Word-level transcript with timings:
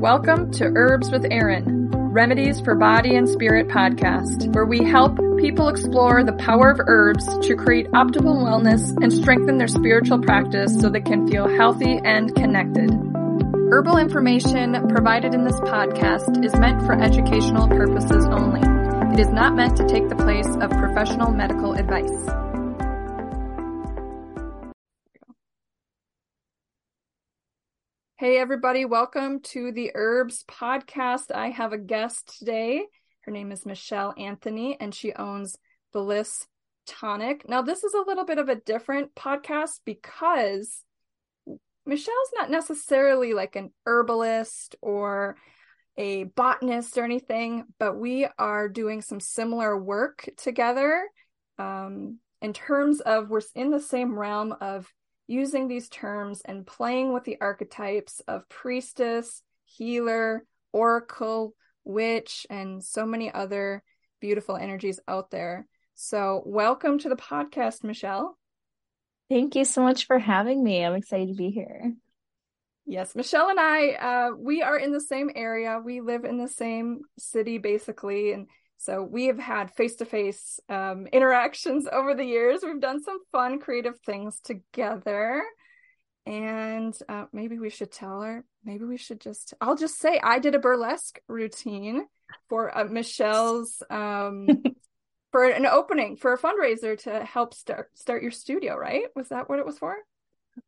Welcome 0.00 0.52
to 0.52 0.70
Herbs 0.76 1.10
with 1.10 1.24
Erin, 1.30 1.90
Remedies 1.90 2.60
for 2.60 2.74
Body 2.74 3.16
and 3.16 3.26
Spirit 3.26 3.68
podcast, 3.68 4.54
where 4.54 4.66
we 4.66 4.84
help 4.84 5.16
people 5.38 5.68
explore 5.68 6.22
the 6.22 6.34
power 6.34 6.70
of 6.70 6.80
herbs 6.86 7.26
to 7.46 7.56
create 7.56 7.90
optimal 7.92 8.44
wellness 8.44 8.94
and 9.02 9.10
strengthen 9.10 9.56
their 9.56 9.66
spiritual 9.66 10.20
practice 10.20 10.78
so 10.78 10.90
they 10.90 11.00
can 11.00 11.26
feel 11.28 11.48
healthy 11.48 11.98
and 12.04 12.34
connected. 12.34 12.90
Herbal 13.70 13.96
information 13.96 14.86
provided 14.90 15.32
in 15.32 15.44
this 15.44 15.58
podcast 15.60 16.44
is 16.44 16.54
meant 16.56 16.82
for 16.82 16.92
educational 16.92 17.66
purposes 17.66 18.26
only. 18.26 18.60
It 19.14 19.18
is 19.18 19.32
not 19.32 19.54
meant 19.56 19.78
to 19.78 19.88
take 19.88 20.10
the 20.10 20.16
place 20.16 20.54
of 20.60 20.70
professional 20.72 21.32
medical 21.32 21.72
advice. 21.72 22.12
Hey, 28.18 28.38
everybody, 28.38 28.86
welcome 28.86 29.40
to 29.40 29.72
the 29.72 29.90
Herbs 29.94 30.42
Podcast. 30.48 31.30
I 31.34 31.50
have 31.50 31.74
a 31.74 31.78
guest 31.78 32.38
today. 32.38 32.86
Her 33.20 33.30
name 33.30 33.52
is 33.52 33.66
Michelle 33.66 34.14
Anthony, 34.16 34.74
and 34.80 34.94
she 34.94 35.12
owns 35.12 35.58
Bliss 35.92 36.46
Tonic. 36.86 37.46
Now, 37.46 37.60
this 37.60 37.84
is 37.84 37.92
a 37.92 38.04
little 38.06 38.24
bit 38.24 38.38
of 38.38 38.48
a 38.48 38.54
different 38.54 39.14
podcast 39.14 39.80
because 39.84 40.82
Michelle's 41.84 42.32
not 42.34 42.50
necessarily 42.50 43.34
like 43.34 43.54
an 43.54 43.70
herbalist 43.84 44.76
or 44.80 45.36
a 45.98 46.24
botanist 46.24 46.96
or 46.96 47.04
anything, 47.04 47.64
but 47.78 47.98
we 47.98 48.26
are 48.38 48.70
doing 48.70 49.02
some 49.02 49.20
similar 49.20 49.76
work 49.76 50.26
together 50.38 51.06
um, 51.58 52.18
in 52.40 52.54
terms 52.54 53.00
of 53.00 53.28
we're 53.28 53.42
in 53.54 53.68
the 53.70 53.78
same 53.78 54.18
realm 54.18 54.54
of 54.58 54.90
using 55.26 55.68
these 55.68 55.88
terms 55.88 56.42
and 56.44 56.66
playing 56.66 57.12
with 57.12 57.24
the 57.24 57.38
archetypes 57.40 58.20
of 58.28 58.48
priestess, 58.48 59.42
healer, 59.64 60.44
oracle, 60.72 61.54
witch, 61.84 62.46
and 62.50 62.82
so 62.82 63.06
many 63.06 63.32
other 63.32 63.82
beautiful 64.20 64.56
energies 64.56 65.00
out 65.08 65.30
there. 65.30 65.66
So, 65.94 66.42
welcome 66.44 66.98
to 66.98 67.08
the 67.08 67.16
podcast, 67.16 67.82
Michelle. 67.82 68.36
Thank 69.28 69.56
you 69.56 69.64
so 69.64 69.82
much 69.82 70.06
for 70.06 70.18
having 70.18 70.62
me. 70.62 70.84
I'm 70.84 70.94
excited 70.94 71.28
to 71.28 71.34
be 71.34 71.50
here. 71.50 71.94
Yes, 72.84 73.16
Michelle 73.16 73.48
and 73.48 73.58
I, 73.58 73.90
uh, 73.94 74.30
we 74.38 74.62
are 74.62 74.78
in 74.78 74.92
the 74.92 75.00
same 75.00 75.30
area. 75.34 75.80
We 75.84 76.00
live 76.00 76.24
in 76.24 76.38
the 76.38 76.46
same 76.46 77.00
city, 77.18 77.58
basically, 77.58 78.32
and 78.32 78.46
so 78.78 79.02
we 79.02 79.26
have 79.26 79.38
had 79.38 79.74
face 79.74 79.96
to 79.96 80.04
face 80.04 80.60
interactions 80.68 81.86
over 81.90 82.14
the 82.14 82.24
years. 82.24 82.60
We've 82.62 82.80
done 82.80 83.02
some 83.02 83.18
fun, 83.32 83.58
creative 83.58 83.98
things 84.00 84.40
together. 84.40 85.42
And 86.26 86.96
uh, 87.08 87.26
maybe 87.32 87.58
we 87.58 87.70
should 87.70 87.92
tell 87.92 88.20
her, 88.22 88.44
maybe 88.64 88.84
we 88.84 88.96
should 88.96 89.20
just, 89.20 89.54
I'll 89.60 89.76
just 89.76 89.98
say 89.98 90.20
I 90.22 90.40
did 90.40 90.56
a 90.56 90.58
burlesque 90.58 91.20
routine 91.28 92.04
for 92.48 92.76
uh, 92.76 92.84
Michelle's, 92.84 93.80
um, 93.90 94.48
for 95.32 95.44
an 95.44 95.66
opening, 95.66 96.16
for 96.16 96.32
a 96.32 96.38
fundraiser 96.38 96.98
to 97.04 97.24
help 97.24 97.54
start, 97.54 97.90
start 97.94 98.22
your 98.22 98.32
studio, 98.32 98.76
right? 98.76 99.04
Was 99.14 99.28
that 99.28 99.48
what 99.48 99.60
it 99.60 99.66
was 99.66 99.78
for? 99.78 99.96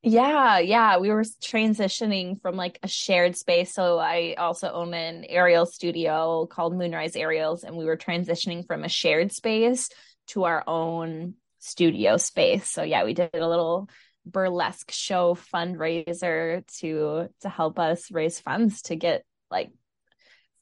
Yeah, 0.03 0.58
yeah. 0.58 0.98
We 0.98 1.11
were 1.11 1.22
transitioning 1.22 2.41
from 2.41 2.56
like 2.56 2.78
a 2.83 2.89
shared 2.89 3.36
space. 3.36 3.75
So 3.75 3.98
I 3.98 4.34
also 4.39 4.70
own 4.70 4.95
an 4.95 5.25
aerial 5.28 5.67
studio 5.67 6.47
called 6.47 6.77
Moonrise 6.77 7.17
Aerials, 7.17 7.64
and 7.64 7.77
we 7.77 7.84
were 7.84 7.97
transitioning 7.97 8.67
from 8.67 8.84
a 8.84 8.89
shared 8.89 9.33
space 9.33 9.89
to 10.28 10.45
our 10.45 10.62
own 10.67 11.34
studio 11.58 12.17
space. 12.17 12.69
So 12.70 12.83
yeah, 12.83 13.05
we 13.05 13.14
did 13.14 13.30
a 13.34 13.48
little 13.48 13.89
burlesque 14.27 14.91
show 14.91 15.34
fundraiser 15.34 16.67
to 16.78 17.28
to 17.41 17.48
help 17.48 17.78
us 17.78 18.11
raise 18.11 18.39
funds 18.39 18.83
to 18.83 18.97
get 18.97 19.25
like 19.50 19.70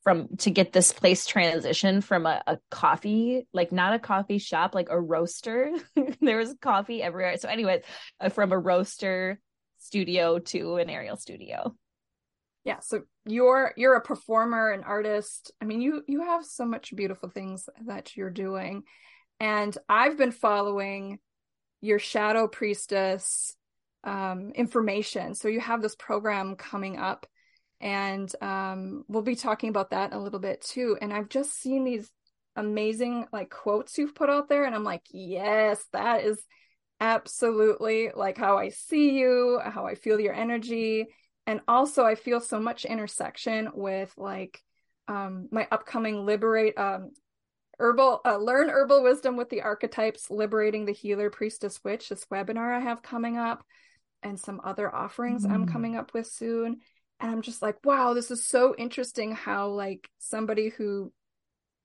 from 0.07 0.29
to 0.37 0.53
get 0.53 0.73
this 0.73 0.93
place 0.93 1.27
transition 1.27 2.01
from 2.01 2.27
a, 2.27 2.41
a 2.47 2.59
coffee 2.71 3.45
like 3.53 3.73
not 3.73 3.93
a 3.93 3.99
coffee 3.99 4.39
shop 4.39 4.73
like 4.73 4.87
a 4.89 5.01
roaster. 5.01 5.73
There 6.21 6.37
was 6.37 6.55
coffee 6.63 7.03
everywhere. 7.03 7.37
So 7.39 7.49
anyways 7.49 7.81
uh, 8.21 8.29
from 8.29 8.53
a 8.53 8.59
roaster 8.59 9.41
studio 9.79 10.39
to 10.39 10.77
an 10.77 10.91
aerial 10.91 11.17
studio. 11.17 11.75
Yeah 12.63 12.79
so 12.79 13.03
you're 13.25 13.73
you're 13.77 13.97
a 13.97 14.01
performer 14.01 14.71
an 14.71 14.85
artist. 14.85 15.51
I 15.61 15.65
mean 15.65 15.81
you 15.81 16.05
you 16.07 16.23
have 16.23 16.45
so 16.45 16.65
much 16.65 16.95
beautiful 16.95 17.29
things 17.29 17.69
that 17.87 18.17
you're 18.17 18.31
doing. 18.31 18.85
And 19.41 19.77
i've 19.89 20.17
been 20.17 20.31
following 20.31 21.19
your 21.81 21.99
shadow 21.99 22.47
priestess 22.47 23.57
um, 24.05 24.53
information. 24.55 25.35
So 25.35 25.49
you 25.49 25.59
have 25.59 25.83
this 25.83 25.97
program 25.97 26.55
coming 26.55 26.97
up 26.97 27.27
and 27.81 28.33
um, 28.41 29.05
we'll 29.09 29.23
be 29.23 29.37
talking 29.37 29.69
about 29.69 29.91
that 29.91 30.13
a 30.13 30.19
little 30.19 30.41
bit 30.41 30.63
too. 30.63 30.97
And 31.01 31.13
i've 31.13 31.29
just 31.29 31.53
seen 31.61 31.85
these 31.85 32.11
amazing 32.57 33.27
like 33.33 33.51
quotes 33.51 33.99
you've 33.99 34.15
put 34.15 34.31
out 34.31 34.49
there 34.49 34.65
and 34.65 34.75
i'm 34.75 34.83
like 34.83 35.03
yes 35.11 35.85
that 35.93 36.25
is 36.25 36.43
absolutely 37.01 38.11
like 38.15 38.39
how 38.39 38.57
i 38.57 38.71
see 38.71 39.19
you 39.19 39.61
how 39.63 39.87
i 39.87 39.95
feel 39.95 40.19
your 40.19 40.35
energy. 40.35 41.07
And 41.47 41.61
also 41.69 42.05
i 42.05 42.15
feel 42.15 42.41
so 42.41 42.59
much 42.59 42.85
intersection 42.85 43.71
with 43.75 44.13
like 44.17 44.61
um, 45.09 45.49
my 45.53 45.69
upcoming 45.71 46.27
liberate 46.27 46.77
um, 46.77 47.11
herbal 47.79 48.23
uh, 48.25 48.39
learn 48.39 48.71
herbal 48.71 49.03
wisdom 49.03 49.37
with 49.37 49.51
the 49.51 49.63
archetypes 49.63 50.31
liberating 50.31 50.87
the 50.87 50.93
healer 50.93 51.31
priestess 51.31 51.79
witch 51.85 52.09
this 52.09 52.25
webinar 52.33 52.75
i 52.75 52.81
have 52.81 53.03
coming 53.03 53.37
up 53.37 53.65
and 54.23 54.41
some 54.41 54.61
other 54.65 54.93
offerings 54.93 55.47
mm. 55.47 55.53
i'm 55.53 55.67
coming 55.67 55.97
up 55.97 56.13
with 56.15 56.27
soon 56.27 56.79
and 57.21 57.31
i'm 57.31 57.43
just 57.43 57.63
like 57.63 57.77
wow 57.85 58.15
this 58.15 58.31
is 58.31 58.45
so 58.45 58.75
interesting 58.77 59.33
how 59.33 59.69
like 59.69 60.09
somebody 60.19 60.69
who 60.69 61.13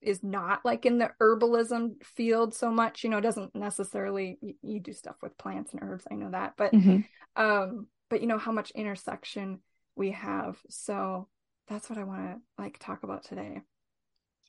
is 0.01 0.23
not 0.23 0.65
like 0.65 0.85
in 0.85 0.97
the 0.97 1.11
herbalism 1.21 2.03
field 2.03 2.53
so 2.53 2.71
much 2.71 3.03
you 3.03 3.09
know 3.09 3.21
doesn't 3.21 3.55
necessarily 3.55 4.37
you, 4.41 4.55
you 4.61 4.79
do 4.79 4.93
stuff 4.93 5.15
with 5.21 5.37
plants 5.37 5.73
and 5.73 5.81
herbs 5.83 6.05
i 6.11 6.15
know 6.15 6.31
that 6.31 6.53
but 6.57 6.73
mm-hmm. 6.73 6.99
um 7.41 7.87
but 8.09 8.21
you 8.21 8.27
know 8.27 8.39
how 8.39 8.51
much 8.51 8.71
intersection 8.71 9.59
we 9.95 10.11
have 10.11 10.57
so 10.69 11.27
that's 11.67 11.89
what 11.89 11.99
i 11.99 12.03
want 12.03 12.21
to 12.21 12.37
like 12.61 12.77
talk 12.79 13.03
about 13.03 13.23
today 13.23 13.61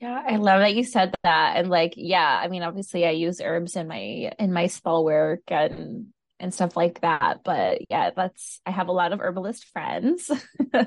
yeah, 0.01 0.21
I 0.27 0.35
love 0.35 0.59
that 0.59 0.75
you 0.75 0.83
said 0.83 1.15
that. 1.23 1.57
And 1.57 1.71
like, 1.71 1.95
yeah, 1.97 2.41
I 2.43 2.49
mean, 2.49 2.65
obviously 2.65 3.07
I 3.07 3.11
use 3.11 3.41
herbs 3.41 3.77
in 3.77 3.87
my 3.87 4.33
in 4.37 4.53
my 4.53 4.67
spell 4.67 5.05
work 5.05 5.43
and 5.47 6.07
and 6.43 6.53
stuff 6.53 6.77
like 6.77 7.01
that. 7.01 7.39
But 7.45 7.89
yeah, 7.89 8.11
that's 8.15 8.61
I 8.67 8.73
have 8.73 8.89
a 8.89 8.93
lot 8.93 9.13
of 9.13 9.21
herbalist 9.21 9.65
friends. 9.67 10.31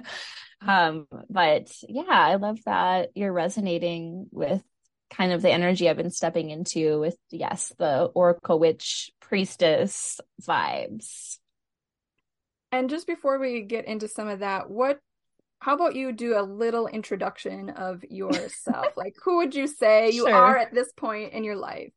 um, 0.62 1.08
but 1.30 1.72
yeah, 1.88 2.04
I 2.08 2.36
love 2.36 2.60
that 2.66 3.12
you're 3.16 3.34
resonating 3.34 4.28
with 4.32 4.62
kind 5.10 5.32
of 5.32 5.42
the 5.42 5.52
energy 5.52 5.90
I've 5.90 5.98
been 5.98 6.12
stepping 6.12 6.50
into 6.50 7.00
with 7.00 7.18
yes, 7.32 7.74
the 7.80 8.04
Oracle 8.04 8.60
Witch 8.60 9.12
priestess 9.22 10.20
vibes. 10.42 11.38
And 12.72 12.90
just 12.90 13.08
before 13.08 13.40
we 13.40 13.62
get 13.62 13.86
into 13.86 14.10
some 14.10 14.28
of 14.28 14.40
that, 14.40 14.70
what 14.70 15.00
how 15.60 15.74
about 15.74 15.96
you 15.96 16.12
do 16.12 16.38
a 16.38 16.44
little 16.44 16.88
introduction 16.88 17.70
of 17.70 18.04
yourself? 18.04 18.88
like 18.98 19.16
who 19.24 19.38
would 19.38 19.56
you 19.56 19.68
say 19.68 20.12
you 20.12 20.28
sure. 20.28 20.36
are 20.36 20.58
at 20.58 20.74
this 20.74 20.92
point 20.98 21.32
in 21.32 21.46
your 21.46 21.56
life? 21.56 21.94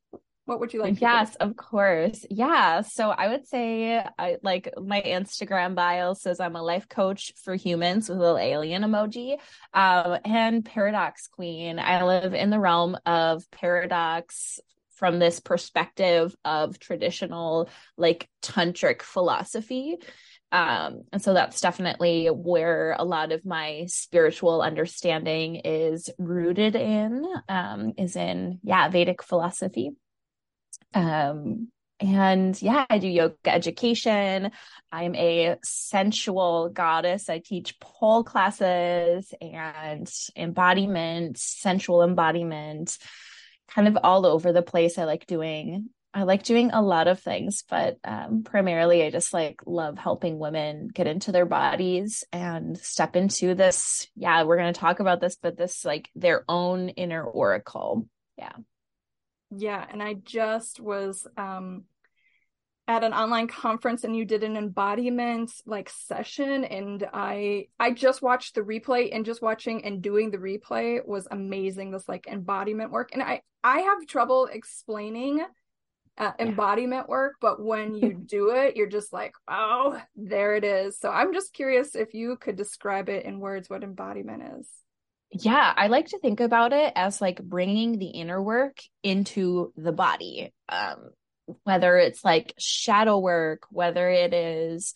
What 0.48 0.60
would 0.60 0.72
you 0.72 0.80
like? 0.80 0.98
yes, 0.98 1.34
of 1.34 1.56
course. 1.56 2.24
Yeah. 2.30 2.80
So 2.80 3.10
I 3.10 3.28
would 3.28 3.46
say 3.46 4.02
I 4.18 4.38
like 4.42 4.72
my 4.82 5.02
Instagram 5.02 5.74
bio 5.74 6.14
says 6.14 6.40
I'm 6.40 6.56
a 6.56 6.62
life 6.62 6.88
coach 6.88 7.34
for 7.44 7.54
humans 7.54 8.08
with 8.08 8.16
a 8.16 8.20
little 8.20 8.38
alien 8.38 8.82
emoji. 8.82 9.36
Um, 9.74 10.16
and 10.24 10.64
paradox 10.64 11.26
queen. 11.26 11.78
I 11.78 12.02
live 12.02 12.32
in 12.32 12.48
the 12.48 12.58
realm 12.58 12.96
of 13.04 13.44
paradox 13.50 14.58
from 14.96 15.18
this 15.18 15.38
perspective 15.38 16.34
of 16.46 16.78
traditional 16.78 17.68
like 17.98 18.26
tantric 18.42 19.02
philosophy 19.02 19.96
um 20.50 21.02
and 21.12 21.22
so 21.22 21.34
that's 21.34 21.60
definitely 21.60 22.26
where 22.26 22.96
a 22.98 23.04
lot 23.04 23.30
of 23.30 23.44
my 23.44 23.84
spiritual 23.86 24.60
understanding 24.60 25.56
is 25.56 26.10
rooted 26.18 26.74
in 26.74 27.24
um 27.48 27.92
is 27.96 28.16
in 28.16 28.58
yeah 28.64 28.88
vedic 28.88 29.22
philosophy 29.22 29.92
um, 30.94 31.68
and 32.00 32.60
yeah, 32.62 32.86
I 32.88 32.98
do 32.98 33.08
yoga 33.08 33.34
education. 33.46 34.52
I'm 34.92 35.14
a 35.16 35.56
sensual 35.64 36.68
goddess. 36.68 37.28
I 37.28 37.40
teach 37.40 37.78
pole 37.80 38.22
classes 38.22 39.34
and 39.40 40.08
embodiment, 40.36 41.38
sensual 41.38 42.04
embodiment, 42.04 42.96
kind 43.68 43.88
of 43.88 43.98
all 44.02 44.26
over 44.26 44.52
the 44.52 44.62
place. 44.62 44.96
I 44.98 45.04
like 45.04 45.26
doing 45.26 45.90
I 46.14 46.22
like 46.22 46.42
doing 46.42 46.70
a 46.70 46.80
lot 46.80 47.06
of 47.06 47.20
things, 47.20 47.64
but 47.68 47.98
um, 48.02 48.42
primarily 48.42 49.04
I 49.04 49.10
just 49.10 49.34
like 49.34 49.60
love 49.66 49.98
helping 49.98 50.38
women 50.38 50.88
get 50.88 51.06
into 51.06 51.32
their 51.32 51.44
bodies 51.44 52.24
and 52.32 52.78
step 52.78 53.14
into 53.14 53.54
this. 53.54 54.08
Yeah, 54.16 54.44
we're 54.44 54.56
going 54.56 54.72
to 54.72 54.80
talk 54.80 55.00
about 55.00 55.20
this, 55.20 55.36
but 55.36 55.58
this 55.58 55.84
like 55.84 56.08
their 56.16 56.44
own 56.48 56.88
inner 56.88 57.22
oracle. 57.22 58.08
Yeah. 58.38 58.52
Yeah, 59.50 59.84
and 59.90 60.02
I 60.02 60.14
just 60.14 60.80
was 60.80 61.26
um 61.36 61.84
at 62.88 63.04
an 63.04 63.12
online 63.12 63.46
conference 63.46 64.02
and 64.02 64.16
you 64.16 64.24
did 64.24 64.42
an 64.42 64.56
embodiment 64.56 65.52
like 65.66 65.90
session 65.90 66.64
and 66.64 67.06
i 67.12 67.66
i 67.78 67.90
just 67.90 68.22
watched 68.22 68.54
the 68.54 68.62
replay 68.62 69.14
and 69.14 69.26
just 69.26 69.42
watching 69.42 69.84
and 69.84 70.02
doing 70.02 70.30
the 70.30 70.38
replay 70.38 71.06
was 71.06 71.28
amazing 71.30 71.90
this 71.90 72.08
like 72.08 72.26
embodiment 72.26 72.90
work. 72.90 73.10
And 73.12 73.22
i 73.22 73.42
i 73.62 73.80
have 73.80 74.06
trouble 74.06 74.48
explaining 74.50 75.44
uh, 76.16 76.32
embodiment 76.40 77.04
yeah. 77.06 77.10
work 77.10 77.34
but 77.40 77.62
when 77.62 77.94
you 77.94 78.14
do 78.26 78.50
it 78.50 78.74
you're 78.74 78.88
just 78.88 79.12
like 79.12 79.34
oh 79.48 80.00
there 80.16 80.56
it 80.56 80.64
is. 80.64 80.98
So 80.98 81.10
i'm 81.10 81.34
just 81.34 81.52
curious 81.52 81.94
if 81.94 82.14
you 82.14 82.36
could 82.36 82.56
describe 82.56 83.10
it 83.10 83.26
in 83.26 83.38
words 83.38 83.68
what 83.68 83.84
embodiment 83.84 84.42
is 84.58 84.68
yeah 85.30 85.72
i 85.76 85.88
like 85.88 86.06
to 86.06 86.18
think 86.18 86.40
about 86.40 86.72
it 86.72 86.92
as 86.96 87.20
like 87.20 87.42
bringing 87.42 87.98
the 87.98 88.08
inner 88.08 88.42
work 88.42 88.78
into 89.02 89.72
the 89.76 89.92
body 89.92 90.52
um 90.68 91.10
whether 91.64 91.96
it's 91.96 92.24
like 92.24 92.54
shadow 92.58 93.18
work, 93.18 93.62
whether 93.70 94.08
it 94.08 94.34
is 94.34 94.94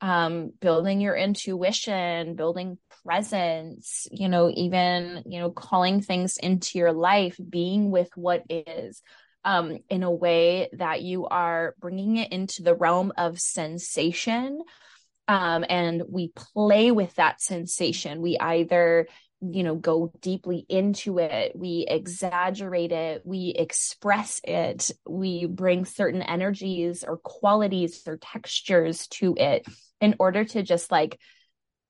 um, 0.00 0.52
building 0.60 1.00
your 1.00 1.14
intuition, 1.14 2.34
building 2.34 2.78
presence, 3.04 4.06
you 4.10 4.28
know, 4.28 4.50
even, 4.54 5.22
you 5.26 5.40
know, 5.40 5.50
calling 5.50 6.00
things 6.00 6.38
into 6.38 6.78
your 6.78 6.92
life, 6.92 7.38
being 7.48 7.90
with 7.90 8.10
what 8.16 8.44
is 8.48 9.02
um, 9.44 9.78
in 9.88 10.02
a 10.02 10.10
way 10.10 10.68
that 10.74 11.02
you 11.02 11.26
are 11.26 11.74
bringing 11.78 12.16
it 12.16 12.32
into 12.32 12.62
the 12.62 12.74
realm 12.74 13.12
of 13.18 13.38
sensation. 13.38 14.62
Um, 15.28 15.64
and 15.68 16.02
we 16.08 16.32
play 16.34 16.90
with 16.90 17.14
that 17.16 17.40
sensation. 17.40 18.22
We 18.22 18.38
either 18.38 19.06
you 19.40 19.62
know 19.62 19.74
go 19.74 20.12
deeply 20.20 20.66
into 20.68 21.18
it. 21.18 21.52
We 21.54 21.86
exaggerate 21.88 22.92
it. 22.92 23.22
We 23.24 23.54
express 23.56 24.40
it. 24.44 24.90
We 25.08 25.46
bring 25.46 25.84
certain 25.84 26.22
energies 26.22 27.04
or 27.04 27.16
qualities 27.16 28.02
or 28.06 28.18
textures 28.18 29.06
to 29.08 29.34
it 29.36 29.66
in 30.00 30.16
order 30.18 30.44
to 30.44 30.62
just 30.62 30.90
like 30.90 31.18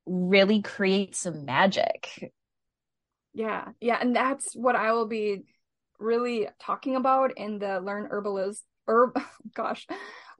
really 0.06 0.62
create 0.62 1.16
some 1.16 1.44
magic. 1.44 2.32
Yeah. 3.32 3.68
Yeah. 3.80 3.98
And 4.00 4.14
that's 4.14 4.54
what 4.54 4.74
i 4.74 4.92
will 4.92 5.06
be 5.06 5.42
really 5.98 6.48
talking 6.60 6.96
about 6.96 7.36
in 7.36 7.58
the 7.58 7.80
learn 7.80 8.08
herbalism 8.10 8.62
herb 8.88 9.20
gosh 9.54 9.86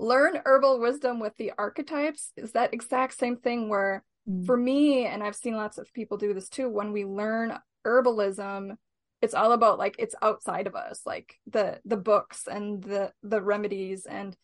learn 0.00 0.40
herbal 0.44 0.80
wisdom 0.80 1.20
with 1.20 1.36
the 1.36 1.52
archetypes. 1.56 2.32
Is 2.36 2.52
that 2.52 2.74
exact 2.74 3.18
same 3.18 3.36
thing 3.36 3.68
where 3.68 4.02
Mm. 4.28 4.46
For 4.46 4.56
me, 4.56 5.06
and 5.06 5.22
I've 5.22 5.36
seen 5.36 5.56
lots 5.56 5.78
of 5.78 5.92
people 5.92 6.16
do 6.16 6.34
this 6.34 6.48
too, 6.48 6.68
when 6.68 6.92
we 6.92 7.04
learn 7.04 7.58
herbalism, 7.86 8.76
it's 9.22 9.34
all 9.34 9.52
about 9.52 9.78
like 9.78 9.96
it's 9.98 10.14
outside 10.22 10.66
of 10.66 10.74
us, 10.74 11.02
like 11.04 11.34
the 11.46 11.80
the 11.84 11.96
books 11.96 12.46
and 12.46 12.82
the 12.82 13.12
the 13.22 13.40
remedies 13.42 14.06
and 14.06 14.36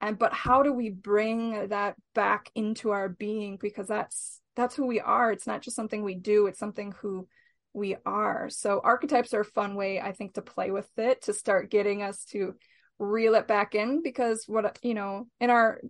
and 0.00 0.18
but 0.18 0.32
how 0.32 0.62
do 0.62 0.72
we 0.72 0.90
bring 0.90 1.68
that 1.68 1.96
back 2.14 2.50
into 2.54 2.90
our 2.90 3.08
being 3.08 3.58
because 3.60 3.88
that's 3.88 4.40
that's 4.56 4.74
who 4.74 4.86
we 4.86 5.00
are. 5.00 5.32
It's 5.32 5.46
not 5.46 5.62
just 5.62 5.76
something 5.76 6.02
we 6.02 6.14
do, 6.14 6.46
it's 6.46 6.58
something 6.58 6.92
who 7.00 7.26
we 7.72 7.96
are. 8.06 8.48
So 8.50 8.80
archetypes 8.82 9.34
are 9.34 9.40
a 9.40 9.44
fun 9.44 9.74
way 9.74 10.00
I 10.00 10.12
think 10.12 10.34
to 10.34 10.42
play 10.42 10.70
with 10.70 10.88
it 10.96 11.22
to 11.22 11.32
start 11.32 11.70
getting 11.70 12.02
us 12.02 12.24
to 12.26 12.54
reel 12.98 13.34
it 13.34 13.48
back 13.48 13.74
in 13.74 14.02
because 14.02 14.44
what 14.46 14.78
you 14.82 14.94
know, 14.94 15.26
in 15.40 15.50
our 15.50 15.80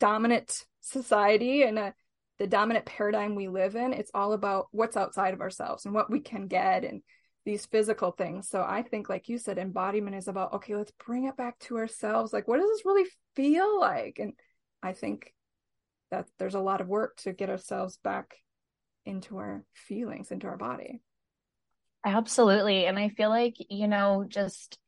dominant 0.00 0.64
society 0.80 1.62
and 1.62 1.78
a 1.78 1.94
the 2.40 2.46
dominant 2.46 2.86
paradigm 2.86 3.34
we 3.34 3.48
live 3.48 3.76
in, 3.76 3.92
it's 3.92 4.10
all 4.14 4.32
about 4.32 4.68
what's 4.70 4.96
outside 4.96 5.34
of 5.34 5.42
ourselves 5.42 5.84
and 5.84 5.94
what 5.94 6.10
we 6.10 6.20
can 6.20 6.46
get 6.48 6.84
and 6.84 7.02
these 7.44 7.66
physical 7.66 8.12
things. 8.12 8.48
So 8.48 8.64
I 8.66 8.82
think, 8.82 9.10
like 9.10 9.28
you 9.28 9.36
said, 9.36 9.58
embodiment 9.58 10.16
is 10.16 10.26
about, 10.26 10.54
okay, 10.54 10.74
let's 10.74 10.92
bring 11.04 11.26
it 11.26 11.36
back 11.36 11.58
to 11.60 11.76
ourselves. 11.76 12.32
Like, 12.32 12.48
what 12.48 12.58
does 12.58 12.70
this 12.70 12.86
really 12.86 13.08
feel 13.36 13.78
like? 13.78 14.18
And 14.18 14.32
I 14.82 14.94
think 14.94 15.34
that 16.10 16.28
there's 16.38 16.54
a 16.54 16.60
lot 16.60 16.80
of 16.80 16.88
work 16.88 17.18
to 17.18 17.34
get 17.34 17.50
ourselves 17.50 17.98
back 18.02 18.34
into 19.04 19.36
our 19.36 19.62
feelings, 19.74 20.30
into 20.30 20.46
our 20.46 20.56
body. 20.56 21.02
Absolutely. 22.06 22.86
And 22.86 22.98
I 22.98 23.10
feel 23.10 23.28
like, 23.28 23.56
you 23.68 23.86
know, 23.86 24.24
just 24.26 24.78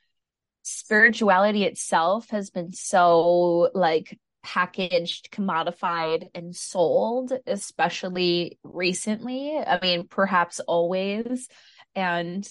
spirituality 0.62 1.64
itself 1.64 2.30
has 2.30 2.48
been 2.48 2.72
so 2.72 3.68
like 3.74 4.18
packaged, 4.42 5.30
commodified, 5.30 6.28
and 6.34 6.54
sold, 6.54 7.32
especially 7.46 8.58
recently. 8.62 9.56
I 9.56 9.78
mean, 9.80 10.06
perhaps 10.08 10.60
always. 10.60 11.48
And 11.94 12.48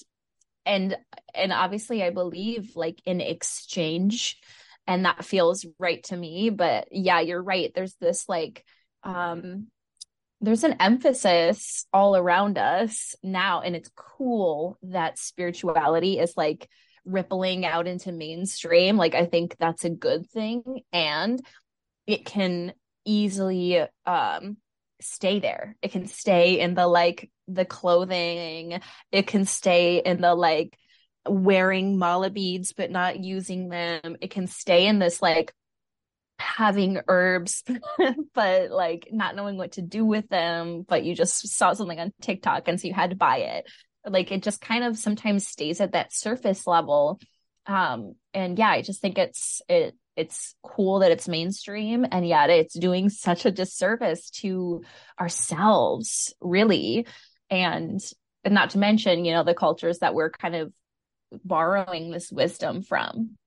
and 0.66 0.96
and 1.34 1.52
obviously 1.52 2.04
I 2.04 2.12
believe 2.12 2.76
like 2.76 3.02
in 3.06 3.20
exchange 3.20 4.38
and 4.88 5.06
that 5.06 5.26
feels 5.26 5.66
right 5.80 6.04
to 6.06 6.18
me. 6.18 6.50
But 6.50 6.88
yeah, 6.92 7.20
you're 7.20 7.42
right. 7.42 7.72
There's 7.74 7.96
this 7.96 8.28
like 8.30 8.64
um 9.04 9.68
there's 10.42 10.64
an 10.64 10.76
emphasis 10.80 11.86
all 11.94 12.16
around 12.16 12.58
us 12.58 13.16
now 13.24 13.62
and 13.62 13.76
it's 13.76 13.92
cool 13.96 14.78
that 14.82 15.20
spirituality 15.20 16.20
is 16.20 16.34
like 16.36 16.68
rippling 17.06 17.66
out 17.66 17.88
into 17.88 18.12
mainstream 18.12 18.96
like 18.96 19.16
i 19.16 19.26
think 19.26 19.56
that's 19.58 19.86
a 19.86 19.90
good 19.90 20.30
thing 20.30 20.62
and 20.94 21.42
it 22.08 22.26
can 22.26 22.74
easily 23.06 23.86
um 24.06 24.58
stay 25.02 25.40
there. 25.40 25.76
It 25.82 25.92
can 25.92 26.08
stay 26.08 26.60
in 26.60 26.76
the 26.76 26.88
like 26.88 27.30
the 27.48 27.66
clothing. 27.66 28.82
It 29.12 29.28
can 29.28 29.46
stay 29.46 29.98
in 30.00 30.22
the 30.22 30.36
like 30.36 30.78
wearing 31.28 31.98
mala 31.98 32.30
beads 32.30 32.74
but 32.74 32.92
not 32.92 33.20
using 33.20 33.70
them. 33.70 34.18
It 34.22 34.32
can 34.32 34.48
stay 34.48 34.88
in 34.88 35.00
this 35.00 35.22
like 35.22 35.54
having 36.40 37.00
herbs 37.08 37.64
but 38.34 38.72
like 38.72 39.10
not 39.12 39.36
knowing 39.36 39.58
what 39.58 39.74
to 39.74 39.82
do 39.84 40.04
with 40.04 40.28
them 40.30 40.84
but 40.88 41.04
you 41.04 41.14
just 41.14 41.48
saw 41.50 41.72
something 41.72 42.00
on 42.00 42.12
TikTok 42.20 42.68
and 42.68 42.82
so 42.82 42.88
you 42.88 42.94
had 42.94 43.12
to 43.12 43.16
buy 43.16 43.38
it. 43.38 43.70
Like 44.06 44.32
it 44.32 44.42
just 44.42 44.60
kind 44.62 44.84
of 44.84 44.98
sometimes 44.98 45.48
stays 45.48 45.80
at 45.82 45.92
that 45.92 46.14
surface 46.14 46.66
level. 46.66 47.20
Um 47.68 48.16
and 48.34 48.58
yeah, 48.58 48.70
I 48.70 48.82
just 48.82 49.02
think 49.02 49.18
it's 49.18 49.62
it 49.70 49.96
it's 50.16 50.56
cool 50.64 51.00
that 51.00 51.12
it's 51.12 51.28
mainstream 51.28 52.06
and 52.12 52.28
yet 52.28 52.50
it's 52.50 52.78
doing 52.78 53.10
such 53.10 53.46
a 53.46 53.52
disservice 53.52 54.30
to 54.30 54.84
ourselves 55.20 56.34
really. 56.42 57.08
And, 57.50 58.00
and 58.44 58.54
not 58.54 58.72
to 58.72 58.78
mention 58.78 59.26
you 59.26 59.34
know 59.34 59.44
the 59.44 59.54
cultures 59.54 60.00
that 60.00 60.14
we're 60.16 60.32
kind 60.32 60.56
of 60.56 60.74
borrowing 61.44 62.12
this 62.12 62.32
wisdom 62.32 62.82
from. 62.82 63.38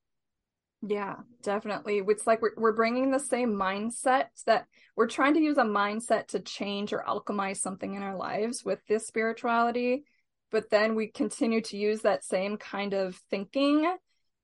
Yeah 0.86 1.16
definitely. 1.42 2.02
It's 2.06 2.26
like 2.26 2.42
we're, 2.42 2.54
we're 2.56 2.72
bringing 2.72 3.10
the 3.10 3.18
same 3.18 3.54
mindset 3.54 4.26
that 4.46 4.66
we're 4.96 5.08
trying 5.08 5.34
to 5.34 5.40
use 5.40 5.58
a 5.58 5.64
mindset 5.64 6.28
to 6.28 6.40
change 6.40 6.92
or 6.92 7.04
alchemize 7.06 7.58
something 7.58 7.94
in 7.94 8.02
our 8.02 8.16
lives 8.16 8.64
with 8.64 8.78
this 8.88 9.06
spirituality 9.06 10.04
but 10.54 10.70
then 10.70 10.94
we 10.94 11.08
continue 11.08 11.60
to 11.60 11.76
use 11.76 12.02
that 12.02 12.22
same 12.22 12.56
kind 12.56 12.94
of 12.94 13.20
thinking 13.28 13.92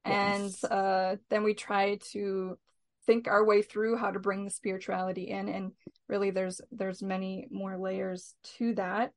and 0.04 0.54
uh, 0.70 1.16
then 1.28 1.42
we 1.42 1.54
try 1.54 1.98
to 2.12 2.58
think 3.06 3.28
our 3.28 3.44
way 3.44 3.62
through 3.62 3.96
how 3.96 4.10
to 4.10 4.18
bring 4.18 4.44
the 4.44 4.50
spirituality 4.50 5.28
in 5.28 5.48
and 5.48 5.72
really 6.08 6.30
there's 6.30 6.60
there's 6.70 7.02
many 7.02 7.46
more 7.50 7.78
layers 7.78 8.34
to 8.58 8.74
that. 8.74 9.12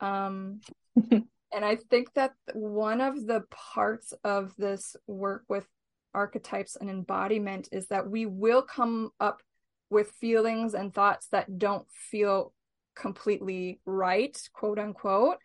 Um 0.00 0.60
and 1.10 1.64
i 1.64 1.76
think 1.76 2.12
that 2.14 2.32
one 2.54 3.00
of 3.00 3.26
the 3.26 3.42
parts 3.50 4.12
of 4.24 4.54
this 4.56 4.96
work 5.06 5.44
with 5.48 5.66
archetypes 6.14 6.76
and 6.76 6.90
embodiment 6.90 7.68
is 7.72 7.86
that 7.88 8.08
we 8.08 8.26
will 8.26 8.62
come 8.62 9.10
up 9.20 9.42
with 9.90 10.10
feelings 10.20 10.74
and 10.74 10.92
thoughts 10.92 11.28
that 11.28 11.58
don't 11.58 11.86
feel 11.90 12.52
completely 12.94 13.80
right 13.84 14.36
quote 14.52 14.78
unquote. 14.78 15.36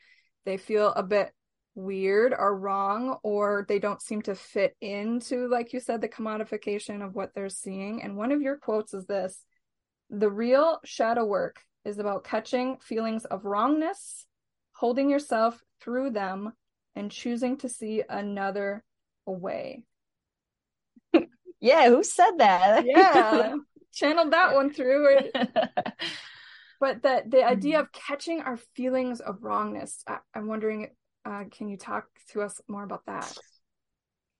They 0.45 0.57
feel 0.57 0.89
a 0.89 1.03
bit 1.03 1.31
weird 1.77 2.33
or 2.33 2.57
wrong 2.57 3.17
or 3.21 3.63
they 3.69 3.77
don't 3.77 4.01
seem 4.01 4.19
to 4.19 4.33
fit 4.33 4.75
into 4.81 5.47
like 5.47 5.73
you 5.73 5.79
said 5.79 6.01
the 6.01 6.09
commodification 6.09 7.05
of 7.05 7.13
what 7.13 7.35
they're 7.35 7.49
seeing. 7.49 8.01
And 8.01 8.17
one 8.17 8.31
of 8.31 8.41
your 8.41 8.57
quotes 8.57 8.95
is 8.95 9.05
this 9.05 9.45
the 10.09 10.29
real 10.29 10.79
shadow 10.83 11.23
work 11.23 11.57
is 11.85 11.99
about 11.99 12.23
catching 12.23 12.77
feelings 12.77 13.25
of 13.25 13.45
wrongness 13.45 14.25
holding 14.73 15.09
yourself 15.09 15.61
through 15.79 16.09
them 16.09 16.51
and 16.95 17.11
choosing 17.11 17.57
to 17.57 17.69
see 17.69 18.03
another 18.09 18.83
way. 19.27 19.83
Yeah 21.59 21.89
who 21.89 22.03
said 22.03 22.37
that? 22.39 22.85
Yeah 22.85 23.53
channeled 23.93 24.33
that 24.33 24.55
one 24.55 24.73
through. 24.73 25.09
But 26.79 27.01
that 27.03 27.31
the 27.31 27.43
idea 27.43 27.77
mm-hmm. 27.77 27.81
of 27.81 27.91
catching 27.91 28.41
our 28.41 28.57
feelings 28.75 29.19
of 29.19 29.43
wrongness 29.43 30.03
I, 30.07 30.17
i'm 30.35 30.45
wondering 30.45 30.91
uh, 31.27 31.43
can 31.51 31.67
you 31.69 31.77
talk 31.77 32.05
to 32.31 32.41
us 32.41 32.61
more 32.67 32.83
about 32.83 33.05
that? 33.05 33.37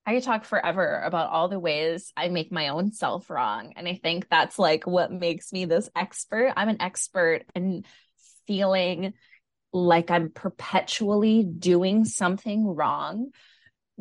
I 0.05 0.13
could 0.13 0.23
talk 0.23 0.45
forever 0.45 1.01
about 1.03 1.29
all 1.31 1.49
the 1.49 1.59
ways 1.59 2.13
I 2.15 2.29
make 2.29 2.49
my 2.49 2.69
own 2.69 2.93
self 2.93 3.29
wrong. 3.29 3.73
And 3.75 3.87
I 3.87 3.99
think 4.01 4.29
that's 4.29 4.57
like 4.57 4.87
what 4.87 5.11
makes 5.11 5.51
me 5.51 5.65
this 5.65 5.89
expert. 5.95 6.53
I'm 6.55 6.69
an 6.69 6.81
expert 6.81 7.43
in 7.53 7.83
feeling 8.45 9.13
like 9.73 10.09
I'm 10.09 10.31
perpetually 10.31 11.43
doing 11.43 12.05
something 12.05 12.65
wrong. 12.65 13.31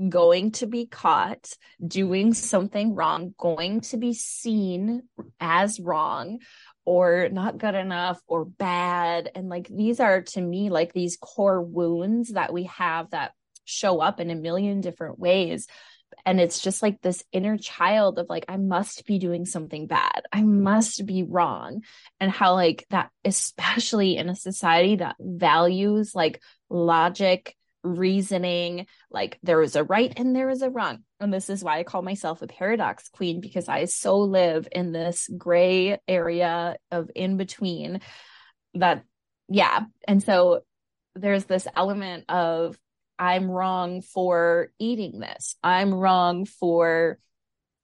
going 0.09 0.53
to 0.53 0.67
be 0.67 0.87
caught 0.87 1.49
doing 1.85 2.35
something 2.35 2.95
wrong, 2.95 3.35
going 3.37 3.81
to 3.81 3.97
be 3.97 4.13
seen 4.13 5.03
as 5.41 5.81
wrong 5.81 6.39
or 6.87 7.29
not 7.29 7.59
good 7.59 7.75
enough 7.75 8.19
or 8.27 8.47
bad. 8.47 9.31
And 9.35 9.51
like 9.51 9.69
these 9.69 10.01
are 10.01 10.23
to 10.23 10.41
me 10.41 10.71
like 10.71 10.95
these 10.95 11.19
core 11.21 11.61
wounds 11.61 12.31
that 12.33 12.53
we 12.53 12.65
have 12.65 13.11
that 13.11 13.33
show 13.67 14.01
up 14.01 14.21
in 14.21 14.31
a 14.31 14.37
million 14.37 14.81
different 14.81 15.19
ways. 15.19 15.67
And 16.25 16.41
it's 16.41 16.61
just 16.61 16.83
like 16.83 17.03
this 17.03 17.25
inner 17.33 17.59
child 17.59 18.19
of 18.19 18.29
like, 18.29 18.47
I 18.49 18.57
must 18.57 19.05
be 19.05 19.19
doing 19.19 19.45
something 19.45 19.87
bad. 19.87 20.23
I 20.33 20.43
must 20.43 21.05
be 21.05 21.25
wrong. 21.25 21.83
And 22.21 22.31
how, 22.31 22.55
like, 22.55 22.87
that, 22.91 23.11
especially 23.25 24.17
in 24.17 24.29
a 24.29 24.37
society 24.37 24.97
that 24.97 25.17
values 25.19 26.15
like 26.15 26.41
logic, 26.71 27.55
reasoning, 27.87 28.87
like 29.11 29.39
there 29.43 29.63
is 29.63 29.77
a 29.77 29.85
right 29.85 30.13
and 30.17 30.35
there 30.35 30.51
is 30.51 30.63
a 30.63 30.71
wrong. 30.71 31.05
And 31.21 31.33
this 31.33 31.49
is 31.49 31.63
why 31.63 31.79
I 31.79 31.85
call 31.85 32.03
myself 32.03 32.43
a 32.43 32.47
paradox 32.47 33.09
queen 33.09 33.41
because 33.41 33.69
I 33.69 33.85
so 33.87 34.19
live 34.19 34.69
in 34.73 34.93
this 34.93 35.29
gray 35.37 35.99
area 36.09 36.77
of 36.91 37.11
in 37.15 37.37
between 37.37 38.01
that, 38.75 39.05
yeah. 39.49 39.85
And 40.07 40.23
so 40.23 40.61
there's 41.15 41.45
this 41.45 41.67
element 41.75 42.25
of 42.29 42.79
I'm 43.19 43.51
wrong 43.51 44.03
for 44.03 44.71
eating 44.79 45.21
this. 45.21 45.57
I'm 45.63 45.95
wrong 45.95 46.45
for 46.45 47.19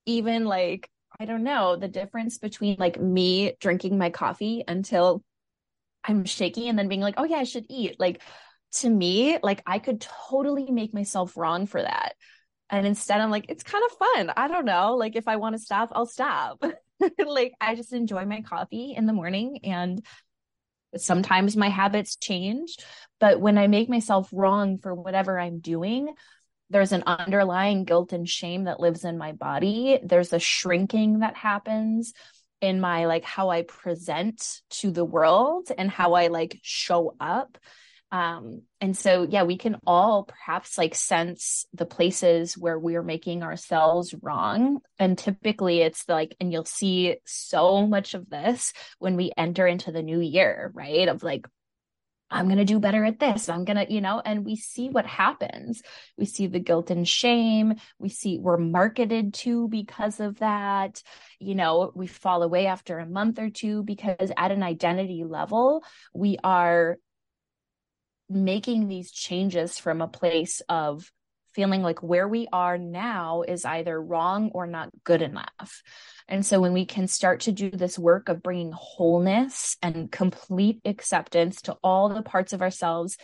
even 0.04 0.44
like, 0.44 0.90
I 1.18 1.24
don't 1.24 1.44
know, 1.44 1.76
the 1.76 1.88
difference 1.88 2.38
between 2.38 2.76
like 2.78 3.00
me 3.00 3.54
drinking 3.60 3.96
my 3.96 4.10
coffee 4.10 4.64
until 4.66 5.22
I'm 6.04 6.24
shaky 6.24 6.68
and 6.68 6.78
then 6.78 6.88
being 6.88 7.00
like, 7.00 7.14
oh 7.16 7.24
yeah, 7.24 7.36
I 7.36 7.44
should 7.44 7.66
eat. 7.68 7.98
Like, 7.98 8.20
to 8.72 8.90
me, 8.90 9.38
like 9.42 9.62
I 9.66 9.78
could 9.78 10.00
totally 10.28 10.70
make 10.70 10.94
myself 10.94 11.36
wrong 11.36 11.66
for 11.66 11.82
that. 11.82 12.14
And 12.70 12.86
instead, 12.86 13.20
I'm 13.20 13.30
like, 13.30 13.46
it's 13.50 13.62
kind 13.62 13.84
of 13.84 13.98
fun. 13.98 14.32
I 14.34 14.48
don't 14.48 14.64
know. 14.64 14.96
Like, 14.96 15.14
if 15.14 15.28
I 15.28 15.36
want 15.36 15.54
to 15.54 15.62
stop, 15.62 15.90
I'll 15.92 16.06
stop. 16.06 16.64
like, 17.18 17.52
I 17.60 17.74
just 17.74 17.92
enjoy 17.92 18.24
my 18.24 18.40
coffee 18.40 18.94
in 18.96 19.04
the 19.04 19.12
morning. 19.12 19.60
And 19.64 20.02
sometimes 20.96 21.54
my 21.54 21.68
habits 21.68 22.16
change. 22.16 22.76
But 23.20 23.40
when 23.40 23.58
I 23.58 23.66
make 23.66 23.90
myself 23.90 24.30
wrong 24.32 24.78
for 24.78 24.94
whatever 24.94 25.38
I'm 25.38 25.60
doing, 25.60 26.14
there's 26.70 26.92
an 26.92 27.04
underlying 27.06 27.84
guilt 27.84 28.14
and 28.14 28.26
shame 28.26 28.64
that 28.64 28.80
lives 28.80 29.04
in 29.04 29.18
my 29.18 29.32
body. 29.32 30.00
There's 30.02 30.32
a 30.32 30.38
shrinking 30.38 31.18
that 31.18 31.36
happens 31.36 32.14
in 32.62 32.80
my 32.80 33.04
like 33.04 33.24
how 33.24 33.50
I 33.50 33.62
present 33.62 34.62
to 34.70 34.90
the 34.90 35.04
world 35.04 35.70
and 35.76 35.90
how 35.90 36.14
I 36.14 36.28
like 36.28 36.58
show 36.62 37.14
up 37.20 37.58
um, 38.12 38.60
and 38.78 38.94
so, 38.94 39.26
yeah, 39.28 39.44
we 39.44 39.56
can 39.56 39.78
all 39.86 40.24
perhaps 40.24 40.76
like 40.76 40.94
sense 40.94 41.64
the 41.72 41.86
places 41.86 42.58
where 42.58 42.78
we're 42.78 43.02
making 43.02 43.42
ourselves 43.42 44.14
wrong. 44.20 44.80
And 44.98 45.16
typically 45.16 45.80
it's 45.80 46.06
like, 46.10 46.36
and 46.38 46.52
you'll 46.52 46.66
see 46.66 47.16
so 47.24 47.86
much 47.86 48.12
of 48.12 48.28
this 48.28 48.74
when 48.98 49.16
we 49.16 49.32
enter 49.34 49.66
into 49.66 49.92
the 49.92 50.02
new 50.02 50.20
year, 50.20 50.70
right? 50.74 51.08
Of 51.08 51.22
like, 51.22 51.46
I'm 52.30 52.46
going 52.46 52.58
to 52.58 52.64
do 52.66 52.80
better 52.80 53.02
at 53.04 53.18
this. 53.18 53.48
I'm 53.48 53.64
going 53.64 53.76
to, 53.78 53.90
you 53.92 54.02
know, 54.02 54.20
and 54.22 54.44
we 54.44 54.56
see 54.56 54.88
what 54.88 55.06
happens. 55.06 55.82
We 56.18 56.26
see 56.26 56.46
the 56.46 56.60
guilt 56.60 56.90
and 56.90 57.08
shame. 57.08 57.74
We 57.98 58.10
see 58.10 58.38
we're 58.38 58.58
marketed 58.58 59.34
to 59.34 59.68
because 59.68 60.20
of 60.20 60.38
that. 60.40 61.02
You 61.38 61.54
know, 61.54 61.92
we 61.94 62.06
fall 62.06 62.42
away 62.42 62.66
after 62.66 62.98
a 62.98 63.06
month 63.06 63.38
or 63.38 63.48
two 63.50 63.82
because 63.84 64.32
at 64.36 64.50
an 64.52 64.62
identity 64.62 65.24
level, 65.24 65.82
we 66.14 66.38
are 66.42 66.98
making 68.34 68.88
these 68.88 69.10
changes 69.10 69.78
from 69.78 70.00
a 70.00 70.08
place 70.08 70.62
of 70.68 71.10
feeling 71.54 71.82
like 71.82 72.02
where 72.02 72.26
we 72.26 72.48
are 72.52 72.78
now 72.78 73.42
is 73.42 73.64
either 73.64 74.00
wrong 74.00 74.50
or 74.54 74.66
not 74.66 74.88
good 75.04 75.22
enough. 75.22 75.82
And 76.28 76.44
so 76.44 76.60
when 76.60 76.72
we 76.72 76.86
can 76.86 77.08
start 77.08 77.40
to 77.40 77.52
do 77.52 77.70
this 77.70 77.98
work 77.98 78.28
of 78.28 78.42
bringing 78.42 78.72
wholeness 78.72 79.76
and 79.82 80.10
complete 80.10 80.80
acceptance 80.84 81.62
to 81.62 81.76
all 81.82 82.08
the 82.08 82.22
parts 82.22 82.52
of 82.52 82.62
ourselves 82.62 83.16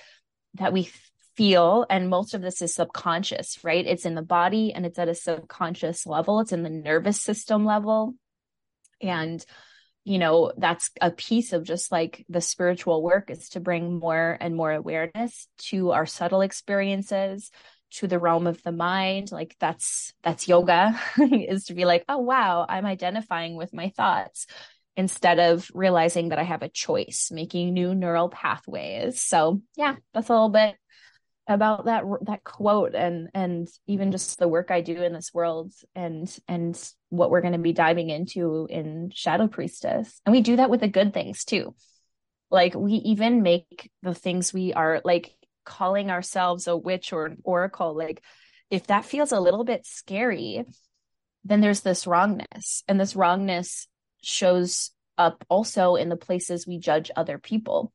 that 0.54 0.72
we 0.72 0.90
feel, 1.36 1.86
and 1.88 2.10
most 2.10 2.34
of 2.34 2.42
this 2.42 2.60
is 2.60 2.74
subconscious, 2.74 3.58
right? 3.64 3.86
It's 3.86 4.04
in 4.04 4.14
the 4.14 4.22
body 4.22 4.72
and 4.74 4.84
it's 4.84 4.98
at 4.98 5.08
a 5.08 5.14
subconscious 5.14 6.06
level, 6.06 6.40
it's 6.40 6.52
in 6.52 6.62
the 6.62 6.70
nervous 6.70 7.22
system 7.22 7.64
level. 7.64 8.14
And 9.00 9.44
you 10.08 10.18
know 10.18 10.52
that's 10.56 10.90
a 11.02 11.10
piece 11.10 11.52
of 11.52 11.64
just 11.64 11.92
like 11.92 12.24
the 12.30 12.40
spiritual 12.40 13.02
work 13.02 13.30
is 13.30 13.50
to 13.50 13.60
bring 13.60 13.98
more 13.98 14.38
and 14.40 14.56
more 14.56 14.72
awareness 14.72 15.46
to 15.58 15.90
our 15.90 16.06
subtle 16.06 16.40
experiences 16.40 17.50
to 17.90 18.06
the 18.06 18.18
realm 18.18 18.46
of 18.46 18.62
the 18.62 18.72
mind. 18.72 19.30
Like 19.30 19.54
that's 19.60 20.14
that's 20.22 20.48
yoga 20.48 20.98
is 21.18 21.64
to 21.66 21.74
be 21.74 21.84
like 21.84 22.04
oh 22.08 22.18
wow 22.18 22.64
i'm 22.68 22.86
identifying 22.86 23.56
with 23.56 23.74
my 23.74 23.90
thoughts 23.90 24.46
instead 24.96 25.38
of 25.38 25.70
realizing 25.74 26.30
that 26.30 26.38
i 26.38 26.42
have 26.42 26.62
a 26.62 26.68
choice 26.68 27.28
making 27.30 27.74
new 27.74 27.94
neural 27.94 28.30
pathways. 28.30 29.20
So 29.20 29.60
yeah 29.76 29.96
that's 30.14 30.30
a 30.30 30.32
little 30.32 30.48
bit 30.48 30.74
about 31.48 31.86
that 31.86 32.04
that 32.22 32.44
quote 32.44 32.94
and 32.94 33.30
and 33.34 33.68
even 33.86 34.12
just 34.12 34.38
the 34.38 34.46
work 34.46 34.70
I 34.70 34.82
do 34.82 35.02
in 35.02 35.14
this 35.14 35.32
world 35.32 35.72
and 35.94 36.28
and 36.46 36.78
what 37.08 37.30
we're 37.30 37.40
going 37.40 37.54
to 37.54 37.58
be 37.58 37.72
diving 37.72 38.10
into 38.10 38.66
in 38.70 39.10
Shadow 39.14 39.48
Priestess. 39.48 40.20
And 40.26 40.32
we 40.32 40.42
do 40.42 40.56
that 40.56 40.70
with 40.70 40.80
the 40.80 40.88
good 40.88 41.14
things 41.14 41.44
too. 41.44 41.74
Like 42.50 42.74
we 42.74 42.92
even 42.92 43.42
make 43.42 43.90
the 44.02 44.14
things 44.14 44.52
we 44.52 44.74
are 44.74 45.00
like 45.04 45.34
calling 45.64 46.10
ourselves 46.10 46.66
a 46.66 46.76
witch 46.76 47.12
or 47.12 47.26
an 47.26 47.36
oracle 47.44 47.94
like 47.94 48.22
if 48.70 48.86
that 48.86 49.04
feels 49.04 49.32
a 49.32 49.40
little 49.40 49.64
bit 49.64 49.84
scary 49.84 50.64
then 51.44 51.60
there's 51.60 51.82
this 51.82 52.06
wrongness 52.06 52.82
and 52.88 52.98
this 52.98 53.14
wrongness 53.14 53.86
shows 54.22 54.92
up 55.18 55.44
also 55.50 55.96
in 55.96 56.08
the 56.08 56.16
places 56.16 56.66
we 56.66 56.78
judge 56.78 57.10
other 57.14 57.36
people 57.36 57.92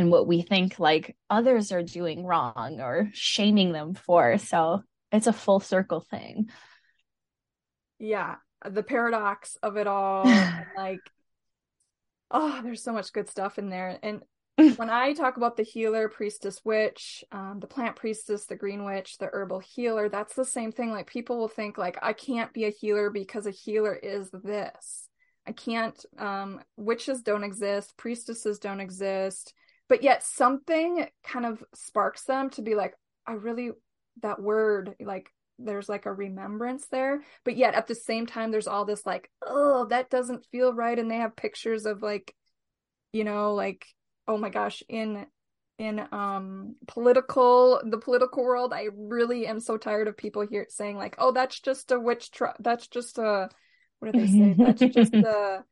and 0.00 0.10
what 0.10 0.26
we 0.26 0.40
think 0.40 0.78
like 0.78 1.14
others 1.28 1.72
are 1.72 1.82
doing 1.82 2.24
wrong 2.24 2.80
or 2.80 3.10
shaming 3.12 3.72
them 3.72 3.92
for. 3.92 4.38
So 4.38 4.82
it's 5.12 5.26
a 5.26 5.32
full 5.32 5.60
circle 5.60 6.00
thing. 6.00 6.48
Yeah. 7.98 8.36
The 8.66 8.82
paradox 8.82 9.58
of 9.62 9.76
it 9.76 9.86
all. 9.86 10.24
like, 10.76 11.00
oh, 12.30 12.60
there's 12.62 12.82
so 12.82 12.94
much 12.94 13.12
good 13.12 13.28
stuff 13.28 13.58
in 13.58 13.68
there. 13.68 13.98
And 14.02 14.22
when 14.76 14.88
I 14.88 15.12
talk 15.12 15.36
about 15.36 15.58
the 15.58 15.64
healer, 15.64 16.08
priestess, 16.08 16.62
witch, 16.64 17.22
um, 17.30 17.58
the 17.60 17.66
plant 17.66 17.96
priestess, 17.96 18.46
the 18.46 18.56
green 18.56 18.86
witch, 18.86 19.18
the 19.18 19.28
herbal 19.30 19.60
healer, 19.60 20.08
that's 20.08 20.34
the 20.34 20.46
same 20.46 20.72
thing. 20.72 20.90
Like 20.90 21.08
people 21.08 21.36
will 21.36 21.48
think 21.48 21.76
like 21.76 21.98
I 22.00 22.14
can't 22.14 22.54
be 22.54 22.64
a 22.64 22.70
healer 22.70 23.10
because 23.10 23.46
a 23.46 23.50
healer 23.50 23.94
is 23.94 24.30
this. 24.30 25.08
I 25.46 25.52
can't. 25.52 26.02
Um, 26.18 26.60
witches 26.78 27.20
don't 27.20 27.44
exist. 27.44 27.98
Priestesses 27.98 28.58
don't 28.58 28.80
exist 28.80 29.52
but 29.90 30.02
yet 30.02 30.22
something 30.22 31.06
kind 31.22 31.44
of 31.44 31.62
sparks 31.74 32.24
them 32.24 32.48
to 32.48 32.62
be 32.62 32.74
like 32.74 32.94
i 33.26 33.32
really 33.32 33.70
that 34.22 34.40
word 34.40 34.94
like 35.00 35.30
there's 35.62 35.90
like 35.90 36.06
a 36.06 36.12
remembrance 36.12 36.86
there. 36.90 37.22
But 37.44 37.56
yet 37.56 37.74
at 37.74 37.86
the 37.86 37.94
same 37.94 38.24
time 38.24 38.50
there's 38.50 38.66
all 38.66 38.86
this 38.86 39.04
like 39.04 39.30
oh 39.46 39.84
that 39.90 40.08
doesn't 40.08 40.46
feel 40.50 40.72
right 40.72 40.98
and 40.98 41.10
they 41.10 41.16
have 41.16 41.36
pictures 41.36 41.84
of 41.84 42.02
like 42.02 42.34
you 43.12 43.24
know 43.24 43.54
like 43.54 43.86
oh 44.26 44.38
my 44.38 44.48
gosh 44.48 44.82
in 44.88 45.26
in 45.78 46.00
um 46.12 46.76
political 46.86 47.80
the 47.84 47.98
political 47.98 48.44
world 48.44 48.72
i 48.72 48.88
really 48.94 49.46
am 49.46 49.60
so 49.60 49.76
tired 49.76 50.08
of 50.08 50.16
people 50.16 50.46
here 50.48 50.66
saying 50.68 50.96
like 50.96 51.14
oh 51.18 51.32
that's 51.32 51.58
just 51.60 51.90
a 51.90 51.98
witch 51.98 52.30
that's 52.60 52.86
just 52.86 53.18
a 53.18 53.48
what 54.00 54.12
do 54.12 54.20
they 54.20 54.26
say? 54.26 54.54
That's 54.56 54.94
just 54.94 55.14
a 55.14 55.64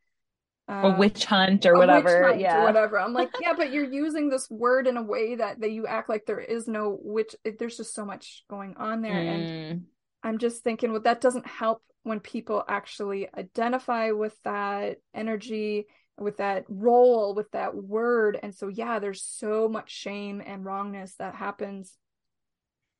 uh, 0.68 0.92
a 0.92 0.98
witch 0.98 1.24
hunt 1.24 1.64
or 1.64 1.76
whatever. 1.76 2.28
Hunt 2.28 2.40
yeah. 2.40 2.60
Or 2.60 2.64
whatever. 2.64 3.00
I'm 3.00 3.14
like, 3.14 3.30
yeah, 3.40 3.54
but 3.56 3.72
you're 3.72 3.90
using 3.90 4.28
this 4.28 4.48
word 4.50 4.86
in 4.86 4.96
a 4.96 5.02
way 5.02 5.36
that, 5.36 5.60
that 5.60 5.70
you 5.70 5.86
act 5.86 6.08
like 6.08 6.26
there 6.26 6.40
is 6.40 6.68
no 6.68 6.98
witch. 7.00 7.34
There's 7.58 7.78
just 7.78 7.94
so 7.94 8.04
much 8.04 8.44
going 8.50 8.74
on 8.76 9.00
there. 9.00 9.14
Mm. 9.14 9.70
And 9.70 9.82
I'm 10.22 10.38
just 10.38 10.62
thinking, 10.62 10.92
well, 10.92 11.02
that 11.02 11.20
doesn't 11.20 11.46
help 11.46 11.82
when 12.02 12.20
people 12.20 12.64
actually 12.68 13.28
identify 13.36 14.10
with 14.10 14.36
that 14.44 14.98
energy, 15.14 15.86
with 16.18 16.36
that 16.36 16.64
role, 16.68 17.34
with 17.34 17.50
that 17.52 17.74
word. 17.74 18.38
And 18.42 18.54
so, 18.54 18.68
yeah, 18.68 18.98
there's 18.98 19.22
so 19.22 19.68
much 19.68 19.90
shame 19.90 20.42
and 20.44 20.64
wrongness 20.64 21.14
that 21.18 21.34
happens. 21.34 21.96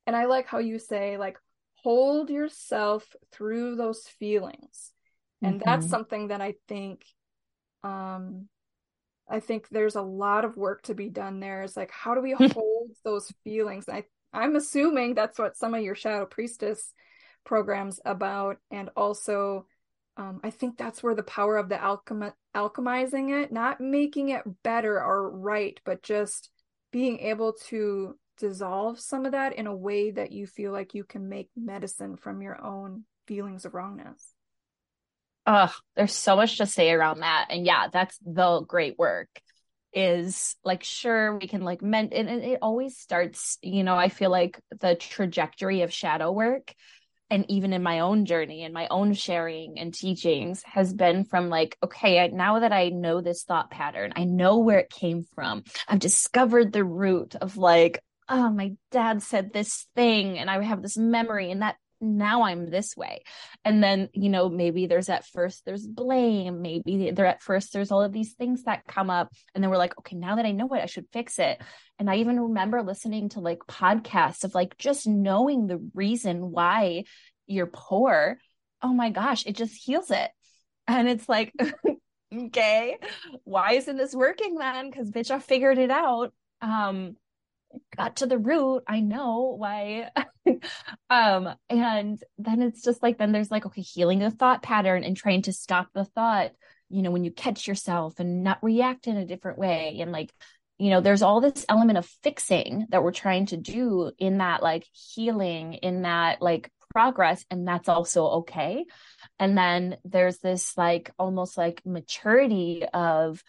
And 0.07 0.15
I 0.15 0.25
like 0.25 0.47
how 0.47 0.57
you 0.57 0.79
say, 0.79 1.17
like, 1.17 1.37
hold 1.75 2.31
yourself 2.31 3.15
through 3.31 3.75
those 3.75 4.01
feelings. 4.19 4.91
And 5.41 5.59
mm-hmm. 5.59 5.69
that's 5.69 5.87
something 5.87 6.29
that 6.29 6.41
I 6.41 6.55
think 6.67 7.03
um 7.83 8.47
i 9.29 9.39
think 9.39 9.67
there's 9.69 9.95
a 9.95 10.01
lot 10.01 10.45
of 10.45 10.57
work 10.57 10.81
to 10.83 10.93
be 10.93 11.09
done 11.09 11.39
there 11.39 11.63
it's 11.63 11.77
like 11.77 11.91
how 11.91 12.13
do 12.13 12.21
we 12.21 12.31
hold 12.51 12.89
those 13.03 13.31
feelings 13.43 13.87
i 13.89 14.03
i'm 14.33 14.55
assuming 14.55 15.13
that's 15.13 15.39
what 15.39 15.57
some 15.57 15.73
of 15.73 15.81
your 15.81 15.95
shadow 15.95 16.25
priestess 16.25 16.93
programs 17.45 17.99
about 18.05 18.57
and 18.71 18.89
also 18.95 19.65
um, 20.17 20.39
i 20.43 20.49
think 20.49 20.77
that's 20.77 21.01
where 21.01 21.15
the 21.15 21.23
power 21.23 21.57
of 21.57 21.69
the 21.69 21.81
alchemy 21.81 22.29
alchemizing 22.55 23.43
it 23.43 23.51
not 23.51 23.79
making 23.79 24.29
it 24.29 24.43
better 24.63 25.01
or 25.01 25.29
right 25.29 25.79
but 25.85 26.03
just 26.03 26.49
being 26.91 27.19
able 27.19 27.53
to 27.53 28.15
dissolve 28.39 28.99
some 28.99 29.25
of 29.25 29.33
that 29.33 29.53
in 29.53 29.67
a 29.67 29.75
way 29.75 30.11
that 30.11 30.31
you 30.31 30.47
feel 30.47 30.71
like 30.71 30.95
you 30.95 31.03
can 31.03 31.29
make 31.29 31.49
medicine 31.55 32.15
from 32.15 32.41
your 32.41 32.63
own 32.63 33.03
feelings 33.27 33.65
of 33.65 33.73
wrongness? 33.73 34.33
Oh, 35.51 35.73
there's 35.95 36.13
so 36.13 36.35
much 36.35 36.59
to 36.59 36.67
say 36.67 36.91
around 36.91 37.21
that. 37.21 37.47
And 37.49 37.65
yeah, 37.65 37.87
that's 37.91 38.15
the 38.23 38.61
great 38.61 38.99
work 38.99 39.29
is 39.91 40.55
like 40.63 40.83
sure 40.83 41.35
we 41.39 41.47
can 41.47 41.61
like 41.61 41.81
men 41.81 42.09
and 42.11 42.29
it 42.29 42.59
always 42.61 42.95
starts 42.95 43.57
you 43.63 43.83
know 43.83 43.95
i 43.95 44.07
feel 44.07 44.29
like 44.29 44.59
the 44.81 44.93
trajectory 44.93 45.81
of 45.81 45.91
shadow 45.91 46.31
work 46.31 46.75
and 47.31 47.43
even 47.49 47.73
in 47.73 47.81
my 47.81 48.01
own 48.01 48.25
journey 48.25 48.63
and 48.63 48.71
my 48.71 48.87
own 48.89 49.13
sharing 49.13 49.79
and 49.79 49.91
teachings 49.91 50.61
has 50.63 50.93
been 50.93 51.25
from 51.25 51.49
like 51.49 51.75
okay 51.83 52.19
I, 52.19 52.27
now 52.27 52.59
that 52.59 52.71
i 52.71 52.89
know 52.89 53.19
this 53.19 53.43
thought 53.45 53.71
pattern 53.71 54.13
i 54.15 54.25
know 54.25 54.59
where 54.59 54.77
it 54.77 54.91
came 54.91 55.23
from 55.33 55.63
i've 55.87 55.97
discovered 55.97 56.71
the 56.71 56.85
root 56.85 57.33
of 57.33 57.57
like 57.57 57.99
oh 58.27 58.51
my 58.51 58.73
dad 58.91 59.23
said 59.23 59.51
this 59.51 59.87
thing 59.95 60.37
and 60.37 60.51
i 60.51 60.61
have 60.61 60.83
this 60.83 60.97
memory 60.97 61.49
and 61.49 61.63
that 61.63 61.77
now 62.01 62.43
I'm 62.43 62.69
this 62.69 62.95
way. 62.95 63.23
And 63.65 63.83
then, 63.83 64.09
you 64.13 64.29
know, 64.29 64.49
maybe 64.49 64.87
there's 64.87 65.09
at 65.09 65.25
first 65.25 65.63
there's 65.65 65.85
blame, 65.85 66.61
maybe 66.61 67.11
there 67.11 67.25
at 67.25 67.41
first 67.41 67.73
there's 67.73 67.91
all 67.91 68.01
of 68.01 68.13
these 68.13 68.33
things 68.33 68.63
that 68.63 68.87
come 68.87 69.09
up. 69.09 69.31
And 69.53 69.63
then 69.63 69.69
we're 69.69 69.77
like, 69.77 69.97
okay, 69.99 70.15
now 70.15 70.35
that 70.35 70.45
I 70.45 70.51
know 70.51 70.67
it, 70.73 70.81
I 70.81 70.85
should 70.85 71.07
fix 71.11 71.39
it. 71.39 71.61
And 71.97 72.09
I 72.09 72.17
even 72.17 72.39
remember 72.39 72.81
listening 72.81 73.29
to 73.29 73.41
like 73.41 73.59
podcasts 73.67 74.43
of 74.43 74.55
like 74.55 74.77
just 74.77 75.07
knowing 75.07 75.67
the 75.67 75.79
reason 75.93 76.51
why 76.51 77.03
you're 77.47 77.67
poor. 77.71 78.37
Oh 78.81 78.93
my 78.93 79.09
gosh, 79.09 79.45
it 79.45 79.55
just 79.55 79.75
heals 79.75 80.11
it. 80.11 80.31
And 80.87 81.09
it's 81.09 81.27
like, 81.27 81.53
okay, 82.33 82.97
why 83.43 83.73
isn't 83.73 83.97
this 83.97 84.15
working 84.15 84.55
then? 84.55 84.89
Because 84.89 85.11
bitch, 85.11 85.31
I 85.31 85.39
figured 85.39 85.77
it 85.77 85.91
out. 85.91 86.33
Um, 86.61 87.15
got 87.95 88.17
to 88.17 88.27
the 88.27 88.37
root. 88.37 88.83
I 88.87 89.01
know 89.01 89.55
why. 89.57 90.09
Um 91.11 91.49
and 91.69 92.19
then 92.39 92.61
it's 92.63 92.81
just 92.81 93.03
like 93.03 93.19
then 93.19 93.31
there's 93.31 93.51
like 93.51 93.67
okay 93.67 93.81
healing 93.81 94.17
the 94.17 94.31
thought 94.31 94.63
pattern 94.63 95.03
and 95.03 95.15
trying 95.15 95.43
to 95.43 95.53
stop 95.53 95.89
the 95.93 96.05
thought 96.05 96.51
you 96.89 97.03
know 97.03 97.11
when 97.11 97.23
you 97.23 97.31
catch 97.31 97.67
yourself 97.67 98.19
and 98.19 98.43
not 98.43 98.63
react 98.63 99.05
in 99.07 99.15
a 99.15 99.25
different 99.25 99.59
way. 99.59 99.99
And 100.01 100.11
like 100.11 100.33
you 100.79 100.89
know 100.89 101.01
there's 101.01 101.21
all 101.21 101.39
this 101.39 101.65
element 101.69 101.99
of 101.99 102.05
fixing 102.23 102.87
that 102.89 103.03
we're 103.03 103.11
trying 103.11 103.45
to 103.47 103.57
do 103.57 104.11
in 104.17 104.39
that 104.39 104.63
like 104.63 104.87
healing 104.91 105.73
in 105.73 106.01
that 106.01 106.41
like 106.41 106.71
progress 106.89 107.45
and 107.51 107.67
that's 107.67 107.89
also 107.89 108.25
okay. 108.25 108.85
And 109.37 109.57
then 109.57 109.97
there's 110.03 110.39
this 110.39 110.77
like 110.77 111.11
almost 111.19 111.57
like 111.57 111.81
maturity 111.85 112.83
of 112.93 113.43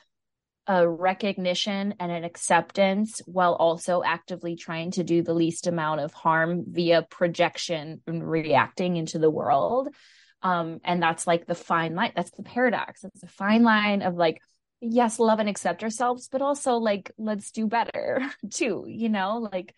a 0.70 0.88
recognition 0.88 1.96
and 1.98 2.12
an 2.12 2.22
acceptance 2.22 3.20
while 3.26 3.54
also 3.54 4.04
actively 4.04 4.54
trying 4.54 4.92
to 4.92 5.02
do 5.02 5.20
the 5.20 5.34
least 5.34 5.66
amount 5.66 6.00
of 6.00 6.12
harm 6.12 6.62
via 6.68 7.02
projection 7.10 8.00
and 8.06 8.22
reacting 8.22 8.96
into 8.96 9.18
the 9.18 9.28
world. 9.28 9.88
Um, 10.42 10.78
and 10.84 11.02
that's 11.02 11.26
like 11.26 11.44
the 11.44 11.56
fine 11.56 11.96
line. 11.96 12.12
That's 12.14 12.30
the 12.30 12.44
paradox. 12.44 13.02
It's 13.02 13.24
a 13.24 13.26
fine 13.26 13.64
line 13.64 14.02
of 14.02 14.14
like, 14.14 14.40
yes, 14.80 15.18
love 15.18 15.40
and 15.40 15.48
accept 15.48 15.82
ourselves, 15.82 16.28
but 16.30 16.40
also 16.40 16.74
like, 16.74 17.10
let's 17.18 17.50
do 17.50 17.66
better 17.66 18.22
too, 18.52 18.84
you 18.86 19.08
know, 19.08 19.48
like 19.52 19.74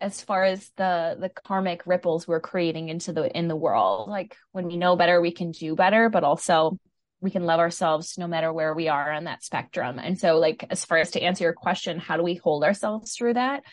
as 0.00 0.22
far 0.22 0.44
as 0.44 0.70
the 0.76 1.18
the 1.20 1.28
karmic 1.28 1.86
ripples 1.86 2.26
we're 2.26 2.40
creating 2.40 2.88
into 2.88 3.14
the 3.14 3.34
in 3.34 3.48
the 3.48 3.56
world 3.56 4.10
like 4.10 4.36
when 4.52 4.66
we 4.66 4.76
know 4.76 4.94
better 4.94 5.22
we 5.22 5.32
can 5.32 5.52
do 5.52 5.74
better 5.74 6.10
but 6.10 6.22
also 6.22 6.78
we 7.26 7.32
can 7.32 7.44
love 7.44 7.58
ourselves 7.58 8.16
no 8.18 8.28
matter 8.28 8.52
where 8.52 8.72
we 8.72 8.86
are 8.86 9.10
on 9.10 9.24
that 9.24 9.42
spectrum. 9.42 9.98
And 9.98 10.16
so, 10.16 10.38
like, 10.38 10.64
as 10.70 10.84
far 10.84 10.98
as 10.98 11.10
to 11.10 11.20
answer 11.20 11.42
your 11.42 11.54
question, 11.54 11.98
how 11.98 12.16
do 12.16 12.22
we 12.22 12.36
hold 12.36 12.62
ourselves 12.62 13.16
through 13.16 13.34
that? 13.34 13.64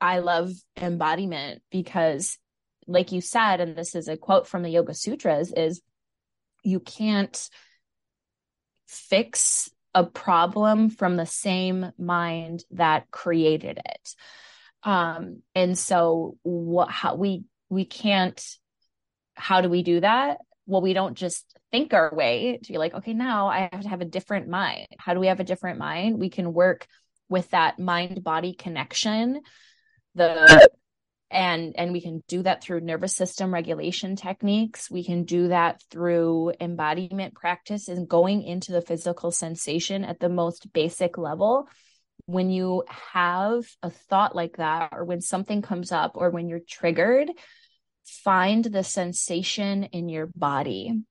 I 0.00 0.18
love 0.18 0.50
embodiment 0.76 1.62
because, 1.70 2.36
like 2.88 3.12
you 3.12 3.20
said, 3.20 3.60
and 3.60 3.76
this 3.76 3.94
is 3.94 4.08
a 4.08 4.16
quote 4.16 4.48
from 4.48 4.64
the 4.64 4.70
Yoga 4.70 4.92
Sutras, 4.92 5.52
is 5.52 5.80
you 6.64 6.80
can't 6.80 7.48
fix 8.88 9.70
a 9.94 10.02
problem 10.02 10.90
from 10.90 11.16
the 11.16 11.26
same 11.26 11.92
mind 11.96 12.64
that 12.72 13.08
created 13.12 13.78
it. 13.78 14.14
Um, 14.82 15.42
and 15.54 15.78
so 15.78 16.38
what 16.42 16.90
how 16.90 17.14
we 17.14 17.44
we 17.68 17.84
can't 17.84 18.44
how 19.34 19.60
do 19.60 19.68
we 19.68 19.84
do 19.84 20.00
that? 20.00 20.38
Well, 20.70 20.82
we 20.82 20.92
don't 20.92 21.16
just 21.16 21.44
think 21.72 21.92
our 21.92 22.14
way 22.14 22.60
to 22.62 22.72
be 22.72 22.78
like, 22.78 22.94
okay, 22.94 23.12
now 23.12 23.48
I 23.48 23.68
have 23.72 23.82
to 23.82 23.88
have 23.88 24.00
a 24.00 24.04
different 24.04 24.48
mind. 24.48 24.86
How 24.98 25.14
do 25.14 25.20
we 25.20 25.26
have 25.26 25.40
a 25.40 25.44
different 25.44 25.80
mind? 25.80 26.20
We 26.20 26.30
can 26.30 26.52
work 26.52 26.86
with 27.28 27.50
that 27.50 27.80
mind 27.80 28.22
body 28.22 28.54
connection. 28.54 29.40
The 30.14 30.70
and 31.28 31.74
and 31.76 31.92
we 31.92 32.00
can 32.00 32.22
do 32.28 32.42
that 32.42 32.62
through 32.62 32.80
nervous 32.80 33.14
system 33.14 33.54
regulation 33.54 34.16
techniques 34.16 34.90
we 34.90 35.04
can 35.04 35.22
do 35.22 35.46
that 35.46 35.80
through 35.88 36.52
embodiment 36.60 37.34
practice 37.34 37.86
and 37.86 38.08
going 38.08 38.42
into 38.42 38.72
the 38.72 38.80
physical 38.80 39.30
sensation 39.30 40.04
at 40.04 40.18
the 40.18 40.28
most 40.28 40.72
basic 40.72 41.16
level 41.16 41.68
when 42.26 42.50
you 42.50 42.82
have 42.88 43.64
a 43.80 43.90
thought 43.90 44.34
like 44.34 44.56
that 44.56 44.88
or 44.90 45.04
when 45.04 45.20
something 45.20 45.62
comes 45.62 45.92
up 45.92 46.12
or 46.16 46.30
when 46.30 46.48
you're 46.48 46.58
triggered 46.68 47.30
find 48.24 48.64
the 48.64 48.84
sensation 48.84 49.84
in 49.84 50.08
your 50.08 50.26
body 50.34 51.02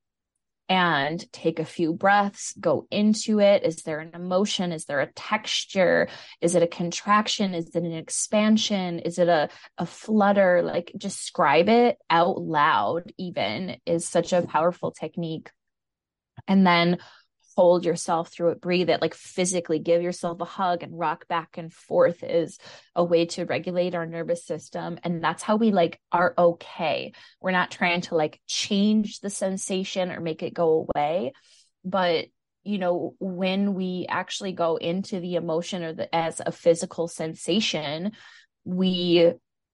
and 0.70 1.32
take 1.32 1.58
a 1.58 1.66
few 1.66 1.94
breaths, 1.94 2.54
go 2.60 2.86
into 2.92 3.40
it. 3.40 3.64
Is 3.64 3.78
there 3.78 4.00
an 4.00 4.12
emotion? 4.14 4.72
Is 4.72 4.86
there 4.86 5.00
a 5.00 5.12
texture? 5.14 6.08
Is 6.42 6.54
it 6.54 6.62
a 6.62 6.68
contraction? 6.68 7.56
Is 7.56 7.76
it 7.76 7.84
an 7.84 7.92
expansion? 7.92 9.00
Is 9.00 9.18
it 9.18 9.28
a, 9.28 9.50
a 9.80 9.88
flutter? 9.88 10.62
Like 10.62 10.92
describe 10.96 11.70
it 11.70 11.98
out 12.10 12.40
loud, 12.40 13.12
even 13.18 13.78
is 13.88 14.08
such 14.08 14.32
a 14.32 14.44
powerful 14.44 14.92
technique. 14.92 15.50
And 16.48 16.66
then 16.66 17.00
hold 17.60 17.84
yourself 17.84 18.32
through 18.32 18.52
it, 18.52 18.62
breathe 18.62 18.90
it, 18.90 19.02
like 19.02 19.14
physically 19.14 19.80
give 19.80 20.02
yourself 20.02 20.40
a 20.40 20.46
hug 20.46 20.82
and 20.82 20.98
rock 20.98 21.28
back 21.28 21.58
and 21.58 21.74
forth 21.74 22.24
is 22.24 22.58
a 22.96 23.04
way 23.04 23.26
to 23.26 23.44
regulate 23.44 23.94
our 23.96 24.06
nervous 24.06 24.46
system. 24.46 24.98
And 25.04 25.22
that's 25.22 25.44
how 25.44 25.58
we 25.58 25.72
like 25.72 26.00
are 26.10 26.34
okay. 26.38 27.12
We're 27.42 27.52
not 27.52 27.70
trying 27.70 28.00
to 28.04 28.16
like 28.16 28.40
change 28.48 29.20
the 29.20 29.30
sensation 29.30 30.10
or 30.10 30.22
make 30.22 30.42
it 30.42 30.54
go 30.54 30.88
away. 30.96 31.34
But 31.84 32.28
you 32.64 32.78
know 32.78 33.16
when 33.20 33.74
we 33.74 34.06
actually 34.08 34.54
go 34.54 34.78
into 34.78 35.20
the 35.20 35.36
emotion 35.36 35.84
or 35.84 35.92
the 35.92 36.16
as 36.16 36.40
a 36.46 36.54
physical 36.54 37.08
sensation 37.08 38.12
we 38.64 39.34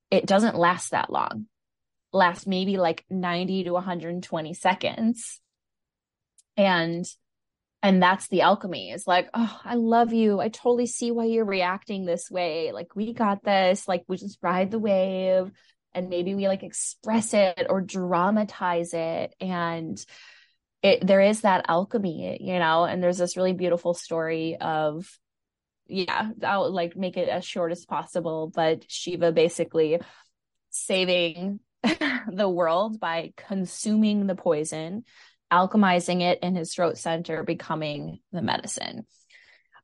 it 0.10 0.26
doesn't 0.26 0.56
last 0.56 0.91
that 0.91 1.12
long 1.12 1.48
last 2.13 2.45
maybe 2.48 2.78
like 2.78 3.04
90 3.10 3.65
to 3.65 3.74
120 3.74 4.54
seconds 4.54 5.41
and 6.56 7.06
and 7.86 8.02
that's 8.02 8.28
the 8.30 8.41
alchemy 8.41 8.89
is 8.89 9.06
like 9.06 9.30
oh 9.36 9.62
i 9.63 9.76
love 9.76 10.12
you. 10.12 10.39
I 10.39 10.50
totally 10.50 10.88
see 10.88 11.12
why 11.12 11.26
you're 11.26 11.45
reacting 11.45 12.06
this 12.06 12.32
way. 12.32 12.71
Like 12.71 12.95
we 12.95 13.13
got 13.13 13.43
this. 13.43 13.88
Like 13.88 14.04
we 14.08 14.17
just 14.17 14.39
ride 14.41 14.71
the 14.71 14.80
wave. 14.80 15.52
And 15.93 16.10
maybe 16.10 16.34
we 16.34 16.48
like 16.48 16.63
express 16.63 17.34
it 17.36 17.67
or 17.69 17.82
dramatize 17.82 18.93
it. 18.93 19.36
And 19.39 20.04
it 20.82 21.06
there 21.06 21.21
is 21.21 21.41
that 21.41 21.65
alchemy 21.67 22.39
you 22.41 22.58
know? 22.58 22.86
And 22.86 23.04
there's 23.04 23.19
this 23.19 23.38
really 23.38 23.54
beautiful 23.54 23.93
story 23.93 24.58
of 24.60 25.08
yeah 25.88 26.32
i'll 26.43 26.71
like 26.71 26.98
make 26.98 27.15
it 27.15 27.30
as 27.30 27.45
short 27.45 27.71
as 27.71 27.86
possible 27.86 28.52
but 28.56 28.84
shiva 28.89 29.32
basically 29.32 30.00
saving 30.71 31.60
the 32.34 32.50
world 32.50 33.00
by 33.00 33.32
consuming 33.38 34.26
the 34.26 34.34
poison 34.34 35.04
alchemizing 35.51 36.21
it 36.21 36.39
in 36.41 36.55
his 36.55 36.73
throat 36.73 36.97
center, 36.97 37.43
becoming 37.43 38.19
the 38.31 38.41
medicine. 38.41 39.05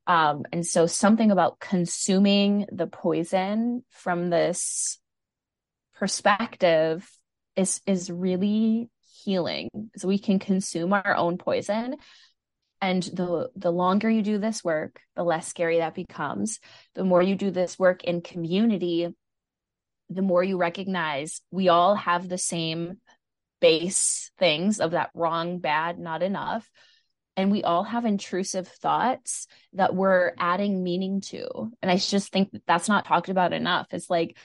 Um, 0.06 0.44
and 0.52 0.66
so 0.66 0.86
something 0.86 1.30
about 1.30 1.60
consuming 1.60 2.66
the 2.72 2.86
poison 2.86 3.84
from 3.90 4.30
this 4.30 4.98
perspective 5.94 7.08
is 7.54 7.80
is 7.86 8.10
really 8.10 8.90
healing. 9.24 9.70
So 9.96 10.08
we 10.08 10.18
can 10.18 10.38
consume 10.38 10.92
our 10.92 11.14
own 11.14 11.38
poison. 11.38 11.96
And 12.80 13.02
the 13.04 13.50
the 13.54 13.70
longer 13.70 14.10
you 14.10 14.22
do 14.22 14.38
this 14.38 14.64
work, 14.64 15.00
the 15.14 15.22
less 15.22 15.46
scary 15.46 15.78
that 15.78 15.94
becomes. 15.94 16.58
The 16.94 17.04
more 17.04 17.22
you 17.22 17.36
do 17.36 17.52
this 17.52 17.78
work 17.78 18.02
in 18.02 18.22
community, 18.22 19.14
the 20.10 20.22
more 20.22 20.42
you 20.42 20.56
recognize 20.56 21.40
we 21.52 21.68
all 21.68 21.94
have 21.94 22.28
the 22.28 22.38
same 22.38 22.98
base 23.62 24.30
things 24.38 24.80
of 24.80 24.90
that 24.90 25.10
wrong, 25.14 25.60
bad, 25.60 25.98
not 25.98 26.22
enough. 26.22 26.68
And 27.34 27.50
we 27.50 27.62
all 27.62 27.84
have 27.84 28.04
intrusive 28.04 28.68
thoughts 28.68 29.46
that 29.72 29.94
we're 29.94 30.32
adding 30.36 30.82
meaning 30.82 31.22
to. 31.28 31.70
And 31.80 31.90
I 31.90 31.96
just 31.96 32.30
think 32.30 32.50
that 32.52 32.66
that's 32.66 32.88
not 32.88 33.06
talked 33.06 33.30
about 33.30 33.54
enough. 33.54 33.86
It's 33.92 34.10
like, 34.10 34.36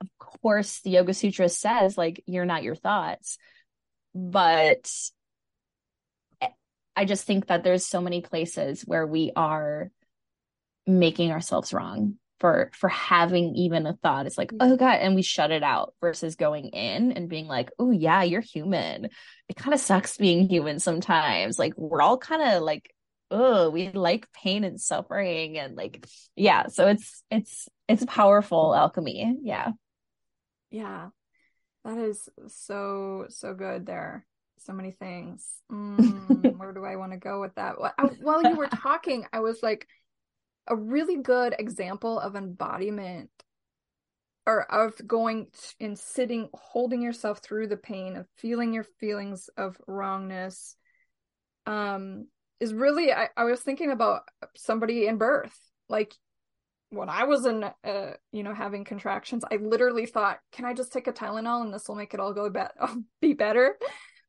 of 0.00 0.08
course, 0.18 0.80
the 0.80 0.90
Yoga 0.90 1.14
Sutra 1.14 1.48
says, 1.48 1.96
like, 1.96 2.24
you're 2.26 2.44
not 2.44 2.64
your 2.64 2.74
thoughts. 2.74 3.38
But 4.14 4.90
I 6.96 7.04
just 7.04 7.24
think 7.24 7.46
that 7.46 7.62
there's 7.62 7.86
so 7.86 8.00
many 8.00 8.20
places 8.20 8.82
where 8.82 9.06
we 9.06 9.30
are 9.36 9.92
making 10.86 11.30
ourselves 11.30 11.72
wrong 11.72 12.14
for 12.40 12.70
for 12.74 12.88
having 12.88 13.54
even 13.56 13.86
a 13.86 13.94
thought. 13.94 14.26
It's 14.26 14.38
like 14.38 14.52
oh 14.60 14.76
god 14.76 14.98
and 15.00 15.14
we 15.14 15.22
shut 15.22 15.50
it 15.50 15.62
out 15.62 15.94
versus 16.00 16.36
going 16.36 16.68
in 16.68 17.12
and 17.12 17.28
being 17.28 17.46
like 17.46 17.70
oh 17.78 17.90
yeah 17.90 18.22
you're 18.22 18.40
human. 18.40 19.08
It 19.48 19.56
kind 19.56 19.74
of 19.74 19.80
sucks 19.80 20.16
being 20.16 20.48
human 20.48 20.78
sometimes. 20.78 21.58
Like 21.58 21.74
we're 21.76 22.02
all 22.02 22.18
kind 22.18 22.42
of 22.42 22.62
like 22.62 22.94
oh 23.30 23.70
we 23.70 23.90
like 23.90 24.30
pain 24.32 24.64
and 24.64 24.80
suffering 24.80 25.58
and 25.58 25.76
like 25.76 26.06
yeah 26.34 26.68
so 26.68 26.88
it's 26.88 27.22
it's 27.30 27.68
it's 27.88 28.04
powerful 28.06 28.74
alchemy. 28.74 29.38
Yeah. 29.42 29.72
Yeah. 30.70 31.08
That 31.84 31.98
is 31.98 32.28
so 32.48 33.26
so 33.28 33.54
good 33.54 33.86
there. 33.86 34.26
So 34.58 34.72
many 34.72 34.92
things. 34.92 35.46
Mm, 35.70 36.56
where 36.56 36.72
do 36.72 36.82
i 36.82 36.96
want 36.96 37.12
to 37.12 37.18
go 37.18 37.42
with 37.42 37.54
that? 37.56 37.74
While 38.22 38.42
you 38.42 38.56
were 38.56 38.68
talking 38.68 39.26
i 39.34 39.40
was 39.40 39.62
like 39.62 39.86
a 40.68 40.76
really 40.76 41.16
good 41.16 41.54
example 41.58 42.18
of 42.18 42.36
embodiment 42.36 43.30
or 44.46 44.62
of 44.72 44.94
going 45.06 45.48
and 45.80 45.98
sitting 45.98 46.48
holding 46.54 47.02
yourself 47.02 47.40
through 47.40 47.66
the 47.66 47.76
pain 47.76 48.16
of 48.16 48.26
feeling 48.36 48.72
your 48.72 48.84
feelings 48.98 49.50
of 49.56 49.76
wrongness 49.86 50.76
um 51.66 52.26
is 52.60 52.72
really 52.74 53.12
I, 53.12 53.28
I 53.36 53.44
was 53.44 53.60
thinking 53.60 53.90
about 53.90 54.22
somebody 54.56 55.06
in 55.06 55.16
birth. 55.16 55.56
Like 55.88 56.14
when 56.90 57.10
i 57.10 57.24
was 57.24 57.44
in 57.44 57.64
uh, 57.64 58.12
you 58.32 58.42
know 58.42 58.54
having 58.54 58.82
contractions 58.82 59.44
i 59.52 59.56
literally 59.56 60.06
thought 60.06 60.38
can 60.52 60.64
i 60.64 60.72
just 60.72 60.90
take 60.90 61.06
a 61.06 61.12
tylenol 61.12 61.60
and 61.62 61.72
this 61.72 61.86
will 61.86 61.96
make 61.96 62.14
it 62.14 62.20
all 62.20 62.32
go 62.32 62.48
be- 62.48 62.62
be 63.20 63.34
better? 63.34 63.76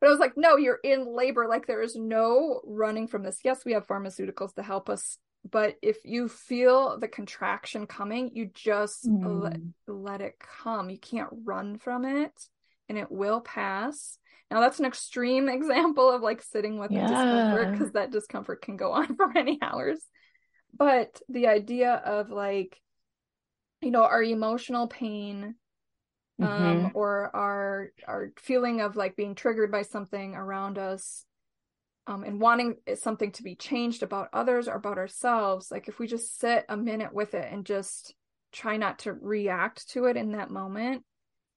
But 0.01 0.07
i 0.07 0.09
was 0.09 0.19
like 0.19 0.33
no 0.35 0.57
you're 0.57 0.79
in 0.83 1.15
labor. 1.15 1.47
Like 1.47 1.67
there 1.67 1.81
is 1.81 1.95
no 1.95 2.61
running 2.65 3.07
from 3.07 3.23
this. 3.23 3.39
Yes 3.43 3.63
we 3.65 3.73
have 3.73 3.87
pharmaceuticals 3.87 4.53
to 4.55 4.63
help 4.63 4.89
us 4.89 5.17
but 5.49 5.75
if 5.81 5.97
you 6.03 6.27
feel 6.27 6.97
the 6.99 7.07
contraction 7.07 7.87
coming 7.87 8.31
you 8.33 8.49
just 8.53 9.07
mm. 9.07 9.41
let, 9.41 9.59
let 9.87 10.21
it 10.21 10.35
come 10.39 10.89
you 10.89 10.97
can't 10.97 11.29
run 11.43 11.77
from 11.77 12.05
it 12.05 12.33
and 12.87 12.97
it 12.97 13.11
will 13.11 13.41
pass 13.41 14.17
now 14.51 14.59
that's 14.59 14.79
an 14.79 14.85
extreme 14.85 15.47
example 15.49 16.11
of 16.11 16.21
like 16.21 16.41
sitting 16.41 16.77
with 16.79 16.91
yeah. 16.91 17.07
discomfort 17.07 17.71
because 17.71 17.91
that 17.93 18.11
discomfort 18.11 18.61
can 18.61 18.77
go 18.77 18.91
on 18.93 19.15
for 19.15 19.27
many 19.27 19.57
hours 19.61 19.99
but 20.75 21.21
the 21.29 21.47
idea 21.47 21.93
of 21.93 22.29
like 22.29 22.79
you 23.81 23.91
know 23.91 24.03
our 24.03 24.23
emotional 24.23 24.87
pain 24.87 25.55
um 26.41 26.47
mm-hmm. 26.47 26.87
or 26.93 27.35
our 27.35 27.91
our 28.07 28.31
feeling 28.37 28.81
of 28.81 28.95
like 28.95 29.15
being 29.15 29.35
triggered 29.35 29.71
by 29.71 29.81
something 29.81 30.35
around 30.35 30.77
us 30.77 31.25
um, 32.09 32.23
and 32.23 32.41
wanting 32.41 32.75
something 32.95 33.31
to 33.31 33.43
be 33.43 33.55
changed 33.55 34.03
about 34.03 34.29
others 34.33 34.67
or 34.67 34.75
about 34.75 34.97
ourselves 34.97 35.71
like 35.71 35.87
if 35.87 35.99
we 35.99 36.07
just 36.07 36.39
sit 36.39 36.65
a 36.67 36.75
minute 36.75 37.13
with 37.13 37.33
it 37.33 37.47
and 37.51 37.65
just 37.65 38.13
try 38.51 38.77
not 38.77 38.99
to 38.99 39.13
react 39.13 39.87
to 39.89 40.05
it 40.05 40.17
in 40.17 40.31
that 40.31 40.49
moment 40.49 41.03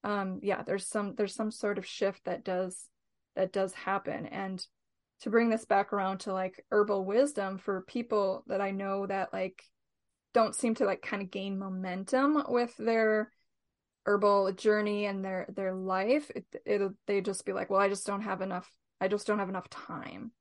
um 0.04 0.40
yeah 0.42 0.62
there's 0.62 0.86
some 0.86 1.14
there's 1.16 1.34
some 1.34 1.50
sort 1.50 1.78
of 1.78 1.86
shift 1.86 2.24
that 2.24 2.44
does 2.44 2.88
that 3.36 3.52
does 3.52 3.72
happen. 3.72 4.26
And 4.26 4.64
to 5.20 5.30
bring 5.30 5.50
this 5.50 5.64
back 5.64 5.92
around 5.92 6.18
to 6.18 6.32
like 6.32 6.64
herbal 6.70 7.04
wisdom 7.04 7.58
for 7.58 7.82
people 7.82 8.42
that 8.48 8.60
i 8.60 8.72
know 8.72 9.06
that 9.06 9.32
like 9.32 9.62
don't 10.34 10.56
seem 10.56 10.74
to 10.74 10.84
like 10.84 11.00
kind 11.00 11.22
of 11.22 11.30
gain 11.30 11.56
momentum 11.56 12.42
with 12.48 12.76
their 12.76 13.30
herbal 14.04 14.50
journey 14.54 15.06
and 15.06 15.24
their 15.24 15.46
their 15.54 15.74
life 15.74 16.28
it, 16.34 16.44
it'll 16.66 16.94
they 17.06 17.20
just 17.20 17.46
be 17.46 17.52
like 17.52 17.70
well 17.70 17.78
i 17.78 17.88
just 17.88 18.04
don't 18.04 18.22
have 18.22 18.40
enough 18.40 18.68
i 19.00 19.06
just 19.06 19.24
don't 19.24 19.38
have 19.38 19.48
enough 19.48 19.68
time 19.70 20.32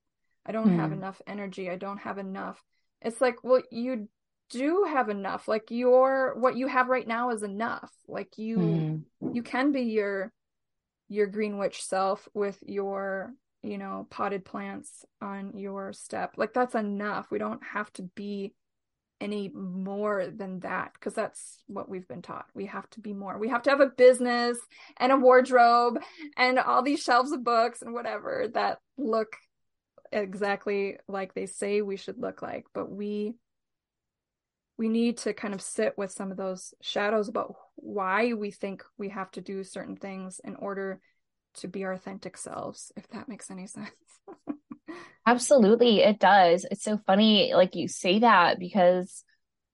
I 0.45 0.51
don't 0.51 0.77
have 0.77 0.89
hmm. 0.89 0.97
enough 0.97 1.21
energy. 1.27 1.69
I 1.69 1.75
don't 1.75 1.99
have 1.99 2.17
enough. 2.17 2.61
It's 3.01 3.21
like, 3.21 3.43
well, 3.43 3.61
you 3.71 4.07
do 4.51 4.85
have 4.87 5.09
enough. 5.09 5.47
Like 5.47 5.71
your 5.71 6.35
what 6.37 6.55
you 6.55 6.67
have 6.67 6.89
right 6.89 7.07
now 7.07 7.31
is 7.31 7.43
enough. 7.43 7.91
Like 8.07 8.37
you 8.37 8.57
mm. 8.57 9.03
you 9.33 9.43
can 9.43 9.71
be 9.71 9.83
your 9.83 10.31
your 11.07 11.27
green 11.27 11.57
witch 11.57 11.83
self 11.83 12.27
with 12.33 12.57
your, 12.65 13.33
you 13.63 13.77
know, 13.77 14.07
potted 14.09 14.45
plants 14.45 15.05
on 15.21 15.57
your 15.57 15.93
step. 15.93 16.33
Like 16.37 16.53
that's 16.53 16.75
enough. 16.75 17.27
We 17.31 17.39
don't 17.39 17.63
have 17.63 17.91
to 17.93 18.03
be 18.03 18.53
any 19.19 19.49
more 19.49 20.27
than 20.27 20.61
that 20.61 20.93
because 20.93 21.13
that's 21.13 21.61
what 21.67 21.87
we've 21.87 22.07
been 22.07 22.21
taught. 22.23 22.45
We 22.55 22.65
have 22.67 22.89
to 22.91 22.99
be 22.99 23.13
more. 23.13 23.37
We 23.37 23.49
have 23.49 23.61
to 23.63 23.69
have 23.69 23.79
a 23.79 23.87
business 23.87 24.57
and 24.97 25.11
a 25.11 25.17
wardrobe 25.17 25.99
and 26.37 26.57
all 26.57 26.81
these 26.81 27.01
shelves 27.01 27.31
of 27.31 27.43
books 27.43 27.81
and 27.81 27.93
whatever 27.93 28.47
that 28.53 28.79
look 28.97 29.35
exactly 30.11 30.97
like 31.07 31.33
they 31.33 31.45
say 31.45 31.81
we 31.81 31.97
should 31.97 32.19
look 32.19 32.41
like 32.41 32.65
but 32.73 32.91
we 32.91 33.33
we 34.77 34.89
need 34.89 35.17
to 35.17 35.33
kind 35.33 35.53
of 35.53 35.61
sit 35.61 35.97
with 35.97 36.11
some 36.11 36.31
of 36.31 36.37
those 36.37 36.73
shadows 36.81 37.29
about 37.29 37.55
why 37.75 38.33
we 38.33 38.51
think 38.51 38.83
we 38.97 39.09
have 39.09 39.29
to 39.31 39.41
do 39.41 39.63
certain 39.63 39.95
things 39.95 40.41
in 40.43 40.55
order 40.55 40.99
to 41.53 41.67
be 41.67 41.83
our 41.83 41.93
authentic 41.93 42.37
selves 42.37 42.91
if 42.95 43.07
that 43.09 43.29
makes 43.29 43.51
any 43.51 43.67
sense 43.67 43.91
absolutely 45.25 45.99
it 45.99 46.19
does 46.19 46.65
it's 46.69 46.83
so 46.83 46.99
funny 47.05 47.53
like 47.53 47.75
you 47.75 47.87
say 47.87 48.19
that 48.19 48.59
because 48.59 49.23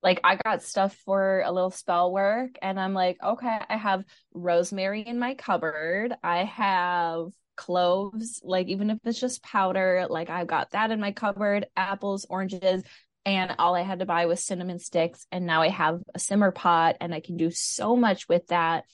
like 0.04 0.20
I 0.24 0.36
got 0.36 0.62
stuff 0.62 0.96
for 1.06 1.42
a 1.42 1.52
little 1.52 1.72
spell 1.72 2.12
work 2.12 2.52
and 2.62 2.80
I'm 2.80 2.94
like, 2.94 3.18
okay, 3.24 3.60
I 3.68 3.78
have 3.78 4.06
rosemary 4.34 5.02
in 5.02 5.20
my 5.20 5.34
cupboard. 5.34 6.16
I 6.24 6.44
have 6.44 7.30
cloves, 7.58 8.42
like 8.44 8.68
even 8.68 8.90
if 8.90 9.00
it's 9.04 9.20
just 9.20 9.44
powder, 9.44 10.08
like 10.10 10.30
I've 10.30 10.48
got 10.48 10.72
that 10.72 10.92
in 10.92 11.02
my 11.02 11.12
cupboard, 11.12 11.68
apples, 11.76 12.26
oranges, 12.30 12.84
and 13.26 13.56
all 13.60 13.76
I 13.76 13.82
had 13.82 14.00
to 14.00 14.06
buy 14.06 14.26
was 14.26 14.42
cinnamon 14.42 14.80
sticks. 14.80 15.28
And 15.34 15.46
now 15.46 15.62
I 15.62 15.68
have 15.68 16.02
a 16.16 16.20
simmer 16.20 16.52
pot 16.52 16.96
and 17.02 17.14
I 17.14 17.20
can 17.20 17.36
do 17.36 17.52
so 17.52 17.98
much 17.98 18.30
with 18.30 18.48
that. 18.48 18.86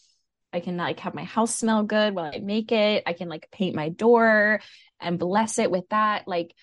I 0.52 0.60
can 0.60 0.78
like 0.78 1.00
have 1.02 1.14
my 1.14 1.24
house 1.24 1.56
smell 1.56 1.84
good 1.84 2.16
while 2.16 2.32
I 2.34 2.40
make 2.40 2.72
it. 2.72 3.04
I 3.06 3.14
can 3.14 3.30
like 3.30 3.50
paint 3.52 3.76
my 3.76 3.90
door 3.90 4.62
and 5.00 5.20
bless 5.20 5.60
it 5.60 5.70
with 5.70 5.88
that. 5.90 6.28
Like, 6.28 6.56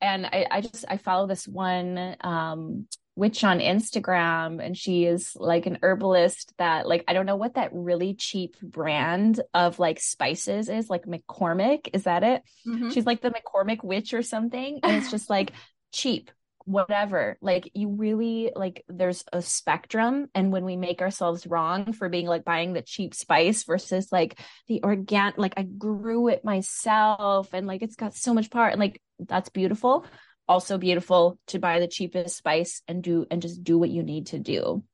and 0.00 0.24
I, 0.24 0.46
I 0.50 0.60
just 0.62 0.84
I 0.88 0.96
follow 0.96 1.26
this 1.26 1.46
one 1.46 2.16
um 2.20 2.86
witch 3.16 3.44
on 3.44 3.60
Instagram 3.60 4.64
and 4.64 4.76
she 4.76 5.04
is 5.04 5.36
like 5.36 5.66
an 5.66 5.78
herbalist 5.82 6.52
that 6.58 6.86
like 6.88 7.04
I 7.06 7.12
don't 7.12 7.26
know 7.26 7.36
what 7.36 7.54
that 7.54 7.70
really 7.72 8.14
cheap 8.14 8.56
brand 8.60 9.40
of 9.52 9.78
like 9.78 10.00
spices 10.00 10.68
is 10.68 10.90
like 10.90 11.04
McCormick. 11.04 11.88
Is 11.92 12.04
that 12.04 12.24
it? 12.24 12.42
Mm-hmm. 12.66 12.90
she's 12.90 13.06
like 13.06 13.22
the 13.22 13.30
McCormick 13.30 13.84
witch 13.84 14.14
or 14.14 14.22
something 14.22 14.80
and 14.82 14.96
it's 14.96 15.10
just 15.10 15.30
like 15.30 15.52
cheap 15.92 16.30
whatever. 16.64 17.36
Like 17.40 17.70
you 17.74 17.90
really 17.90 18.50
like 18.54 18.84
there's 18.88 19.24
a 19.32 19.42
spectrum 19.42 20.28
and 20.34 20.50
when 20.50 20.64
we 20.64 20.76
make 20.76 21.02
ourselves 21.02 21.46
wrong 21.46 21.92
for 21.92 22.08
being 22.08 22.26
like 22.26 22.44
buying 22.44 22.72
the 22.72 22.82
cheap 22.82 23.14
spice 23.14 23.64
versus 23.64 24.10
like 24.10 24.40
the 24.66 24.82
organic 24.82 25.38
like 25.38 25.54
I 25.56 25.62
grew 25.62 26.28
it 26.28 26.44
myself 26.44 27.50
and 27.52 27.66
like 27.66 27.82
it's 27.82 27.96
got 27.96 28.14
so 28.14 28.34
much 28.34 28.50
power 28.50 28.68
and 28.68 28.80
like 28.80 29.00
that's 29.20 29.50
beautiful 29.50 30.06
also 30.48 30.78
beautiful 30.78 31.38
to 31.48 31.58
buy 31.58 31.80
the 31.80 31.88
cheapest 31.88 32.36
spice 32.36 32.82
and 32.86 33.02
do 33.02 33.26
and 33.30 33.42
just 33.42 33.64
do 33.64 33.78
what 33.78 33.90
you 33.90 34.02
need 34.02 34.26
to 34.28 34.38
do. 34.38 34.84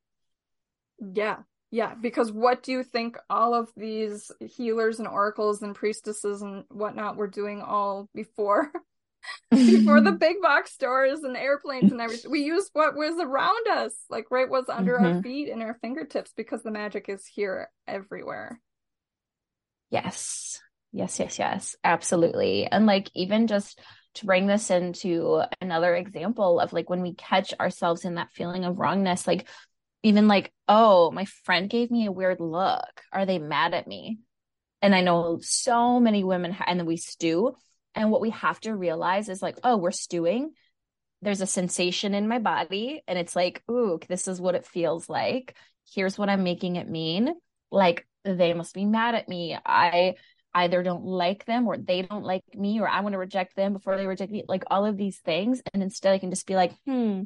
Yeah. 0.98 1.38
Yeah, 1.72 1.94
because 1.94 2.32
what 2.32 2.64
do 2.64 2.72
you 2.72 2.82
think 2.82 3.16
all 3.28 3.54
of 3.54 3.70
these 3.76 4.32
healers 4.40 4.98
and 4.98 5.06
oracles 5.06 5.62
and 5.62 5.72
priestesses 5.72 6.42
and 6.42 6.64
whatnot 6.68 7.16
were 7.16 7.28
doing 7.28 7.62
all 7.62 8.08
before 8.12 8.72
before 9.50 10.00
the 10.00 10.12
big 10.20 10.42
box 10.42 10.72
stores 10.72 11.20
and 11.20 11.36
airplanes 11.36 11.92
and 11.92 12.00
everything? 12.00 12.30
We 12.30 12.40
used 12.40 12.70
what 12.72 12.96
was 12.96 13.14
around 13.20 13.68
us, 13.68 13.94
like 14.08 14.32
right 14.32 14.50
was 14.50 14.68
under 14.68 14.96
mm-hmm. 14.96 15.16
our 15.16 15.22
feet 15.22 15.48
and 15.48 15.62
our 15.62 15.78
fingertips 15.80 16.32
because 16.36 16.64
the 16.64 16.72
magic 16.72 17.08
is 17.08 17.24
here 17.24 17.70
everywhere. 17.86 18.60
Yes. 19.90 20.60
Yes, 20.92 21.20
yes, 21.20 21.38
yes. 21.38 21.76
Absolutely. 21.84 22.66
And 22.66 22.86
like 22.86 23.10
even 23.14 23.46
just 23.46 23.80
to 24.14 24.26
bring 24.26 24.46
this 24.46 24.70
into 24.70 25.42
another 25.60 25.94
example 25.94 26.60
of 26.60 26.72
like 26.72 26.90
when 26.90 27.02
we 27.02 27.14
catch 27.14 27.54
ourselves 27.60 28.04
in 28.04 28.16
that 28.16 28.32
feeling 28.32 28.64
of 28.64 28.78
wrongness, 28.78 29.26
like 29.26 29.48
even 30.02 30.28
like, 30.28 30.52
oh, 30.66 31.10
my 31.10 31.26
friend 31.44 31.68
gave 31.68 31.90
me 31.90 32.06
a 32.06 32.12
weird 32.12 32.40
look. 32.40 33.02
Are 33.12 33.26
they 33.26 33.38
mad 33.38 33.74
at 33.74 33.86
me? 33.86 34.18
And 34.82 34.94
I 34.94 35.02
know 35.02 35.38
so 35.42 36.00
many 36.00 36.24
women, 36.24 36.52
ha- 36.52 36.64
and 36.66 36.80
then 36.80 36.86
we 36.86 36.96
stew. 36.96 37.54
And 37.94 38.10
what 38.10 38.20
we 38.20 38.30
have 38.30 38.58
to 38.60 38.74
realize 38.74 39.28
is 39.28 39.42
like, 39.42 39.58
oh, 39.62 39.76
we're 39.76 39.90
stewing. 39.90 40.52
There's 41.22 41.42
a 41.42 41.46
sensation 41.46 42.14
in 42.14 42.28
my 42.28 42.38
body, 42.38 43.02
and 43.06 43.18
it's 43.18 43.36
like, 43.36 43.62
ooh, 43.70 43.98
this 44.08 44.26
is 44.26 44.40
what 44.40 44.54
it 44.54 44.66
feels 44.66 45.08
like. 45.08 45.54
Here's 45.92 46.16
what 46.16 46.30
I'm 46.30 46.44
making 46.44 46.76
it 46.76 46.88
mean. 46.88 47.34
Like, 47.70 48.06
they 48.24 48.54
must 48.54 48.74
be 48.74 48.86
mad 48.86 49.14
at 49.14 49.28
me. 49.28 49.56
I 49.66 50.14
either 50.54 50.82
don't 50.82 51.04
like 51.04 51.44
them 51.44 51.66
or 51.66 51.76
they 51.76 52.02
don't 52.02 52.24
like 52.24 52.42
me 52.54 52.80
or 52.80 52.88
I 52.88 53.00
want 53.00 53.12
to 53.12 53.18
reject 53.18 53.54
them 53.54 53.72
before 53.72 53.96
they 53.96 54.06
reject 54.06 54.32
me, 54.32 54.44
like 54.48 54.64
all 54.70 54.84
of 54.84 54.96
these 54.96 55.18
things. 55.18 55.62
And 55.72 55.82
instead 55.82 56.12
I 56.12 56.18
can 56.18 56.30
just 56.30 56.46
be 56.46 56.56
like, 56.56 56.72
hmm, 56.84 57.22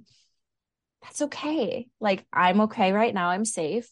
that's 1.02 1.22
okay. 1.22 1.86
Like 2.00 2.26
I'm 2.32 2.62
okay 2.62 2.92
right 2.92 3.14
now. 3.14 3.28
I'm 3.28 3.44
safe. 3.44 3.88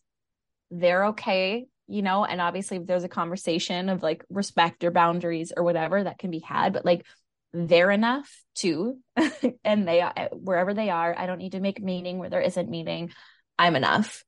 They're 0.70 1.06
okay, 1.06 1.66
you 1.86 2.02
know, 2.02 2.24
and 2.24 2.40
obviously 2.40 2.78
if 2.78 2.86
there's 2.86 3.04
a 3.04 3.08
conversation 3.08 3.88
of 3.88 4.02
like 4.02 4.24
respect 4.30 4.84
or 4.84 4.90
boundaries 4.90 5.52
or 5.56 5.62
whatever 5.62 6.02
that 6.02 6.18
can 6.18 6.30
be 6.30 6.40
had, 6.40 6.72
but 6.72 6.84
like 6.84 7.06
they're 7.52 7.90
enough 7.90 8.30
too. 8.54 8.98
and 9.64 9.86
they 9.86 10.06
wherever 10.32 10.74
they 10.74 10.90
are, 10.90 11.14
I 11.16 11.26
don't 11.26 11.38
need 11.38 11.52
to 11.52 11.60
make 11.60 11.82
meaning 11.82 12.18
where 12.18 12.30
there 12.30 12.40
isn't 12.40 12.70
meaning. 12.70 13.12
I'm 13.58 13.76
enough. 13.76 14.24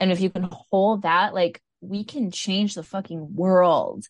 And 0.00 0.12
if 0.12 0.20
you 0.20 0.30
can 0.30 0.48
hold 0.50 1.02
that, 1.02 1.34
like 1.34 1.60
we 1.88 2.04
can 2.04 2.30
change 2.30 2.74
the 2.74 2.82
fucking 2.82 3.34
world. 3.34 4.06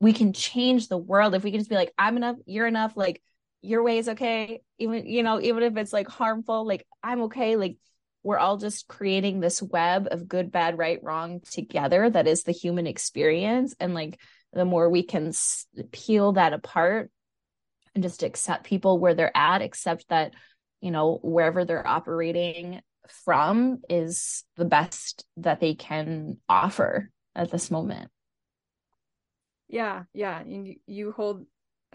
We 0.00 0.12
can 0.12 0.32
change 0.32 0.88
the 0.88 0.98
world 0.98 1.34
if 1.34 1.42
we 1.42 1.50
can 1.50 1.60
just 1.60 1.70
be 1.70 1.76
like, 1.76 1.92
I'm 1.98 2.16
enough, 2.16 2.36
you're 2.46 2.66
enough, 2.66 2.96
like 2.96 3.22
your 3.62 3.82
way 3.82 3.98
is 3.98 4.08
okay. 4.08 4.60
Even, 4.78 5.06
you 5.06 5.22
know, 5.22 5.40
even 5.40 5.62
if 5.62 5.76
it's 5.76 5.92
like 5.92 6.08
harmful, 6.08 6.66
like 6.66 6.86
I'm 7.02 7.22
okay. 7.22 7.56
Like 7.56 7.76
we're 8.22 8.38
all 8.38 8.56
just 8.56 8.88
creating 8.88 9.40
this 9.40 9.62
web 9.62 10.08
of 10.10 10.28
good, 10.28 10.52
bad, 10.52 10.78
right, 10.78 11.02
wrong 11.02 11.40
together 11.50 12.08
that 12.08 12.28
is 12.28 12.42
the 12.42 12.52
human 12.52 12.86
experience. 12.86 13.74
And 13.80 13.94
like 13.94 14.20
the 14.52 14.64
more 14.64 14.88
we 14.88 15.02
can 15.02 15.32
peel 15.92 16.32
that 16.32 16.52
apart 16.52 17.10
and 17.94 18.02
just 18.02 18.22
accept 18.22 18.64
people 18.64 18.98
where 18.98 19.14
they're 19.14 19.36
at, 19.36 19.62
accept 19.62 20.08
that, 20.08 20.32
you 20.80 20.90
know, 20.90 21.18
wherever 21.22 21.64
they're 21.64 21.86
operating 21.86 22.80
from 23.24 23.80
is 23.88 24.44
the 24.56 24.64
best 24.64 25.26
that 25.36 25.60
they 25.60 25.74
can 25.74 26.38
offer 26.48 27.10
at 27.34 27.50
this 27.50 27.70
moment. 27.70 28.10
Yeah, 29.68 30.04
yeah. 30.14 30.42
You, 30.46 30.76
you 30.86 31.12
hold, 31.12 31.44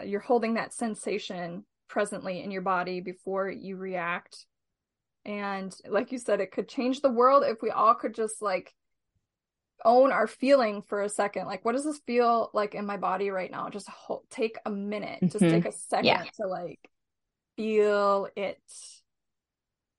you're 0.04 0.20
holding 0.20 0.54
that 0.54 0.72
sensation 0.72 1.64
presently 1.88 2.42
in 2.42 2.50
your 2.50 2.62
body 2.62 3.00
before 3.00 3.50
you 3.50 3.76
react. 3.76 4.46
And 5.24 5.74
like 5.88 6.12
you 6.12 6.18
said, 6.18 6.40
it 6.40 6.52
could 6.52 6.68
change 6.68 7.00
the 7.00 7.10
world 7.10 7.44
if 7.46 7.62
we 7.62 7.70
all 7.70 7.94
could 7.94 8.14
just 8.14 8.42
like 8.42 8.74
own 9.84 10.12
our 10.12 10.26
feeling 10.26 10.82
for 10.82 11.02
a 11.02 11.08
second. 11.08 11.46
Like, 11.46 11.64
what 11.64 11.72
does 11.72 11.84
this 11.84 12.00
feel 12.06 12.50
like 12.54 12.74
in 12.74 12.86
my 12.86 12.96
body 12.96 13.30
right 13.30 13.50
now? 13.50 13.68
Just 13.70 13.88
hold, 13.88 14.22
take 14.30 14.56
a 14.64 14.70
minute, 14.70 15.20
just 15.22 15.44
Mhm. 15.44 15.50
take 15.50 15.66
a 15.66 15.72
second 15.72 16.04
Yeah. 16.06 16.24
to 16.40 16.46
like 16.46 16.80
feel 17.56 18.28
it 18.36 18.60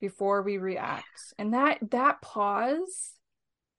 before 0.01 0.41
we 0.41 0.57
react. 0.57 1.33
And 1.37 1.53
that 1.53 1.79
that 1.91 2.21
pause 2.21 3.13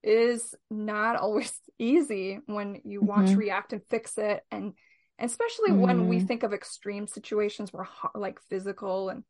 is 0.02 0.54
not 0.70 1.16
always 1.16 1.52
easy 1.78 2.38
when 2.46 2.80
you 2.84 3.02
want 3.02 3.28
to 3.28 3.34
Mhm. 3.34 3.38
react 3.38 3.72
and 3.72 3.82
fix 3.88 4.18
it 4.18 4.42
and 4.50 4.72
especially 5.18 5.72
when 5.72 6.06
we 6.08 6.20
Mhm. 6.20 6.28
think 6.28 6.42
of 6.42 6.52
extreme 6.52 7.06
situations 7.06 7.72
where 7.72 7.88
like 8.14 8.38
physical 8.48 9.08
and 9.08 9.24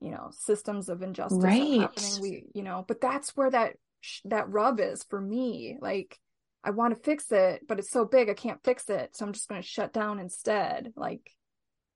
you 0.00 0.10
know 0.10 0.28
systems 0.32 0.88
of 0.88 1.02
injustice 1.02 1.42
are 1.42 1.46
Right. 1.46 1.80
happening 1.80 2.20
we 2.20 2.46
you 2.54 2.62
know 2.62 2.84
but 2.86 3.00
that's 3.00 3.36
where 3.36 3.50
that 3.50 3.74
sh- 4.00 4.20
that 4.26 4.48
rub 4.50 4.80
is 4.80 5.02
for 5.04 5.20
me 5.20 5.78
like 5.80 6.18
i 6.62 6.70
want 6.70 6.94
to 6.94 7.02
fix 7.02 7.32
it 7.32 7.62
but 7.66 7.78
it's 7.78 7.90
so 7.90 8.04
big 8.04 8.28
i 8.28 8.34
can't 8.34 8.62
fix 8.64 8.88
it 8.90 9.16
so 9.16 9.24
i'm 9.24 9.32
just 9.32 9.48
going 9.48 9.60
to 9.60 9.66
shut 9.66 9.92
down 9.92 10.18
instead 10.20 10.92
like 10.96 11.30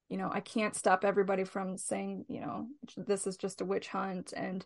you 0.08 0.16
know 0.16 0.30
i 0.32 0.40
can't 0.40 0.74
stop 0.74 1.04
everybody 1.04 1.44
from 1.44 1.76
saying 1.76 2.24
you 2.28 2.40
know 2.40 2.66
this 2.96 3.26
is 3.26 3.36
just 3.36 3.60
a 3.60 3.64
witch 3.64 3.88
hunt 3.88 4.32
and 4.36 4.64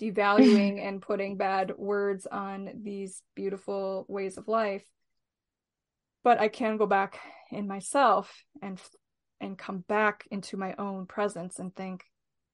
devaluing 0.00 0.80
and 0.86 1.02
putting 1.02 1.36
bad 1.36 1.72
words 1.76 2.26
on 2.26 2.70
these 2.82 3.22
beautiful 3.34 4.04
ways 4.08 4.36
of 4.36 4.48
life. 4.48 4.84
But 6.22 6.40
i 6.40 6.48
can 6.48 6.76
go 6.76 6.86
back 6.86 7.20
in 7.50 7.68
myself 7.68 8.34
and 8.60 8.80
and 9.40 9.56
come 9.56 9.84
back 9.86 10.24
into 10.30 10.56
my 10.56 10.74
own 10.78 11.06
presence 11.06 11.58
and 11.58 11.74
think 11.74 12.02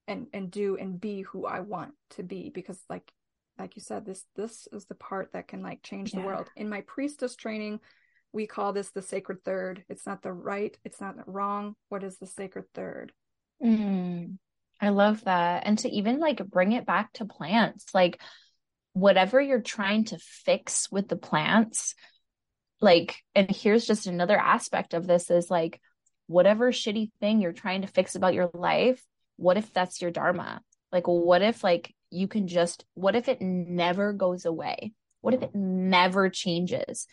and 0.06 0.26
and 0.34 0.50
do 0.50 0.76
and 0.76 1.00
be 1.00 1.22
who 1.22 1.46
i 1.46 1.60
want 1.60 1.92
to 2.10 2.22
be 2.22 2.50
because 2.52 2.78
like 2.90 3.10
like 3.58 3.76
you 3.76 3.82
said 3.82 4.04
this 4.04 4.24
this 4.36 4.66
is 4.72 4.84
the 4.86 4.94
part 4.94 5.32
that 5.32 5.48
can 5.48 5.62
like 5.62 5.82
change 5.82 6.12
the 6.12 6.20
world. 6.20 6.50
In 6.56 6.68
my 6.68 6.82
priestess 6.82 7.36
training 7.36 7.80
we 8.32 8.46
call 8.46 8.72
this 8.72 8.90
the 8.90 9.02
sacred 9.02 9.44
third 9.44 9.84
it's 9.88 10.06
not 10.06 10.22
the 10.22 10.32
right 10.32 10.76
it's 10.84 11.00
not 11.00 11.16
the 11.16 11.30
wrong 11.30 11.74
what 11.88 12.02
is 12.02 12.18
the 12.18 12.26
sacred 12.26 12.64
third 12.74 13.12
Mm, 13.62 14.38
I 14.80 14.88
love 14.88 15.24
that. 15.24 15.62
And 15.66 15.78
to 15.80 15.88
even 15.88 16.18
like 16.18 16.44
bring 16.44 16.72
it 16.72 16.86
back 16.86 17.12
to 17.14 17.24
plants, 17.24 17.86
like 17.94 18.20
whatever 18.92 19.40
you're 19.40 19.60
trying 19.60 20.04
to 20.06 20.18
fix 20.18 20.90
with 20.90 21.08
the 21.08 21.16
plants, 21.16 21.94
like, 22.80 23.16
and 23.34 23.48
here's 23.50 23.86
just 23.86 24.06
another 24.06 24.36
aspect 24.36 24.94
of 24.94 25.06
this 25.06 25.30
is 25.30 25.50
like, 25.50 25.80
whatever 26.26 26.72
shitty 26.72 27.10
thing 27.20 27.40
you're 27.40 27.52
trying 27.52 27.82
to 27.82 27.88
fix 27.88 28.14
about 28.14 28.34
your 28.34 28.50
life, 28.54 29.02
what 29.36 29.56
if 29.56 29.72
that's 29.72 30.00
your 30.02 30.10
dharma? 30.10 30.60
Like, 30.90 31.06
what 31.06 31.42
if 31.42 31.62
like 31.62 31.94
you 32.10 32.26
can 32.26 32.48
just, 32.48 32.84
what 32.94 33.14
if 33.14 33.28
it 33.28 33.40
never 33.40 34.12
goes 34.12 34.44
away? 34.44 34.92
What 35.20 35.34
if 35.34 35.42
it 35.42 35.54
never 35.54 36.28
changes? 36.28 37.06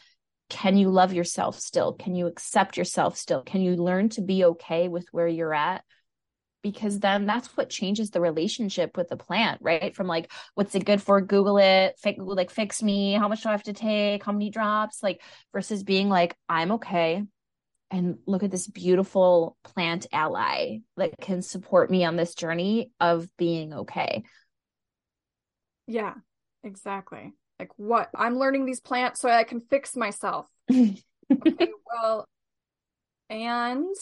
Can 0.49 0.77
you 0.77 0.89
love 0.89 1.13
yourself 1.13 1.59
still? 1.59 1.93
Can 1.93 2.15
you 2.15 2.27
accept 2.27 2.77
yourself 2.77 3.17
still? 3.17 3.43
Can 3.43 3.62
you 3.62 3.75
learn 3.75 4.09
to 4.09 4.21
be 4.21 4.45
okay 4.45 4.88
with 4.88 5.07
where 5.12 5.27
you're 5.27 5.53
at? 5.53 5.83
because 6.62 6.99
then 6.99 7.25
that's 7.25 7.55
what 7.55 7.69
changes 7.69 8.09
the 8.09 8.21
relationship 8.21 8.97
with 8.97 9.07
the 9.09 9.15
plant, 9.15 9.62
right? 9.62 9.95
From 9.95 10.07
like, 10.07 10.31
what's 10.55 10.75
it 10.75 10.85
good 10.85 11.01
for? 11.01 11.21
Google 11.21 11.57
it, 11.57 11.95
like 12.17 12.51
fix 12.51 12.83
me. 12.83 13.13
How 13.13 13.27
much 13.27 13.43
do 13.43 13.49
I 13.49 13.53
have 13.53 13.63
to 13.63 13.73
take? 13.73 14.25
How 14.25 14.31
many 14.31 14.49
drops? 14.49 15.01
Like 15.01 15.21
versus 15.53 15.83
being 15.83 16.09
like, 16.09 16.35
I'm 16.47 16.73
okay. 16.73 17.23
And 17.91 18.17
look 18.27 18.43
at 18.43 18.51
this 18.51 18.67
beautiful 18.67 19.57
plant 19.63 20.05
ally 20.12 20.79
that 20.97 21.15
can 21.21 21.41
support 21.41 21.89
me 21.89 22.03
on 22.03 22.17
this 22.17 22.35
journey 22.35 22.91
of 22.99 23.27
being 23.38 23.73
okay. 23.73 24.23
yeah 25.88 26.13
exactly 26.63 27.33
like 27.60 27.72
what 27.78 28.10
i'm 28.15 28.38
learning 28.38 28.65
these 28.65 28.80
plants 28.80 29.19
so 29.22 29.30
i 29.30 29.43
can 29.43 29.62
fix 29.62 29.95
myself 29.95 30.48
okay 31.41 31.72
well 31.88 32.26
and 33.30 33.95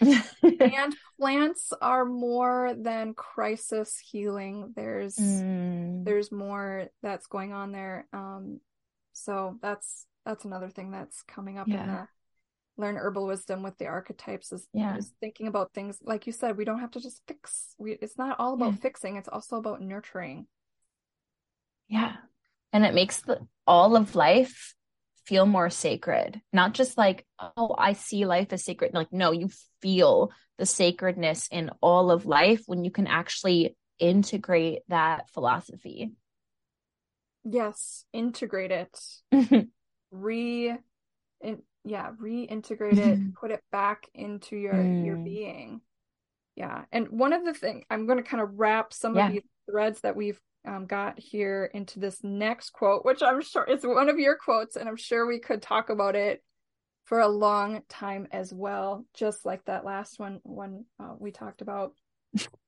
and 0.60 0.96
plants 1.20 1.72
are 1.80 2.04
more 2.04 2.74
than 2.76 3.14
crisis 3.14 3.98
healing 3.98 4.72
there's 4.76 5.16
Mm, 5.18 6.06
there's 6.06 6.32
more 6.32 6.86
that's 7.02 7.26
going 7.26 7.52
on 7.52 7.72
there 7.72 8.06
um 8.12 8.60
so 9.12 9.58
that's 9.62 10.06
that's 10.26 10.44
another 10.44 10.70
thing 10.70 10.90
that's 10.90 11.22
coming 11.24 11.58
up 11.58 11.74
in 11.74 11.86
the 11.86 12.06
learn 12.78 12.96
herbal 12.96 13.26
wisdom 13.26 13.62
with 13.62 13.76
the 13.78 13.86
archetypes 13.86 14.52
is 14.52 14.68
Yeah. 14.72 14.96
is 14.96 15.12
thinking 15.20 15.48
about 15.48 15.72
things 15.74 15.98
like 16.02 16.26
you 16.26 16.32
said 16.32 16.56
we 16.56 16.64
don't 16.64 16.80
have 16.80 16.92
to 16.92 17.00
just 17.00 17.22
fix 17.28 17.74
we 17.78 17.92
it's 18.02 18.18
not 18.18 18.36
all 18.40 18.54
about 18.54 18.74
Yeah. 18.74 18.80
fixing 18.80 19.16
it's 19.16 19.28
also 19.28 19.56
about 19.56 19.82
nurturing 19.82 20.46
Yeah. 21.88 22.16
And 22.72 22.84
it 22.84 22.94
makes 22.94 23.22
the 23.22 23.46
all 23.66 23.96
of 23.96 24.14
life 24.14 24.74
feel 25.26 25.46
more 25.46 25.70
sacred. 25.70 26.40
Not 26.52 26.74
just 26.74 26.96
like, 26.98 27.26
oh, 27.38 27.74
I 27.76 27.92
see 27.94 28.24
life 28.26 28.52
as 28.52 28.64
sacred. 28.64 28.94
Like, 28.94 29.12
no, 29.12 29.32
you 29.32 29.50
feel 29.82 30.32
the 30.58 30.66
sacredness 30.66 31.48
in 31.50 31.70
all 31.82 32.10
of 32.10 32.26
life 32.26 32.62
when 32.66 32.84
you 32.84 32.90
can 32.90 33.06
actually 33.06 33.76
integrate 33.98 34.80
that 34.88 35.28
philosophy. 35.30 36.12
yes 37.44 38.04
integrate 38.12 38.70
it 38.70 38.98
re 40.10 40.76
in, 41.40 41.62
yeah 41.84 42.10
reintegrate 42.20 42.98
it 42.98 43.20
put 43.40 43.50
it 43.50 43.62
back 43.70 44.06
into 44.14 44.56
your 44.56 44.90
your 44.98 45.16
Mm. 45.16 45.24
being 45.24 45.80
yeah 46.56 46.84
and 46.92 47.08
one 47.08 47.32
of 47.32 47.44
the 47.44 47.54
things 47.54 47.84
i'm 47.90 48.06
going 48.06 48.18
to 48.18 48.28
kind 48.28 48.42
of 48.42 48.58
wrap 48.58 48.92
some 48.92 49.16
Yeah. 49.16 49.26
of 49.28 49.32
these 49.32 49.42
threads 49.70 50.00
that 50.00 50.16
we've 50.16 50.40
um, 50.68 50.86
got 50.86 51.18
here 51.18 51.70
into 51.72 51.98
this 51.98 52.22
next 52.22 52.70
quote 52.70 53.04
which 53.04 53.22
i'm 53.22 53.40
sure 53.40 53.64
is 53.64 53.84
one 53.84 54.08
of 54.08 54.18
your 54.18 54.36
quotes 54.36 54.76
and 54.76 54.88
i'm 54.88 54.96
sure 54.96 55.26
we 55.26 55.38
could 55.38 55.62
talk 55.62 55.88
about 55.88 56.14
it 56.14 56.42
for 57.04 57.20
a 57.20 57.28
long 57.28 57.80
time 57.88 58.28
as 58.32 58.52
well 58.52 59.04
just 59.14 59.46
like 59.46 59.64
that 59.64 59.84
last 59.84 60.18
one 60.18 60.40
when 60.44 60.84
uh, 61.00 61.14
we 61.18 61.30
talked 61.30 61.62
about 61.62 61.92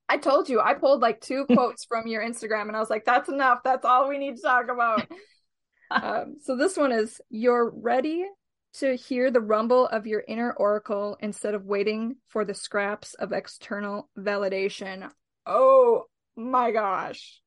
i 0.08 0.16
told 0.16 0.48
you 0.48 0.60
i 0.60 0.72
pulled 0.72 1.02
like 1.02 1.20
two 1.20 1.44
quotes 1.52 1.84
from 1.84 2.06
your 2.06 2.22
instagram 2.22 2.68
and 2.68 2.76
i 2.76 2.80
was 2.80 2.90
like 2.90 3.04
that's 3.04 3.28
enough 3.28 3.58
that's 3.62 3.84
all 3.84 4.08
we 4.08 4.18
need 4.18 4.36
to 4.36 4.42
talk 4.42 4.70
about 4.70 5.06
um, 5.90 6.36
so 6.42 6.56
this 6.56 6.76
one 6.76 6.92
is 6.92 7.20
you're 7.28 7.70
ready 7.70 8.24
to 8.72 8.94
hear 8.94 9.30
the 9.30 9.40
rumble 9.40 9.86
of 9.88 10.06
your 10.06 10.22
inner 10.26 10.52
oracle 10.52 11.16
instead 11.20 11.54
of 11.54 11.66
waiting 11.66 12.16
for 12.28 12.44
the 12.44 12.54
scraps 12.54 13.14
of 13.14 13.32
external 13.32 14.08
validation. 14.16 15.10
Oh 15.44 16.04
my 16.36 16.70
gosh. 16.70 17.40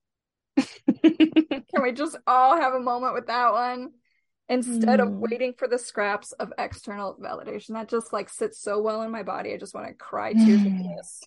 Can 1.04 1.82
we 1.82 1.92
just 1.92 2.18
all 2.28 2.56
have 2.60 2.74
a 2.74 2.80
moment 2.80 3.13
with 3.13 3.28
that 3.28 3.52
one? 3.52 3.92
Instead 4.50 5.00
of 5.00 5.08
Mm. 5.10 5.20
waiting 5.20 5.54
for 5.54 5.68
the 5.68 5.80
scraps 5.80 6.32
of 6.34 6.52
external 6.58 7.16
validation. 7.16 7.70
That 7.70 7.89
just 7.89 8.12
like 8.12 8.30
sits 8.30 8.62
so 8.62 8.82
well 8.82 9.02
in 9.02 9.12
my 9.12 9.24
body. 9.24 9.54
I 9.54 9.58
just 9.58 9.74
want 9.74 9.88
to 9.88 9.94
cry 9.94 10.34
tears 10.34 10.60
of 10.66 10.72
Mm. 10.72 10.96
bliss. 10.96 11.24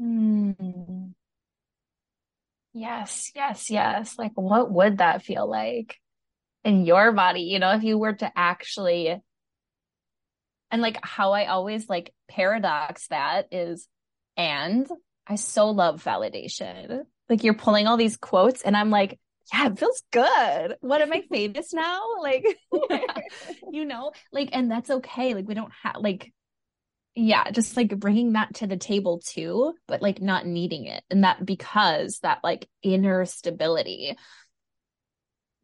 Mm. 0.00 1.12
Yes, 2.72 3.30
yes, 3.34 3.70
yes. 3.70 4.18
Like, 4.18 4.32
what 4.34 4.72
would 4.72 4.98
that 4.98 5.22
feel 5.22 5.46
like 5.48 6.00
in 6.64 6.86
your 6.86 7.12
body? 7.12 7.42
You 7.42 7.58
know, 7.58 7.72
if 7.72 7.82
you 7.84 7.98
were 7.98 8.14
to 8.14 8.32
actually, 8.34 9.20
and 10.70 10.82
like 10.82 10.98
how 11.02 11.32
I 11.32 11.46
always 11.46 11.88
like 11.88 12.14
paradox 12.28 13.08
that 13.08 13.48
is, 13.52 13.86
and 14.38 14.88
I 15.26 15.34
so 15.34 15.70
love 15.70 16.02
validation. 16.02 17.02
Like, 17.28 17.44
you're 17.44 17.54
pulling 17.54 17.86
all 17.86 17.96
these 17.96 18.16
quotes, 18.16 18.62
and 18.62 18.76
I'm 18.76 18.90
like, 18.90 19.18
yeah, 19.52 19.66
it 19.68 19.78
feels 19.78 20.02
good. 20.10 20.76
What 20.80 21.00
am 21.00 21.12
I 21.12 21.22
famous 21.30 21.72
now? 21.72 22.00
Like, 22.22 22.46
you 23.72 23.84
know, 23.84 24.12
like, 24.32 24.50
and 24.52 24.70
that's 24.70 24.90
okay. 24.90 25.34
Like, 25.34 25.48
we 25.48 25.54
don't 25.54 25.72
have, 25.82 25.96
like, 25.98 26.32
yeah 27.14 27.50
just 27.50 27.76
like 27.76 27.98
bringing 27.98 28.32
that 28.32 28.54
to 28.54 28.66
the 28.66 28.76
table 28.76 29.18
too 29.18 29.74
but 29.86 30.00
like 30.00 30.22
not 30.22 30.46
needing 30.46 30.86
it 30.86 31.02
and 31.10 31.24
that 31.24 31.44
because 31.44 32.18
that 32.20 32.38
like 32.42 32.66
inner 32.82 33.24
stability 33.26 34.16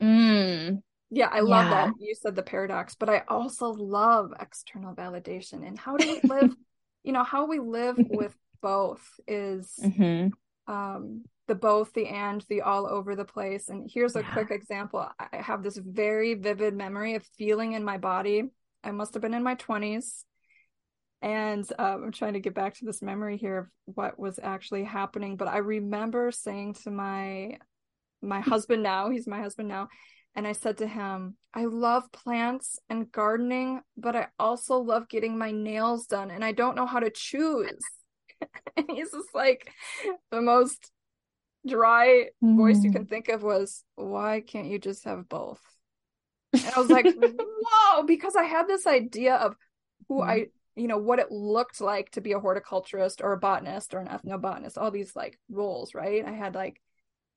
mm, 0.02 0.82
yeah 1.10 1.28
i 1.32 1.40
love 1.40 1.66
yeah. 1.66 1.86
that 1.86 1.94
you 1.98 2.14
said 2.14 2.36
the 2.36 2.42
paradox 2.42 2.94
but 2.94 3.08
i 3.08 3.22
also 3.28 3.68
love 3.68 4.32
external 4.38 4.94
validation 4.94 5.66
and 5.66 5.78
how 5.78 5.96
do 5.96 6.06
we 6.06 6.28
live 6.28 6.54
you 7.02 7.12
know 7.12 7.24
how 7.24 7.46
we 7.46 7.58
live 7.58 7.96
with 7.98 8.34
both 8.60 9.02
is 9.26 9.72
mm-hmm. 9.82 10.28
Um 10.68 11.24
the 11.48 11.54
both 11.54 11.92
the 11.94 12.06
and 12.06 12.44
the 12.48 12.60
all 12.60 12.86
over 12.86 13.16
the 13.16 13.24
place. 13.24 13.70
And 13.70 13.90
here's 13.92 14.14
a 14.14 14.20
yeah. 14.20 14.32
quick 14.32 14.50
example. 14.50 15.08
I 15.18 15.38
have 15.38 15.62
this 15.62 15.78
very 15.78 16.34
vivid 16.34 16.74
memory 16.74 17.14
of 17.14 17.24
feeling 17.38 17.72
in 17.72 17.82
my 17.82 17.96
body. 17.96 18.44
I 18.84 18.90
must 18.90 19.14
have 19.14 19.22
been 19.22 19.34
in 19.34 19.42
my 19.42 19.54
20s 19.56 20.24
and 21.20 21.70
um, 21.78 22.04
i'm 22.04 22.12
trying 22.12 22.34
to 22.34 22.40
get 22.40 22.54
back 22.54 22.74
to 22.74 22.84
this 22.84 23.02
memory 23.02 23.36
here 23.36 23.58
of 23.58 23.66
what 23.86 24.18
was 24.18 24.38
actually 24.42 24.84
happening 24.84 25.36
but 25.36 25.48
i 25.48 25.58
remember 25.58 26.30
saying 26.30 26.74
to 26.74 26.90
my 26.90 27.56
my 28.22 28.40
husband 28.40 28.82
now 28.82 29.10
he's 29.10 29.26
my 29.26 29.40
husband 29.40 29.68
now 29.68 29.88
and 30.36 30.46
i 30.46 30.52
said 30.52 30.76
to 30.78 30.86
him 30.86 31.36
i 31.54 31.64
love 31.64 32.10
plants 32.12 32.78
and 32.88 33.10
gardening 33.10 33.80
but 33.96 34.14
i 34.14 34.28
also 34.38 34.78
love 34.78 35.08
getting 35.08 35.36
my 35.36 35.50
nails 35.50 36.06
done 36.06 36.30
and 36.30 36.44
i 36.44 36.52
don't 36.52 36.76
know 36.76 36.86
how 36.86 37.00
to 37.00 37.10
choose 37.10 37.78
and 38.76 38.90
he's 38.90 39.10
just 39.10 39.34
like 39.34 39.70
the 40.30 40.40
most 40.40 40.90
dry 41.66 42.26
mm. 42.42 42.56
voice 42.56 42.82
you 42.82 42.92
can 42.92 43.04
mm. 43.04 43.08
think 43.08 43.28
of 43.28 43.42
was 43.42 43.84
why 43.96 44.40
can't 44.40 44.68
you 44.68 44.78
just 44.78 45.04
have 45.04 45.28
both 45.28 45.60
and 46.52 46.72
i 46.76 46.80
was 46.80 46.88
like 46.88 47.06
whoa 47.16 48.02
because 48.04 48.36
i 48.36 48.44
had 48.44 48.66
this 48.66 48.86
idea 48.86 49.34
of 49.34 49.54
who 50.08 50.20
mm. 50.20 50.28
i 50.28 50.46
you 50.76 50.86
know 50.86 50.98
what 50.98 51.18
it 51.18 51.30
looked 51.30 51.80
like 51.80 52.10
to 52.10 52.20
be 52.20 52.32
a 52.32 52.38
horticulturist 52.38 53.20
or 53.20 53.32
a 53.32 53.38
botanist 53.38 53.94
or 53.94 53.98
an 53.98 54.08
ethnobotanist 54.08 54.78
all 54.78 54.90
these 54.90 55.14
like 55.16 55.38
roles 55.50 55.94
right 55.94 56.24
i 56.24 56.32
had 56.32 56.54
like 56.54 56.80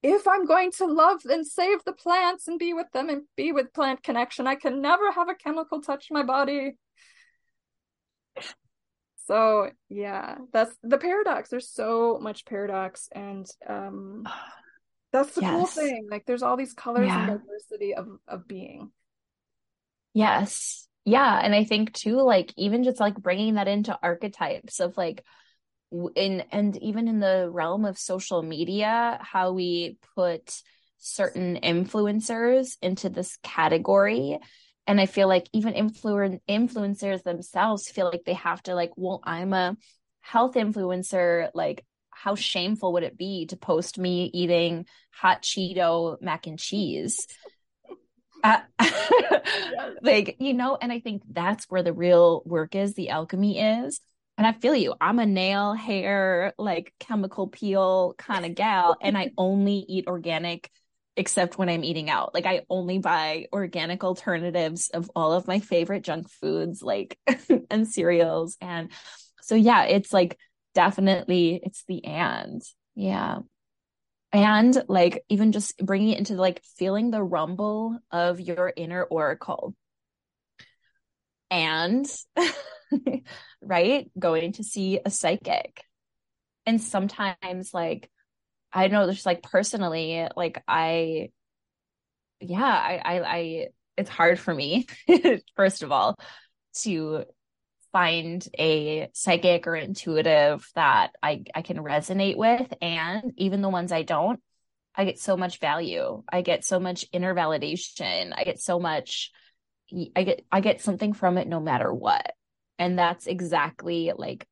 if 0.03 0.27
i'm 0.27 0.45
going 0.45 0.71
to 0.71 0.85
love 0.85 1.21
and 1.25 1.45
save 1.45 1.83
the 1.83 1.91
plants 1.91 2.47
and 2.47 2.59
be 2.59 2.73
with 2.73 2.89
them 2.93 3.09
and 3.09 3.23
be 3.35 3.51
with 3.51 3.73
plant 3.73 4.03
connection 4.03 4.45
i 4.45 4.55
can 4.55 4.81
never 4.81 5.11
have 5.11 5.29
a 5.29 5.35
chemical 5.35 5.81
touch 5.81 6.07
my 6.11 6.23
body 6.23 6.73
so 9.27 9.69
yeah 9.89 10.35
that's 10.51 10.75
the 10.83 10.97
paradox 10.97 11.49
there's 11.49 11.69
so 11.69 12.19
much 12.21 12.45
paradox 12.45 13.09
and 13.11 13.47
um 13.67 14.27
that's 15.11 15.35
the 15.35 15.41
yes. 15.41 15.51
cool 15.51 15.65
thing 15.65 16.07
like 16.09 16.25
there's 16.25 16.43
all 16.43 16.57
these 16.57 16.73
colors 16.73 17.07
yeah. 17.07 17.29
and 17.29 17.39
diversity 17.39 17.93
of 17.93 18.07
of 18.27 18.47
being 18.47 18.91
yes 20.13 20.87
yeah 21.05 21.39
and 21.41 21.53
i 21.53 21.63
think 21.63 21.93
too 21.93 22.21
like 22.21 22.53
even 22.57 22.83
just 22.83 22.99
like 22.99 23.15
bringing 23.15 23.55
that 23.55 23.67
into 23.67 23.97
archetypes 24.01 24.79
of 24.79 24.97
like 24.97 25.23
in 26.15 26.43
and 26.51 26.77
even 26.77 27.07
in 27.07 27.19
the 27.19 27.49
realm 27.51 27.85
of 27.85 27.97
social 27.97 28.41
media 28.41 29.19
how 29.21 29.51
we 29.51 29.97
put 30.15 30.61
certain 30.97 31.59
influencers 31.61 32.77
into 32.81 33.09
this 33.09 33.37
category 33.43 34.37
and 34.87 34.99
i 34.99 35.05
feel 35.05 35.27
like 35.27 35.47
even 35.53 35.73
influ- 35.73 36.39
influencers 36.49 37.23
themselves 37.23 37.89
feel 37.89 38.05
like 38.05 38.23
they 38.25 38.33
have 38.33 38.61
to 38.63 38.75
like 38.75 38.91
well 38.95 39.21
i'm 39.23 39.53
a 39.53 39.75
health 40.21 40.55
influencer 40.55 41.49
like 41.53 41.85
how 42.11 42.35
shameful 42.35 42.93
would 42.93 43.03
it 43.03 43.17
be 43.17 43.47
to 43.47 43.57
post 43.57 43.97
me 43.97 44.29
eating 44.33 44.85
hot 45.11 45.41
cheeto 45.41 46.21
mac 46.21 46.47
and 46.47 46.59
cheese? 46.59 47.27
Uh, 48.43 48.57
like 50.01 50.37
you 50.39 50.55
know 50.55 50.75
and 50.81 50.91
i 50.91 50.99
think 50.99 51.21
that's 51.29 51.65
where 51.65 51.83
the 51.83 51.93
real 51.93 52.41
work 52.43 52.73
is 52.73 52.95
the 52.95 53.09
alchemy 53.09 53.59
is. 53.59 54.01
And 54.35 54.47
i 54.47 54.53
feel 54.53 54.73
you 54.73 54.95
i'm 54.99 55.19
a 55.19 55.27
nail 55.27 55.75
hair 55.75 56.51
like 56.57 56.91
chemical 56.99 57.49
peel 57.49 58.15
kind 58.17 58.43
of 58.43 58.55
gal 58.55 58.97
and 58.99 59.15
i 59.15 59.29
only 59.37 59.85
eat 59.87 60.07
organic 60.07 60.71
except 61.15 61.57
when 61.57 61.69
i'm 61.69 61.83
eating 61.83 62.09
out. 62.09 62.33
Like 62.33 62.45
i 62.45 62.61
only 62.69 62.99
buy 62.99 63.47
organic 63.53 64.03
alternatives 64.03 64.89
of 64.89 65.09
all 65.15 65.33
of 65.33 65.47
my 65.47 65.59
favorite 65.59 66.03
junk 66.03 66.29
foods 66.29 66.81
like 66.81 67.17
and 67.69 67.87
cereals. 67.87 68.57
And 68.61 68.91
so 69.41 69.55
yeah 69.55 69.83
it's 69.85 70.13
like 70.13 70.37
definitely 70.73 71.59
it's 71.63 71.83
the 71.87 72.03
and. 72.05 72.61
Yeah. 72.95 73.39
And 74.33 74.81
like 74.87 75.23
even 75.29 75.51
just 75.51 75.77
bringing 75.77 76.09
it 76.09 76.19
into 76.19 76.35
like 76.35 76.61
feeling 76.77 77.11
the 77.11 77.23
rumble 77.23 77.99
of 78.11 78.39
your 78.39 78.71
inner 78.75 79.03
oracle. 79.03 79.75
And 81.49 82.05
right? 83.61 84.09
Going 84.17 84.53
to 84.53 84.63
see 84.63 84.99
a 85.03 85.09
psychic. 85.09 85.83
And 86.65 86.81
sometimes 86.81 87.73
like 87.73 88.09
i 88.73 88.87
know 88.87 89.09
just 89.09 89.25
like 89.25 89.43
personally 89.43 90.27
like 90.35 90.63
i 90.67 91.29
yeah 92.39 92.63
I, 92.63 93.01
I 93.03 93.21
i 93.21 93.67
it's 93.97 94.09
hard 94.09 94.39
for 94.39 94.53
me 94.53 94.87
first 95.55 95.83
of 95.83 95.91
all 95.91 96.15
to 96.83 97.25
find 97.91 98.47
a 98.57 99.09
psychic 99.13 99.67
or 99.67 99.75
intuitive 99.75 100.67
that 100.75 101.11
I, 101.21 101.43
I 101.53 101.61
can 101.61 101.77
resonate 101.77 102.37
with. 102.37 102.73
And 102.81 103.33
even 103.37 103.61
the 103.61 103.69
ones 103.69 103.91
I 103.91 104.03
don't, 104.03 104.39
I 104.95 105.05
get 105.05 105.19
so 105.19 105.37
much 105.37 105.59
value. 105.59 106.23
I 106.31 106.41
get 106.41 106.63
so 106.65 106.79
much 106.79 107.05
inner 107.11 107.35
validation. 107.35 108.33
I 108.35 108.43
get 108.43 108.59
so 108.59 108.79
much, 108.79 109.31
I 110.15 110.23
get, 110.23 110.45
I 110.51 110.61
get 110.61 110.81
something 110.81 111.13
from 111.13 111.37
it 111.37 111.47
no 111.47 111.59
matter 111.59 111.93
what. 111.93 112.31
And 112.79 112.97
that's 112.97 113.27
exactly 113.27 114.11
like 114.15 114.47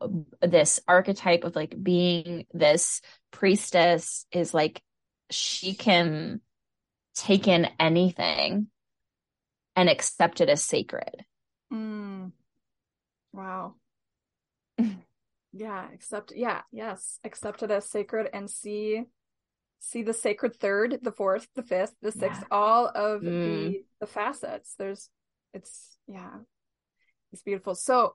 um, 0.00 0.26
this 0.40 0.80
archetype 0.86 1.44
of 1.44 1.56
like 1.56 1.74
being 1.80 2.46
this 2.52 3.00
priestess 3.36 4.24
is 4.32 4.54
like 4.54 4.80
she 5.30 5.74
can 5.74 6.40
take 7.14 7.46
in 7.46 7.68
anything 7.78 8.68
and 9.76 9.90
accept 9.90 10.40
it 10.40 10.48
as 10.48 10.64
sacred. 10.64 11.22
Mm. 11.70 12.32
Wow. 13.34 13.74
yeah, 15.52 15.86
accept 15.92 16.32
yeah, 16.34 16.62
yes. 16.72 17.18
Accept 17.24 17.62
it 17.62 17.70
as 17.70 17.84
sacred 17.84 18.30
and 18.32 18.48
see 18.48 19.02
see 19.80 20.02
the 20.02 20.14
sacred 20.14 20.56
third, 20.56 20.98
the 21.02 21.12
fourth, 21.12 21.46
the 21.54 21.62
fifth, 21.62 21.94
the 22.00 22.12
sixth, 22.12 22.40
yeah. 22.40 22.48
all 22.50 22.86
of 22.86 23.20
mm. 23.20 23.22
the 23.22 23.84
the 24.00 24.06
facets. 24.06 24.74
There's 24.78 25.10
it's 25.52 25.98
yeah. 26.08 26.38
It's 27.34 27.42
beautiful. 27.42 27.74
So 27.74 28.14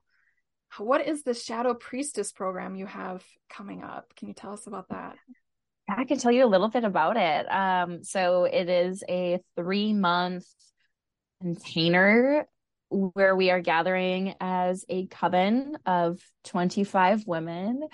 what 0.77 1.07
is 1.07 1.23
the 1.23 1.33
shadow 1.33 1.73
priestess 1.73 2.31
program 2.31 2.75
you 2.75 2.85
have 2.85 3.23
coming 3.49 3.83
up? 3.83 4.13
Can 4.15 4.27
you 4.27 4.33
tell 4.33 4.53
us 4.53 4.67
about 4.67 4.89
that? 4.89 5.15
I 5.89 6.05
can 6.05 6.17
tell 6.17 6.31
you 6.31 6.45
a 6.45 6.47
little 6.47 6.69
bit 6.69 6.83
about 6.83 7.17
it. 7.17 7.45
Um, 7.51 8.03
so 8.03 8.45
it 8.45 8.69
is 8.69 9.03
a 9.09 9.39
three 9.55 9.93
month 9.93 10.45
container 11.41 12.45
where 12.89 13.35
we 13.35 13.51
are 13.51 13.61
gathering 13.61 14.35
as 14.39 14.85
a 14.89 15.07
coven 15.07 15.77
of 15.85 16.19
25 16.45 17.25
women 17.25 17.87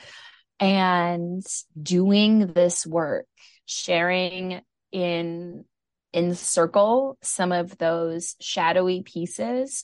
and 0.60 1.44
doing 1.82 2.48
this 2.54 2.86
work, 2.86 3.26
sharing 3.66 4.62
in 4.92 5.66
in 6.14 6.34
circle 6.36 7.18
some 7.22 7.52
of 7.52 7.78
those 7.78 8.36
shadowy 8.40 9.04
pieces 9.04 9.84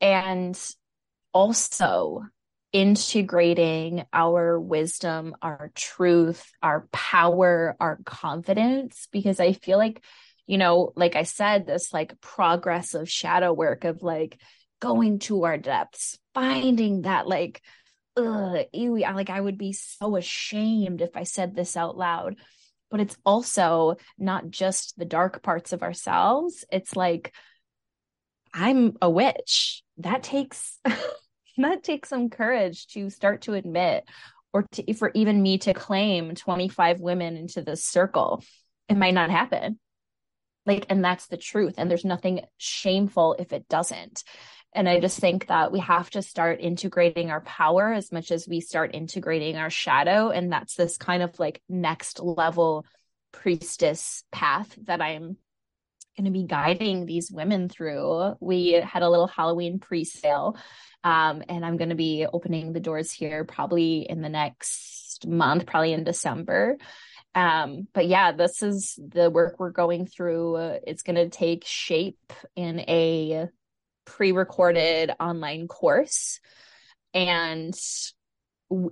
and 0.00 0.58
also 1.36 2.24
integrating 2.72 4.04
our 4.12 4.58
wisdom, 4.58 5.36
our 5.42 5.70
truth, 5.74 6.50
our 6.62 6.88
power, 6.92 7.76
our 7.78 7.98
confidence 8.06 9.06
because 9.12 9.38
I 9.38 9.52
feel 9.52 9.76
like 9.76 10.02
you 10.46 10.58
know, 10.58 10.92
like 10.94 11.16
I 11.16 11.24
said, 11.24 11.66
this 11.66 11.92
like 11.92 12.20
progressive 12.20 13.10
shadow 13.10 13.52
work 13.52 13.84
of 13.84 14.02
like 14.02 14.38
going 14.80 15.18
to 15.20 15.42
our 15.44 15.58
depths, 15.58 16.18
finding 16.34 17.02
that 17.02 17.26
like, 17.26 17.60
ugh, 18.16 18.64
ew, 18.72 18.98
like 18.98 19.28
I 19.28 19.40
would 19.40 19.58
be 19.58 19.72
so 19.72 20.16
ashamed 20.16 21.02
if 21.02 21.16
I 21.16 21.24
said 21.24 21.54
this 21.54 21.76
out 21.76 21.98
loud. 21.98 22.36
But 22.90 23.00
it's 23.00 23.16
also 23.26 23.96
not 24.16 24.48
just 24.48 24.96
the 24.96 25.04
dark 25.04 25.42
parts 25.42 25.72
of 25.72 25.82
ourselves. 25.82 26.64
It's 26.70 26.94
like, 26.94 27.34
I'm 28.54 28.96
a 29.02 29.10
witch. 29.10 29.82
That 29.98 30.22
takes 30.22 30.78
that 31.62 31.82
takes 31.82 32.08
some 32.08 32.30
courage 32.30 32.86
to 32.88 33.10
start 33.10 33.42
to 33.42 33.54
admit 33.54 34.04
or 34.52 34.64
to, 34.72 34.94
for 34.94 35.10
even 35.14 35.42
me 35.42 35.58
to 35.58 35.74
claim 35.74 36.34
25 36.34 37.00
women 37.00 37.36
into 37.36 37.62
this 37.62 37.84
circle. 37.84 38.42
It 38.88 38.96
might 38.96 39.14
not 39.14 39.30
happen 39.30 39.78
like 40.66 40.86
and 40.88 41.02
that's 41.02 41.28
the 41.28 41.36
truth 41.36 41.74
and 41.78 41.90
there's 41.90 42.04
nothing 42.04 42.40
shameful 42.58 43.36
if 43.38 43.52
it 43.52 43.68
doesn't 43.68 44.24
and 44.72 44.88
i 44.88 45.00
just 45.00 45.18
think 45.18 45.46
that 45.46 45.72
we 45.72 45.78
have 45.78 46.10
to 46.10 46.20
start 46.20 46.60
integrating 46.60 47.30
our 47.30 47.40
power 47.40 47.92
as 47.92 48.12
much 48.12 48.30
as 48.30 48.46
we 48.46 48.60
start 48.60 48.94
integrating 48.94 49.56
our 49.56 49.70
shadow 49.70 50.28
and 50.30 50.52
that's 50.52 50.74
this 50.74 50.98
kind 50.98 51.22
of 51.22 51.38
like 51.38 51.62
next 51.68 52.20
level 52.20 52.84
priestess 53.32 54.24
path 54.32 54.76
that 54.84 55.00
i'm 55.00 55.36
going 56.16 56.24
to 56.24 56.30
be 56.30 56.44
guiding 56.44 57.06
these 57.06 57.30
women 57.30 57.68
through. 57.68 58.34
We 58.40 58.72
had 58.72 59.02
a 59.02 59.10
little 59.10 59.26
Halloween 59.26 59.78
pre 59.78 60.04
sale, 60.04 60.56
um, 61.04 61.42
and 61.48 61.64
I'm 61.64 61.76
going 61.76 61.90
to 61.90 61.94
be 61.94 62.26
opening 62.30 62.72
the 62.72 62.80
doors 62.80 63.12
here 63.12 63.44
probably 63.44 64.00
in 64.08 64.22
the 64.22 64.28
next 64.28 65.26
month, 65.26 65.66
probably 65.66 65.92
in 65.92 66.04
December. 66.04 66.76
Um, 67.34 67.86
but 67.92 68.06
yeah, 68.06 68.32
this 68.32 68.62
is 68.62 68.98
the 68.98 69.30
work 69.30 69.56
we're 69.58 69.70
going 69.70 70.06
through. 70.06 70.56
It's 70.86 71.02
going 71.02 71.16
to 71.16 71.28
take 71.28 71.64
shape 71.66 72.32
in 72.56 72.80
a 72.80 73.48
pre 74.06 74.32
recorded 74.32 75.12
online 75.20 75.68
course. 75.68 76.40
And 77.12 77.74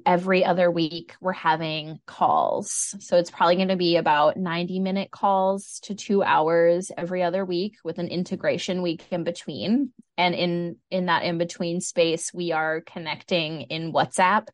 every 0.06 0.44
other 0.44 0.70
week 0.70 1.14
we're 1.20 1.32
having 1.32 1.98
calls. 2.06 2.94
So 3.00 3.16
it's 3.16 3.30
probably 3.30 3.56
going 3.56 3.68
to 3.68 3.76
be 3.76 3.96
about 3.96 4.36
90 4.36 4.78
minute 4.78 5.10
calls 5.10 5.80
to 5.84 5.94
2 5.94 6.22
hours 6.22 6.92
every 6.96 7.22
other 7.22 7.44
week 7.44 7.76
with 7.82 7.98
an 7.98 8.08
integration 8.08 8.82
week 8.82 9.04
in 9.10 9.24
between. 9.24 9.92
And 10.16 10.34
in 10.34 10.76
in 10.90 11.06
that 11.06 11.24
in 11.24 11.38
between 11.38 11.80
space 11.80 12.32
we 12.32 12.52
are 12.52 12.82
connecting 12.82 13.62
in 13.62 13.92
WhatsApp. 13.92 14.46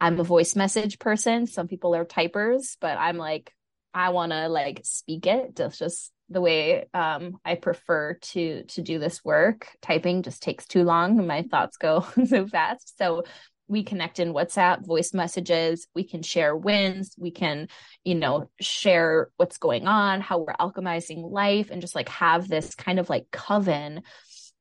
I'm 0.00 0.18
a 0.18 0.24
voice 0.24 0.56
message 0.56 0.98
person. 0.98 1.46
Some 1.46 1.68
people 1.68 1.94
are 1.94 2.04
typers, 2.04 2.76
but 2.80 2.98
I'm 2.98 3.16
like 3.16 3.52
I 3.94 4.10
want 4.10 4.32
to 4.32 4.48
like 4.48 4.80
speak 4.84 5.26
it. 5.26 5.56
That's 5.56 5.78
just 5.78 6.12
the 6.30 6.40
way 6.40 6.86
um, 6.92 7.38
I 7.44 7.54
prefer 7.54 8.14
to 8.14 8.64
to 8.64 8.82
do 8.82 8.98
this 8.98 9.24
work. 9.24 9.68
Typing 9.82 10.22
just 10.22 10.42
takes 10.42 10.66
too 10.66 10.82
long 10.82 11.18
and 11.18 11.28
my 11.28 11.42
thoughts 11.42 11.76
go 11.76 12.04
so 12.26 12.46
fast. 12.46 12.98
So 12.98 13.22
we 13.68 13.84
connect 13.84 14.18
in 14.18 14.32
WhatsApp, 14.32 14.86
voice 14.86 15.12
messages, 15.12 15.86
we 15.94 16.04
can 16.04 16.22
share 16.22 16.56
wins, 16.56 17.14
we 17.18 17.30
can, 17.30 17.68
you 18.02 18.14
know, 18.14 18.50
share 18.60 19.30
what's 19.36 19.58
going 19.58 19.86
on, 19.86 20.20
how 20.20 20.38
we're 20.38 20.54
alchemizing 20.54 21.30
life, 21.30 21.70
and 21.70 21.80
just 21.80 21.94
like 21.94 22.08
have 22.08 22.48
this 22.48 22.74
kind 22.74 22.98
of 22.98 23.08
like 23.08 23.30
coven 23.30 24.02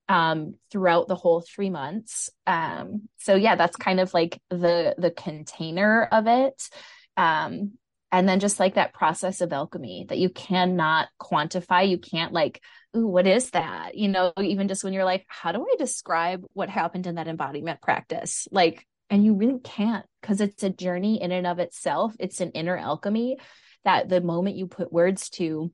um 0.09 0.55
throughout 0.71 1.07
the 1.07 1.15
whole 1.15 1.41
three 1.41 1.69
months. 1.69 2.29
Um 2.45 3.09
so 3.17 3.35
yeah 3.35 3.55
that's 3.55 3.75
kind 3.75 3.99
of 3.99 4.13
like 4.13 4.39
the 4.49 4.95
the 4.97 5.11
container 5.11 6.07
of 6.11 6.27
it. 6.27 6.69
Um 7.17 7.73
and 8.09 8.27
then 8.27 8.39
just 8.39 8.59
like 8.59 8.75
that 8.75 8.93
process 8.93 9.41
of 9.41 9.51
alchemy 9.51 10.05
that 10.07 10.17
you 10.17 10.29
cannot 10.29 11.09
quantify 11.21 11.89
you 11.89 11.97
can't 11.97 12.31
like 12.31 12.61
ooh 12.95 13.07
what 13.07 13.27
is 13.27 13.49
that? 13.51 13.95
You 13.95 14.07
know 14.07 14.31
even 14.41 14.67
just 14.69 14.83
when 14.83 14.93
you're 14.93 15.05
like 15.05 15.25
how 15.27 15.51
do 15.51 15.61
i 15.61 15.75
describe 15.77 16.45
what 16.53 16.69
happened 16.69 17.05
in 17.07 17.15
that 17.15 17.27
embodiment 17.27 17.81
practice? 17.81 18.47
Like 18.49 18.85
and 19.09 19.23
you 19.23 19.33
really 19.35 19.59
can't 19.59 20.05
because 20.21 20.41
it's 20.41 20.63
a 20.63 20.69
journey 20.69 21.21
in 21.21 21.31
and 21.31 21.47
of 21.47 21.59
itself. 21.59 22.13
It's 22.19 22.41
an 22.41 22.51
inner 22.51 22.77
alchemy 22.77 23.37
that 23.85 24.09
the 24.09 24.21
moment 24.21 24.57
you 24.57 24.67
put 24.67 24.91
words 24.91 25.29
to, 25.31 25.71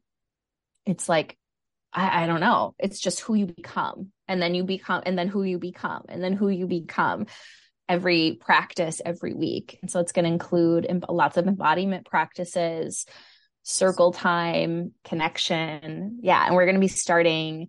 it's 0.86 1.10
like, 1.10 1.38
I, 1.92 2.24
I 2.24 2.28
don't 2.28 2.42
know. 2.42 2.76
It's 2.78 3.00
just 3.00 3.20
who 3.22 3.36
you 3.36 3.46
become. 3.46 4.12
And 4.28 4.42
then 4.42 4.56
you 4.56 4.64
become, 4.64 5.04
and 5.06 5.18
then 5.18 5.28
who 5.28 5.44
you 5.44 5.60
become, 5.60 6.04
and 6.10 6.24
then 6.24 6.34
who 6.34 6.50
you 6.50 6.68
become 6.68 7.26
every 7.90 8.38
practice 8.40 9.02
every 9.04 9.34
week. 9.34 9.78
And 9.82 9.92
so 9.92 10.00
it's 10.00 10.12
going 10.12 10.26
to 10.26 10.32
include 10.32 10.88
lots 11.10 11.38
of 11.38 11.48
embodiment 11.48 12.06
practices, 12.06 13.06
circle 13.64 14.14
time, 14.14 14.94
connection. 15.04 16.20
Yeah. 16.22 16.46
And 16.46 16.56
we're 16.56 16.66
going 16.66 16.76
to 16.76 16.82
be 16.82 16.88
starting 16.88 17.68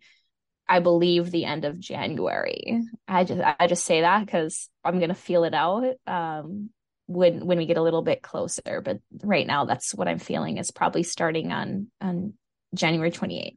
I 0.69 0.81
believe 0.81 1.31
the 1.31 1.45
end 1.45 1.65
of 1.65 1.79
January. 1.79 2.83
I 3.07 3.25
just 3.25 3.41
I 3.59 3.67
just 3.67 3.85
say 3.85 4.01
that 4.01 4.25
because 4.25 4.69
I'm 4.85 4.99
gonna 4.99 5.15
feel 5.15 5.45
it 5.45 5.55
out 5.55 5.85
um, 6.07 6.71
when 7.07 7.47
when 7.47 7.59
we 7.59 7.67
get 7.67 7.77
a 7.77 7.83
little 7.83 8.03
bit 8.03 8.23
closer. 8.23 8.81
But 8.83 9.01
right 9.23 9.47
now, 9.47 9.67
that's 9.67 9.95
what 9.95 10.09
I'm 10.09 10.19
feeling 10.19 10.59
is 10.59 10.71
probably 10.71 11.03
starting 11.03 11.53
on 11.53 11.89
on 12.01 12.35
January 12.75 13.11
28th. 13.11 13.57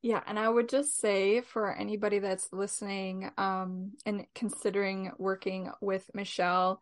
Yeah, 0.00 0.22
and 0.26 0.38
I 0.38 0.48
would 0.48 0.68
just 0.68 1.00
say 1.00 1.40
for 1.40 1.74
anybody 1.74 2.20
that's 2.20 2.48
listening 2.52 3.30
um, 3.36 3.92
and 4.06 4.26
considering 4.32 5.10
working 5.18 5.72
with 5.80 6.08
Michelle, 6.14 6.80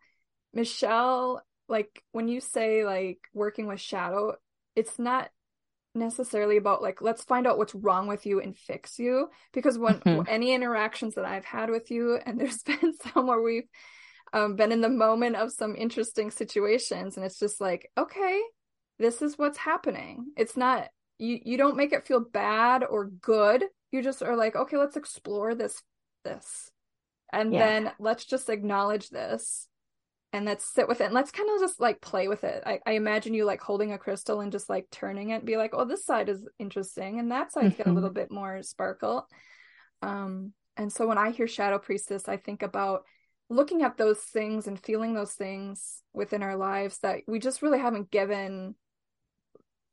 Michelle, 0.53 1.43
like 1.67 2.03
when 2.11 2.27
you 2.27 2.39
say 2.39 2.85
like 2.85 3.19
working 3.33 3.65
with 3.65 3.81
shadow, 3.81 4.35
it's 4.75 4.99
not 4.99 5.29
necessarily 5.97 6.57
about 6.57 6.81
like 6.81 7.01
let's 7.01 7.23
find 7.23 7.47
out 7.47 7.57
what's 7.57 7.75
wrong 7.75 8.07
with 8.07 8.25
you 8.25 8.41
and 8.41 8.57
fix 8.57 8.99
you. 8.99 9.29
Because 9.53 9.77
when 9.77 9.95
mm-hmm. 9.95 10.23
any 10.27 10.53
interactions 10.53 11.15
that 11.15 11.25
I've 11.25 11.45
had 11.45 11.69
with 11.69 11.91
you 11.91 12.19
and 12.25 12.39
there's 12.39 12.63
been 12.63 12.93
some 13.13 13.27
where 13.27 13.41
we've 13.41 13.67
um, 14.33 14.55
been 14.55 14.71
in 14.71 14.81
the 14.81 14.89
moment 14.89 15.35
of 15.35 15.51
some 15.51 15.75
interesting 15.75 16.31
situations 16.31 17.15
and 17.15 17.25
it's 17.25 17.39
just 17.39 17.61
like 17.61 17.89
okay 17.97 18.41
this 18.99 19.21
is 19.21 19.37
what's 19.37 19.57
happening. 19.57 20.31
It's 20.35 20.57
not 20.57 20.87
you 21.19 21.39
you 21.43 21.57
don't 21.57 21.77
make 21.77 21.93
it 21.93 22.07
feel 22.07 22.19
bad 22.19 22.83
or 22.83 23.05
good. 23.07 23.63
You 23.91 24.01
just 24.01 24.23
are 24.23 24.35
like 24.35 24.55
okay 24.55 24.77
let's 24.77 24.97
explore 24.97 25.55
this 25.55 25.81
this. 26.23 26.71
And 27.31 27.53
yeah. 27.53 27.59
then 27.59 27.91
let's 27.99 28.25
just 28.25 28.49
acknowledge 28.49 29.09
this 29.09 29.67
and 30.37 30.45
let's 30.45 30.65
sit 30.65 30.87
with 30.87 31.01
it 31.01 31.05
and 31.05 31.13
let's 31.13 31.31
kind 31.31 31.49
of 31.49 31.59
just 31.59 31.81
like 31.81 31.99
play 31.99 32.27
with 32.27 32.43
it. 32.43 32.63
I, 32.65 32.79
I, 32.85 32.91
imagine 32.93 33.33
you 33.33 33.43
like 33.43 33.59
holding 33.59 33.91
a 33.91 33.97
crystal 33.97 34.39
and 34.39 34.51
just 34.51 34.69
like 34.69 34.87
turning 34.91 35.31
it 35.31 35.37
and 35.37 35.45
be 35.45 35.57
like, 35.57 35.71
oh, 35.73 35.83
this 35.83 36.05
side 36.05 36.29
is 36.29 36.47
interesting 36.59 37.19
and 37.19 37.31
that 37.31 37.51
side's 37.51 37.73
mm-hmm. 37.73 37.83
got 37.83 37.91
a 37.91 37.93
little 37.93 38.11
bit 38.11 38.31
more 38.31 38.61
sparkle. 38.63 39.27
Um, 40.01 40.53
and 40.77 40.93
so 40.93 41.07
when 41.07 41.17
I 41.17 41.31
hear 41.31 41.47
Shadow 41.47 41.79
Priestess, 41.79 42.29
I 42.29 42.37
think 42.37 42.61
about 42.61 43.01
looking 43.49 43.81
at 43.81 43.97
those 43.97 44.19
things 44.19 44.67
and 44.67 44.79
feeling 44.79 45.13
those 45.13 45.33
things 45.33 46.03
within 46.13 46.43
our 46.43 46.55
lives 46.55 46.99
that 46.99 47.21
we 47.27 47.39
just 47.39 47.61
really 47.61 47.79
haven't 47.79 48.11
given 48.11 48.75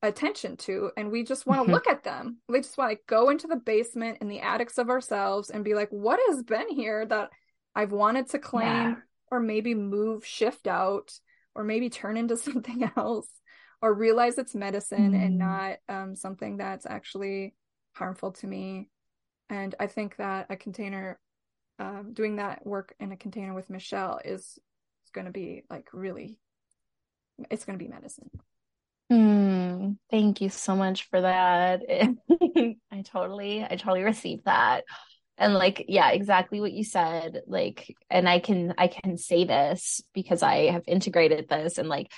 attention 0.02 0.58
to 0.58 0.90
and 0.98 1.10
we 1.10 1.24
just 1.24 1.46
want 1.46 1.60
to 1.60 1.62
mm-hmm. 1.62 1.72
look 1.72 1.86
at 1.86 2.04
them 2.04 2.36
we 2.46 2.60
just 2.60 2.76
want 2.76 2.92
to 2.92 2.98
go 3.06 3.30
into 3.30 3.46
the 3.46 3.56
basement 3.56 4.18
in 4.20 4.28
the 4.28 4.40
attics 4.40 4.76
of 4.76 4.90
ourselves 4.90 5.48
and 5.48 5.64
be 5.64 5.72
like 5.72 5.88
what 5.88 6.20
has 6.28 6.42
been 6.42 6.68
here 6.68 7.06
that 7.06 7.30
i've 7.74 7.90
wanted 7.90 8.28
to 8.28 8.38
claim 8.38 8.66
yeah 8.68 8.94
or 9.34 9.40
maybe 9.40 9.74
move, 9.74 10.24
shift 10.24 10.68
out, 10.68 11.12
or 11.54 11.64
maybe 11.64 11.90
turn 11.90 12.16
into 12.16 12.36
something 12.48 12.88
else, 12.96 13.28
or 13.82 13.92
realize 13.92 14.38
it's 14.38 14.54
medicine 14.54 15.12
mm. 15.12 15.24
and 15.24 15.38
not 15.38 15.76
um, 15.88 16.14
something 16.14 16.56
that's 16.56 16.86
actually 16.86 17.54
harmful 17.92 18.30
to 18.32 18.46
me. 18.46 18.88
And 19.50 19.74
I 19.80 19.88
think 19.88 20.16
that 20.16 20.46
a 20.50 20.56
container, 20.56 21.18
um, 21.78 22.12
doing 22.12 22.36
that 22.36 22.64
work 22.64 22.94
in 23.00 23.10
a 23.12 23.16
container 23.16 23.52
with 23.52 23.70
Michelle 23.70 24.20
is, 24.24 24.40
is 24.42 25.10
going 25.12 25.26
to 25.26 25.32
be 25.32 25.64
like 25.68 25.88
really, 25.92 26.38
it's 27.50 27.64
going 27.64 27.78
to 27.78 27.84
be 27.84 27.90
medicine. 27.90 28.30
Mm, 29.12 29.98
thank 30.10 30.40
you 30.40 30.48
so 30.48 30.76
much 30.76 31.08
for 31.10 31.20
that. 31.20 31.82
I 32.90 33.02
totally, 33.02 33.64
I 33.64 33.76
totally 33.76 34.02
received 34.02 34.44
that 34.44 34.84
and 35.38 35.54
like 35.54 35.86
yeah 35.88 36.10
exactly 36.10 36.60
what 36.60 36.72
you 36.72 36.84
said 36.84 37.42
like 37.46 37.94
and 38.10 38.28
i 38.28 38.38
can 38.38 38.74
i 38.78 38.86
can 38.86 39.16
say 39.16 39.44
this 39.44 40.02
because 40.12 40.42
i 40.42 40.70
have 40.70 40.84
integrated 40.86 41.48
this 41.48 41.78
and 41.78 41.88
like 41.88 42.10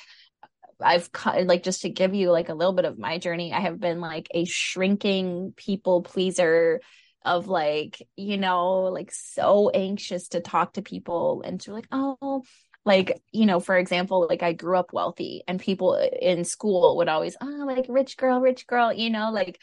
i've 0.81 1.09
like 1.45 1.63
just 1.63 1.83
to 1.83 1.89
give 1.89 2.15
you 2.15 2.31
like 2.31 2.49
a 2.49 2.55
little 2.55 2.75
bit 2.75 2.85
of 2.85 2.99
my 2.99 3.19
journey 3.19 3.53
i 3.53 3.61
have 3.61 3.81
been 3.81 4.01
like 4.01 4.29
a 4.33 4.45
shrinking 4.45 5.53
people 5.57 6.03
pleaser 6.03 6.81
of 7.25 7.49
like 7.49 8.07
you 8.17 8.37
know 8.37 8.83
like 8.83 9.11
so 9.11 9.71
anxious 9.71 10.29
to 10.29 10.41
talk 10.41 10.75
to 10.75 10.83
people 10.83 11.43
and 11.45 11.61
to 11.61 11.73
like 11.73 11.89
oh 11.93 12.43
like 12.85 13.21
you 13.33 13.47
know 13.47 13.59
for 13.59 13.77
example 13.77 14.27
like 14.29 14.43
i 14.43 14.53
grew 14.53 14.77
up 14.77 14.93
wealthy 14.93 15.43
and 15.49 15.59
people 15.59 15.95
in 15.95 16.45
school 16.45 16.99
would 16.99 17.09
always 17.09 17.37
oh 17.41 17.65
like 17.67 17.87
rich 17.89 18.17
girl 18.17 18.41
rich 18.41 18.67
girl 18.67 18.93
you 18.93 19.11
know 19.11 19.31
like 19.33 19.61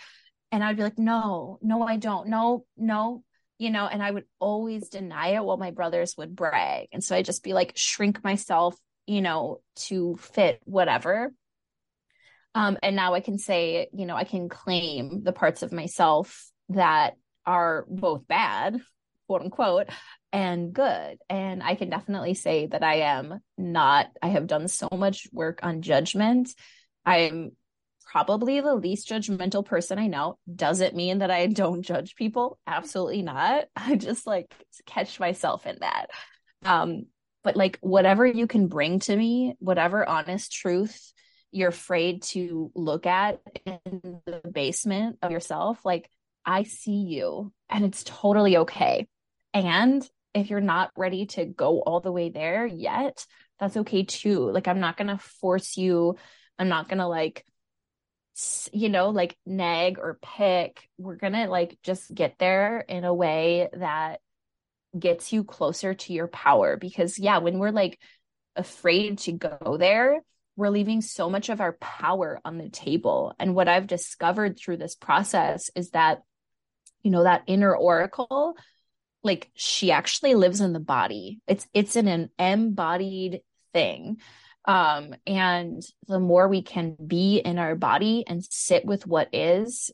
and 0.51 0.64
i'd 0.64 0.76
be 0.76 0.84
like 0.84 0.99
no 0.99 1.58
no 1.62 1.82
i 1.84 1.95
don't. 1.95 2.28
No 2.28 2.66
no 2.76 3.24
you 3.58 3.70
know, 3.70 3.88
and 3.88 4.01
I 4.01 4.12
would 4.12 4.26
always 4.39 4.89
deny 4.89 5.30
it 5.30 5.43
while 5.43 5.58
my 5.58 5.72
brothers 5.72 6.16
would 6.18 6.36
brag. 6.36 6.88
And 6.91 7.04
so 7.04 7.16
I 7.16 7.22
just 7.22 7.43
be 7.43 7.54
like, 7.54 7.74
shrink 7.76 8.24
myself, 8.24 8.76
you 9.06 9.22
know, 9.22 9.62
to 9.76 10.18
fit 10.18 10.60
whatever. 10.66 11.34
Um, 12.56 12.78
and 12.84 12.95
now 12.95 13.14
I 13.14 13.20
can 13.20 13.38
say, 13.38 13.88
you 13.93 14.06
know, 14.06 14.16
I 14.16 14.26
can 14.26 14.49
claim 14.49 15.24
the 15.24 15.34
parts 15.34 15.64
of 15.64 15.72
myself 15.72 16.49
that 16.70 17.16
are 17.45 17.86
both 17.89 18.28
bad, 18.28 18.80
quote 19.28 19.41
unquote, 19.41 19.89
and 20.32 20.74
good. 20.74 21.18
And 21.30 21.64
I 21.64 21.76
can 21.76 21.89
definitely 21.89 22.34
say 22.34 22.68
that 22.68 22.84
I 22.84 22.95
am 23.01 23.39
not, 23.58 24.08
I 24.22 24.28
have 24.30 24.47
done 24.47 24.68
so 24.68 24.88
much 24.91 25.28
work 25.32 25.60
on 25.64 25.82
judgment. 25.82 26.54
I'm 27.06 27.51
probably 28.06 28.62
the 28.62 28.76
least 28.76 29.10
judgmental 29.10 29.66
person 29.66 29.97
I 29.97 30.08
know. 30.08 30.38
Does 30.54 30.82
it 30.82 30.95
mean 30.95 31.20
that 31.20 31.32
I 31.32 31.47
don't 31.47 31.82
judge 31.82 32.16
people? 32.16 32.60
Absolutely 32.68 33.22
not. 33.22 33.66
I 33.76 33.95
just 33.95 34.28
like 34.28 34.54
catch 34.86 35.20
myself 35.20 35.66
in 35.66 35.78
that. 35.82 36.08
Um, 36.66 37.06
but 37.43 37.56
like 37.58 37.78
whatever 37.82 38.26
you 38.26 38.47
can 38.47 38.68
bring 38.68 38.99
to 38.99 39.16
me, 39.16 39.56
whatever 39.60 40.08
honest 40.08 40.51
truth 40.51 41.12
you're 41.51 41.70
afraid 41.70 42.24
to 42.24 42.72
look 42.74 43.06
at 43.06 43.39
in 43.66 44.22
the 44.26 44.41
basement 44.51 45.20
of 45.22 45.30
yourself, 45.30 45.86
like 45.86 46.10
I 46.45 46.64
see 46.64 47.04
you 47.08 47.54
and 47.70 47.86
it's 47.86 48.04
totally 48.04 48.58
okay. 48.58 49.08
And 49.54 50.08
if 50.34 50.49
you're 50.49 50.62
not 50.62 50.91
ready 50.97 51.28
to 51.28 51.45
go 51.45 51.80
all 51.82 51.99
the 51.99 52.12
way 52.12 52.30
there 52.30 52.66
yet, 52.66 53.26
that's 53.60 53.78
okay 53.78 54.04
too. 54.04 54.49
Like 54.49 54.68
I'm 54.68 54.80
not 54.80 54.97
going 54.97 55.10
to 55.10 55.18
force 55.18 55.78
you. 55.78 56.16
I'm 56.58 56.70
not 56.70 56.89
going 56.89 56.97
to 56.97 57.08
like 57.08 57.45
you 58.72 58.90
know, 58.90 59.10
like 59.10 59.38
nag 59.46 60.00
or 60.00 60.18
pick. 60.22 60.90
We're 60.98 61.16
going 61.16 61.34
to 61.34 61.48
like 61.48 61.78
just 61.84 62.14
get 62.14 62.36
there 62.40 62.80
in 62.80 63.04
a 63.04 63.14
way 63.14 63.70
that 63.74 64.20
gets 64.98 65.34
you 65.34 65.44
closer 65.44 65.94
to 65.94 66.14
your 66.14 66.28
power. 66.28 66.78
Because, 66.78 67.20
yeah, 67.20 67.40
when 67.40 67.60
we're 67.60 67.72
like 67.72 68.00
afraid 68.56 69.20
to 69.20 69.32
go 69.32 69.78
there, 69.80 70.22
we're 70.56 70.70
leaving 70.70 71.02
so 71.02 71.30
much 71.30 71.50
of 71.50 71.62
our 71.62 71.74
power 71.74 72.40
on 72.46 72.58
the 72.58 72.70
table. 72.70 73.34
And 73.40 73.56
what 73.56 73.68
I've 73.68 73.88
discovered 73.88 74.58
through 74.58 74.78
this 74.78 74.96
process 74.96 75.72
is 75.76 75.92
that, 75.92 76.22
you 77.02 77.12
know, 77.12 77.24
that 77.24 77.44
inner 77.48 77.76
oracle, 77.76 78.56
like 79.24 79.50
she 79.56 79.92
actually 79.92 80.36
lives 80.36 80.62
in 80.62 80.74
the 80.74 80.80
body. 80.80 81.40
It's 81.48 81.68
it's 81.74 81.96
an, 81.96 82.08
an 82.08 82.30
embodied 82.38 83.42
thing 83.74 84.18
um 84.66 85.14
and 85.28 85.82
the 86.07 86.20
more 86.20 86.47
we 86.47 86.61
can 86.61 86.95
be 87.05 87.38
in 87.38 87.59
our 87.59 87.76
body 87.76 88.24
and 88.28 88.43
sit 88.43 88.86
with 88.86 89.05
what 89.05 89.28
is 89.34 89.91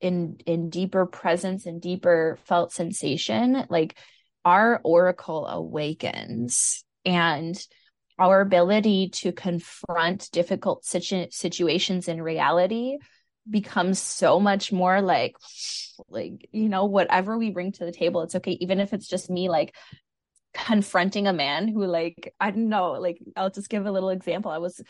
in 0.00 0.36
in 0.46 0.70
deeper 0.70 1.06
presence 1.06 1.66
and 1.66 1.80
deeper 1.80 2.38
felt 2.44 2.72
sensation 2.72 3.64
like 3.70 3.96
our 4.44 4.80
oracle 4.84 5.46
awakens. 5.46 6.84
And 7.04 7.60
our 8.18 8.40
ability 8.40 9.08
to 9.08 9.32
confront 9.32 10.30
difficult 10.30 10.84
situ- 10.84 11.30
situations 11.30 12.08
in 12.08 12.22
reality 12.22 12.98
becomes 13.50 13.98
so 13.98 14.38
much 14.38 14.70
more 14.70 15.00
like 15.00 15.34
like 16.08 16.48
you 16.52 16.68
know 16.68 16.84
whatever 16.84 17.36
we 17.36 17.50
bring 17.50 17.72
to 17.72 17.84
the 17.84 17.90
table 17.90 18.22
it's 18.22 18.36
okay 18.36 18.52
even 18.60 18.78
if 18.78 18.92
it's 18.92 19.08
just 19.08 19.28
me 19.28 19.48
like 19.48 19.74
confronting 20.54 21.26
a 21.26 21.32
man 21.32 21.68
who 21.68 21.84
like 21.84 22.34
I 22.38 22.50
don't 22.50 22.68
know 22.68 22.92
like 22.92 23.18
I'll 23.36 23.50
just 23.50 23.68
give 23.68 23.86
a 23.86 23.92
little 23.92 24.10
example. 24.10 24.50
I 24.50 24.58
was 24.58 24.80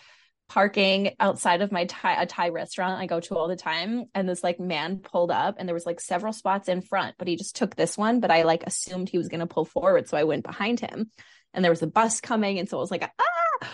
parking 0.48 1.14
outside 1.18 1.62
of 1.62 1.72
my 1.72 1.86
Thai 1.86 2.22
a 2.22 2.26
Thai 2.26 2.50
restaurant 2.50 3.00
I 3.00 3.06
go 3.06 3.20
to 3.20 3.36
all 3.36 3.48
the 3.48 3.56
time 3.56 4.04
and 4.14 4.28
this 4.28 4.44
like 4.44 4.60
man 4.60 4.98
pulled 4.98 5.30
up 5.30 5.54
and 5.58 5.66
there 5.66 5.74
was 5.74 5.86
like 5.86 5.98
several 5.98 6.32
spots 6.34 6.68
in 6.68 6.82
front 6.82 7.14
but 7.18 7.26
he 7.26 7.36
just 7.36 7.56
took 7.56 7.74
this 7.74 7.96
one 7.96 8.20
but 8.20 8.30
I 8.30 8.42
like 8.42 8.62
assumed 8.64 9.08
he 9.08 9.16
was 9.16 9.28
going 9.28 9.40
to 9.40 9.46
pull 9.46 9.64
forward 9.64 10.08
so 10.08 10.18
I 10.18 10.24
went 10.24 10.44
behind 10.44 10.80
him 10.80 11.10
and 11.54 11.64
there 11.64 11.72
was 11.72 11.80
a 11.82 11.86
bus 11.86 12.20
coming 12.20 12.58
and 12.58 12.68
so 12.68 12.76
it 12.76 12.80
was 12.80 12.90
like 12.90 13.10
ah! 13.18 13.68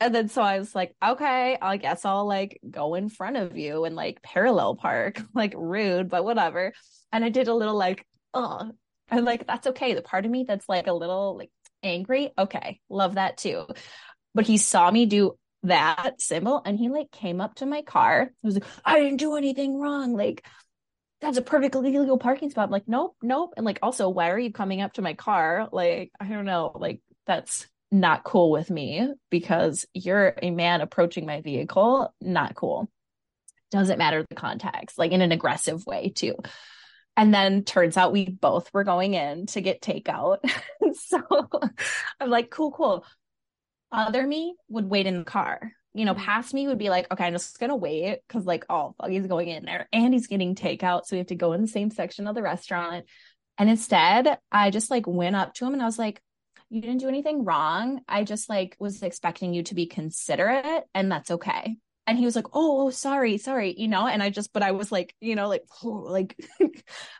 And 0.00 0.14
then 0.14 0.28
so 0.28 0.42
I 0.42 0.58
was 0.58 0.74
like 0.74 0.94
okay 1.02 1.56
I 1.62 1.76
guess 1.78 2.04
I'll 2.04 2.26
like 2.26 2.60
go 2.68 2.94
in 2.94 3.08
front 3.08 3.38
of 3.38 3.56
you 3.56 3.84
and 3.84 3.96
like 3.96 4.20
parallel 4.20 4.76
park 4.76 5.22
like 5.34 5.54
rude 5.56 6.10
but 6.10 6.24
whatever. 6.24 6.74
And 7.10 7.24
I 7.24 7.30
did 7.30 7.48
a 7.48 7.54
little 7.54 7.76
like 7.76 8.06
oh 8.34 8.70
I'm 9.10 9.24
like, 9.24 9.46
that's 9.46 9.66
okay. 9.68 9.94
The 9.94 10.02
part 10.02 10.24
of 10.24 10.30
me 10.30 10.44
that's 10.44 10.68
like 10.68 10.86
a 10.86 10.92
little 10.92 11.36
like 11.36 11.50
angry, 11.82 12.32
okay, 12.36 12.80
love 12.88 13.14
that 13.14 13.38
too. 13.38 13.66
But 14.34 14.46
he 14.46 14.58
saw 14.58 14.90
me 14.90 15.06
do 15.06 15.36
that 15.64 16.20
symbol 16.20 16.62
and 16.64 16.78
he 16.78 16.88
like 16.88 17.10
came 17.10 17.40
up 17.40 17.56
to 17.56 17.66
my 17.66 17.82
car. 17.82 18.30
He 18.42 18.46
was 18.46 18.54
like, 18.54 18.64
I 18.84 19.00
didn't 19.00 19.18
do 19.18 19.36
anything 19.36 19.78
wrong. 19.78 20.14
Like, 20.14 20.44
that's 21.20 21.38
a 21.38 21.42
perfectly 21.42 21.96
legal 21.98 22.18
parking 22.18 22.50
spot. 22.50 22.66
I'm 22.66 22.70
like, 22.70 22.86
nope, 22.86 23.16
nope. 23.22 23.54
And 23.56 23.66
like, 23.66 23.80
also, 23.82 24.08
why 24.08 24.30
are 24.30 24.38
you 24.38 24.52
coming 24.52 24.80
up 24.80 24.92
to 24.94 25.02
my 25.02 25.14
car? 25.14 25.68
Like, 25.72 26.12
I 26.20 26.28
don't 26.28 26.44
know. 26.44 26.70
Like, 26.74 27.00
that's 27.26 27.66
not 27.90 28.22
cool 28.22 28.50
with 28.50 28.70
me 28.70 29.08
because 29.30 29.84
you're 29.94 30.34
a 30.40 30.50
man 30.50 30.80
approaching 30.80 31.26
my 31.26 31.40
vehicle. 31.40 32.14
Not 32.20 32.54
cool. 32.54 32.88
Doesn't 33.70 33.98
matter 33.98 34.24
the 34.28 34.36
context, 34.36 34.96
like 34.96 35.12
in 35.12 35.20
an 35.20 35.32
aggressive 35.32 35.84
way, 35.86 36.10
too. 36.10 36.36
And 37.18 37.34
then 37.34 37.64
turns 37.64 37.96
out 37.96 38.12
we 38.12 38.26
both 38.26 38.72
were 38.72 38.84
going 38.84 39.14
in 39.14 39.46
to 39.46 39.60
get 39.60 39.82
takeout. 39.82 40.38
so 40.94 41.20
I'm 42.20 42.30
like, 42.30 42.48
cool, 42.48 42.70
cool. 42.70 43.04
Other 43.90 44.24
me 44.24 44.54
would 44.68 44.88
wait 44.88 45.08
in 45.08 45.18
the 45.18 45.24
car. 45.24 45.72
You 45.94 46.04
know, 46.04 46.14
mm-hmm. 46.14 46.24
past 46.24 46.54
me 46.54 46.68
would 46.68 46.78
be 46.78 46.90
like, 46.90 47.10
okay, 47.10 47.24
I'm 47.24 47.32
just 47.32 47.58
gonna 47.58 47.74
wait 47.74 48.20
because 48.28 48.46
like, 48.46 48.66
oh, 48.70 48.94
he's 49.08 49.26
going 49.26 49.48
in 49.48 49.64
there 49.64 49.88
and 49.92 50.14
he's 50.14 50.28
getting 50.28 50.54
takeout. 50.54 51.06
So 51.06 51.16
we 51.16 51.18
have 51.18 51.26
to 51.26 51.34
go 51.34 51.54
in 51.54 51.60
the 51.60 51.66
same 51.66 51.90
section 51.90 52.28
of 52.28 52.36
the 52.36 52.42
restaurant. 52.42 53.06
And 53.58 53.68
instead, 53.68 54.38
I 54.52 54.70
just 54.70 54.88
like 54.88 55.08
went 55.08 55.34
up 55.34 55.54
to 55.54 55.66
him 55.66 55.72
and 55.72 55.82
I 55.82 55.86
was 55.86 55.98
like, 55.98 56.22
you 56.70 56.80
didn't 56.80 56.98
do 57.00 57.08
anything 57.08 57.44
wrong. 57.44 58.00
I 58.06 58.22
just 58.22 58.48
like 58.48 58.76
was 58.78 59.02
expecting 59.02 59.54
you 59.54 59.64
to 59.64 59.74
be 59.74 59.86
considerate 59.86 60.84
and 60.94 61.10
that's 61.10 61.32
okay 61.32 61.78
and 62.08 62.18
he 62.18 62.24
was 62.24 62.34
like 62.34 62.46
oh, 62.54 62.86
oh 62.86 62.90
sorry 62.90 63.38
sorry 63.38 63.74
you 63.76 63.86
know? 63.86 64.06
And 64.06 64.22
i 64.22 64.30
just 64.30 64.52
but 64.52 64.62
i 64.62 64.72
was 64.72 64.90
like 64.90 65.14
you 65.20 65.36
know 65.36 65.48
like 65.48 65.64
oh, 65.84 65.88
like 66.08 66.34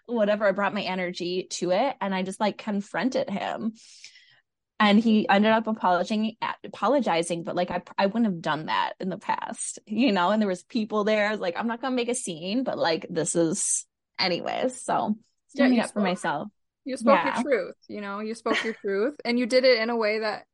whatever 0.06 0.46
i 0.46 0.52
brought 0.52 0.74
my 0.74 0.82
energy 0.82 1.46
to 1.50 1.70
it 1.70 1.94
and 2.00 2.14
i 2.14 2.22
just 2.22 2.40
like 2.40 2.58
confronted 2.58 3.30
him. 3.30 3.74
And 4.80 5.00
he 5.00 5.28
ended 5.28 5.50
up 5.50 5.66
apologizing 5.66 6.36
apologizing 6.64 7.42
but 7.42 7.56
like 7.56 7.70
I, 7.70 7.82
I 7.98 8.06
wouldn't 8.06 8.26
have 8.26 8.40
done 8.40 8.66
that 8.66 8.92
in 9.00 9.08
the 9.08 9.18
past 9.18 9.78
you 9.86 10.12
know? 10.12 10.30
And 10.30 10.40
there 10.40 10.48
was 10.48 10.64
people 10.64 11.04
there 11.04 11.30
was 11.30 11.40
like 11.40 11.56
i'm 11.58 11.66
not 11.66 11.80
gonna 11.80 11.96
make 11.96 12.08
a 12.08 12.14
scene 12.14 12.64
but 12.64 12.78
like 12.78 13.06
this 13.10 13.36
is 13.36 13.84
anyways 14.18 14.80
so 14.80 15.16
standing 15.48 15.78
yeah, 15.78 15.84
up 15.84 15.92
for 15.92 16.00
myself. 16.00 16.48
you 16.84 16.96
spoke 16.96 17.18
yeah. 17.24 17.34
your 17.34 17.42
truth 17.42 17.74
you 17.88 18.00
know? 18.00 18.20
You 18.20 18.34
spoke 18.34 18.62
your 18.64 18.74
truth 18.74 19.16
and 19.24 19.38
you 19.38 19.46
did 19.46 19.64
it 19.64 19.80
in 19.80 19.90
a 19.90 19.96
way 19.96 20.20
that 20.20 20.44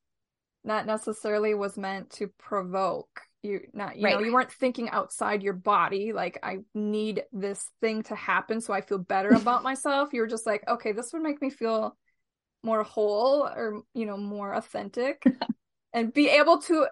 not 0.64 0.86
necessarily 0.86 1.54
was 1.54 1.76
meant 1.76 2.10
to 2.10 2.28
provoke 2.38 3.20
you 3.44 3.60
not 3.72 3.96
you 3.96 4.04
right. 4.04 4.14
know 4.14 4.20
you 4.20 4.32
weren't 4.32 4.50
thinking 4.50 4.88
outside 4.90 5.42
your 5.42 5.52
body 5.52 6.12
like 6.12 6.38
i 6.42 6.58
need 6.74 7.22
this 7.32 7.70
thing 7.80 8.02
to 8.02 8.14
happen 8.14 8.60
so 8.60 8.72
i 8.72 8.80
feel 8.80 8.98
better 8.98 9.30
about 9.34 9.62
myself. 9.62 10.12
You 10.12 10.22
were 10.22 10.26
just 10.26 10.46
like 10.46 10.66
okay 10.66 10.92
this 10.92 11.12
would 11.12 11.22
make 11.22 11.42
me 11.42 11.50
feel 11.50 11.96
more 12.64 12.82
whole 12.82 13.46
or 13.46 13.82
you 13.94 14.06
know 14.06 14.16
more 14.16 14.54
authentic. 14.54 15.22
And 15.96 16.12
be 16.12 16.28
able 16.28 16.60
to 16.62 16.88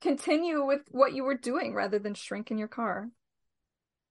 continue 0.00 0.64
with 0.64 0.82
what 0.92 1.12
you 1.12 1.24
were 1.24 1.36
doing 1.36 1.74
rather 1.74 1.98
than 1.98 2.14
shrink 2.14 2.52
in 2.52 2.56
your 2.56 2.68
car. 2.68 3.08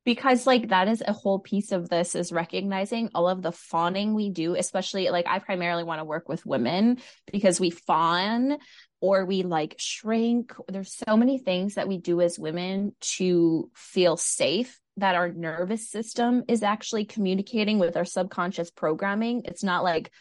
Because 0.03 0.45
like 0.45 0.67
that 0.67 0.89
is 0.89 1.01
a 1.07 1.13
whole 1.13 1.39
piece 1.39 1.71
of 1.71 1.87
this 1.87 2.13
is 2.13 2.33
recognizing 2.33 3.09
all 3.15 3.29
of 3.29 3.41
the 3.41 3.53
fawning 3.53 4.13
we 4.13 4.29
do 4.29 4.55
especially 4.55 5.09
like 5.09 5.27
i 5.27 5.39
primarily 5.39 5.85
want 5.85 5.99
to 5.99 6.05
work 6.05 6.27
with 6.27 6.45
women 6.45 6.97
because 7.31 7.57
we 7.57 7.69
fawn 7.69 8.57
or 8.99 9.25
we 9.25 9.43
like 9.43 9.75
shrink. 9.77 10.53
There's 10.67 10.93
so 10.93 11.17
many 11.17 11.37
things 11.37 11.75
that 11.75 11.87
we 11.87 11.97
do 11.97 12.21
as 12.21 12.39
women 12.39 12.95
to 13.01 13.69
feel 13.75 14.17
safe 14.17 14.79
that 14.97 15.15
our 15.15 15.31
nervous 15.31 15.89
system 15.89 16.43
is 16.47 16.63
actually 16.63 17.05
communicating 17.05 17.77
with 17.77 17.95
our 17.95 18.05
subconscious 18.05 18.71
programming. 18.71 19.43
It's 19.45 19.63
not 19.63 19.83
like 19.83 20.11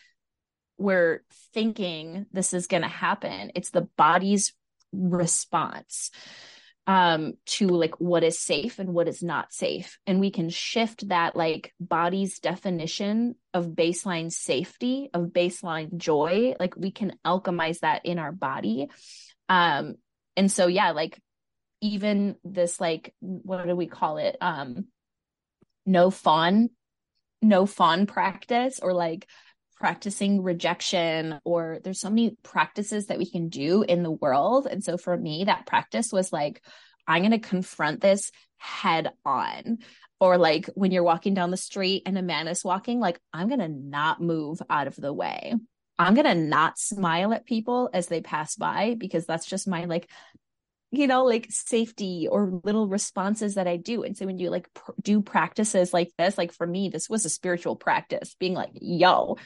we're 0.76 1.22
thinking 1.54 2.26
this 2.32 2.52
is 2.52 2.66
going 2.66 2.82
to 2.82 2.88
happen, 2.88 3.52
it's 3.54 3.70
the 3.70 3.88
body's 3.96 4.52
response 4.92 6.10
um 6.86 7.34
to 7.46 7.66
like 7.66 7.98
what 8.00 8.22
is 8.22 8.38
safe 8.38 8.78
and 8.78 8.94
what 8.94 9.08
is 9.08 9.22
not 9.22 9.52
safe. 9.52 9.98
And 10.06 10.20
we 10.20 10.30
can 10.30 10.50
shift 10.50 11.08
that 11.08 11.34
like 11.34 11.74
body's 11.80 12.38
definition 12.38 13.34
of 13.52 13.66
baseline 13.66 14.30
safety 14.30 15.10
of 15.12 15.26
baseline 15.26 15.96
joy. 15.96 16.54
Like 16.60 16.76
we 16.76 16.92
can 16.92 17.16
alchemize 17.24 17.80
that 17.80 18.06
in 18.06 18.18
our 18.18 18.32
body. 18.32 18.88
Um 19.48 19.96
and 20.36 20.50
so 20.50 20.68
yeah 20.68 20.92
like 20.92 21.20
even 21.80 22.36
this 22.44 22.80
like 22.80 23.14
what 23.20 23.66
do 23.66 23.74
we 23.74 23.86
call 23.86 24.18
it? 24.18 24.36
Um 24.40 24.86
no 25.84 26.10
fawn 26.10 26.70
no 27.42 27.66
fawn 27.66 28.06
practice 28.06 28.80
or 28.80 28.92
like 28.92 29.26
practicing 29.76 30.42
rejection 30.42 31.38
or 31.44 31.78
there's 31.84 32.00
so 32.00 32.08
many 32.08 32.36
practices 32.42 33.06
that 33.06 33.18
we 33.18 33.30
can 33.30 33.48
do 33.48 33.82
in 33.82 34.02
the 34.02 34.10
world. 34.10 34.66
And 34.66 34.82
so 34.82 34.96
for 34.96 35.16
me 35.16 35.44
that 35.44 35.66
practice 35.66 36.12
was 36.12 36.32
like 36.32 36.62
i'm 37.06 37.22
going 37.22 37.30
to 37.30 37.38
confront 37.38 38.00
this 38.00 38.32
head 38.56 39.12
on. 39.24 39.78
Or 40.18 40.38
like 40.38 40.66
when 40.74 40.92
you're 40.92 41.02
walking 41.02 41.34
down 41.34 41.50
the 41.50 41.58
street 41.58 42.04
and 42.06 42.16
a 42.16 42.22
man 42.22 42.48
is 42.48 42.64
walking 42.64 43.00
like 43.00 43.20
i'm 43.32 43.48
going 43.48 43.60
to 43.60 43.68
not 43.68 44.20
move 44.20 44.60
out 44.70 44.86
of 44.86 44.96
the 44.96 45.12
way. 45.12 45.54
I'm 45.98 46.14
going 46.14 46.26
to 46.26 46.34
not 46.34 46.78
smile 46.78 47.32
at 47.32 47.46
people 47.46 47.88
as 47.92 48.06
they 48.06 48.20
pass 48.20 48.54
by 48.54 48.96
because 48.98 49.24
that's 49.24 49.46
just 49.46 49.68
my 49.68 49.84
like 49.84 50.10
you 50.90 51.06
know 51.06 51.24
like 51.24 51.46
safety 51.50 52.28
or 52.30 52.60
little 52.64 52.86
responses 52.88 53.56
that 53.56 53.66
i 53.66 53.76
do. 53.76 54.04
And 54.04 54.16
so 54.16 54.24
when 54.24 54.38
you 54.38 54.48
like 54.48 54.72
pr- 54.72 54.92
do 55.02 55.20
practices 55.20 55.92
like 55.92 56.12
this 56.16 56.38
like 56.38 56.52
for 56.52 56.66
me 56.66 56.88
this 56.88 57.10
was 57.10 57.26
a 57.26 57.30
spiritual 57.30 57.76
practice 57.76 58.34
being 58.38 58.54
like 58.54 58.70
yo 58.74 59.36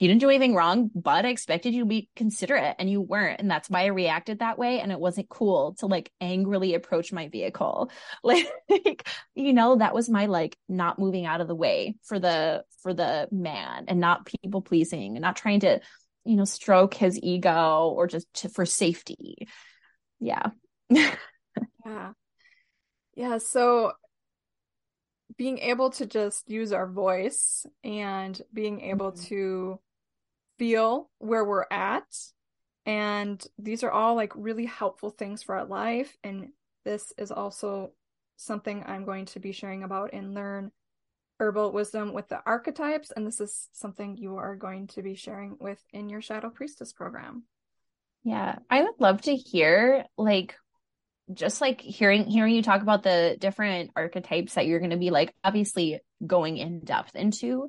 you 0.00 0.08
didn't 0.08 0.20
do 0.20 0.28
anything 0.28 0.54
wrong, 0.54 0.90
but 0.94 1.24
I 1.24 1.28
expected 1.28 1.72
you 1.72 1.82
to 1.82 1.88
be 1.88 2.08
considerate 2.16 2.76
and 2.78 2.90
you 2.90 3.00
weren't. 3.00 3.40
And 3.40 3.48
that's 3.48 3.70
why 3.70 3.82
I 3.82 3.86
reacted 3.86 4.40
that 4.40 4.58
way. 4.58 4.80
And 4.80 4.90
it 4.90 4.98
wasn't 4.98 5.28
cool 5.28 5.74
to 5.78 5.86
like 5.86 6.10
angrily 6.20 6.74
approach 6.74 7.12
my 7.12 7.28
vehicle. 7.28 7.90
Like, 8.22 9.06
you 9.34 9.52
know, 9.52 9.76
that 9.76 9.94
was 9.94 10.08
my 10.08 10.26
like 10.26 10.56
not 10.68 10.98
moving 10.98 11.26
out 11.26 11.40
of 11.40 11.48
the 11.48 11.54
way 11.54 11.94
for 12.02 12.18
the 12.18 12.64
for 12.82 12.94
the 12.94 13.28
man 13.30 13.84
and 13.88 14.00
not 14.00 14.26
people 14.26 14.62
pleasing 14.62 15.16
and 15.16 15.20
not 15.20 15.36
trying 15.36 15.60
to, 15.60 15.80
you 16.24 16.36
know, 16.36 16.44
stroke 16.44 16.94
his 16.94 17.20
ego 17.22 17.92
or 17.94 18.06
just 18.06 18.32
to, 18.34 18.48
for 18.48 18.64
safety. 18.64 19.46
Yeah. 20.20 20.50
yeah. 20.90 22.12
Yeah. 23.14 23.38
So 23.38 23.92
being 25.36 25.58
able 25.58 25.90
to 25.90 26.06
just 26.06 26.48
use 26.48 26.72
our 26.72 26.86
voice 26.86 27.66
and 27.82 28.40
being 28.52 28.80
able 28.80 29.12
mm-hmm. 29.12 29.24
to 29.26 29.80
feel 30.58 31.10
where 31.18 31.44
we're 31.44 31.66
at 31.70 32.06
and 32.86 33.44
these 33.58 33.82
are 33.82 33.90
all 33.90 34.14
like 34.14 34.32
really 34.36 34.66
helpful 34.66 35.10
things 35.10 35.42
for 35.42 35.56
our 35.56 35.64
life 35.64 36.16
and 36.22 36.48
this 36.84 37.12
is 37.18 37.32
also 37.32 37.90
something 38.36 38.82
I'm 38.86 39.04
going 39.04 39.26
to 39.26 39.40
be 39.40 39.52
sharing 39.52 39.82
about 39.82 40.12
in 40.12 40.34
Learn 40.34 40.70
Herbal 41.40 41.72
Wisdom 41.72 42.12
with 42.12 42.28
the 42.28 42.40
Archetypes. 42.46 43.10
And 43.10 43.26
this 43.26 43.40
is 43.40 43.68
something 43.72 44.16
you 44.16 44.36
are 44.36 44.56
going 44.56 44.86
to 44.88 45.02
be 45.02 45.14
sharing 45.14 45.56
with 45.60 45.82
in 45.92 46.08
your 46.08 46.22
Shadow 46.22 46.50
Priestess 46.50 46.92
program. 46.92 47.44
Yeah, 48.22 48.56
I 48.70 48.82
would 48.82 48.98
love 48.98 49.22
to 49.22 49.34
hear 49.34 50.06
like 50.16 50.54
just 51.32 51.60
like 51.60 51.80
hearing 51.80 52.26
hearing 52.26 52.54
you 52.54 52.62
talk 52.62 52.82
about 52.82 53.02
the 53.02 53.36
different 53.38 53.90
archetypes 53.96 54.54
that 54.54 54.66
you're 54.66 54.78
going 54.78 54.90
to 54.90 54.96
be 54.96 55.10
like 55.10 55.34
obviously 55.42 56.00
going 56.24 56.58
in 56.58 56.80
depth 56.80 57.16
into 57.16 57.68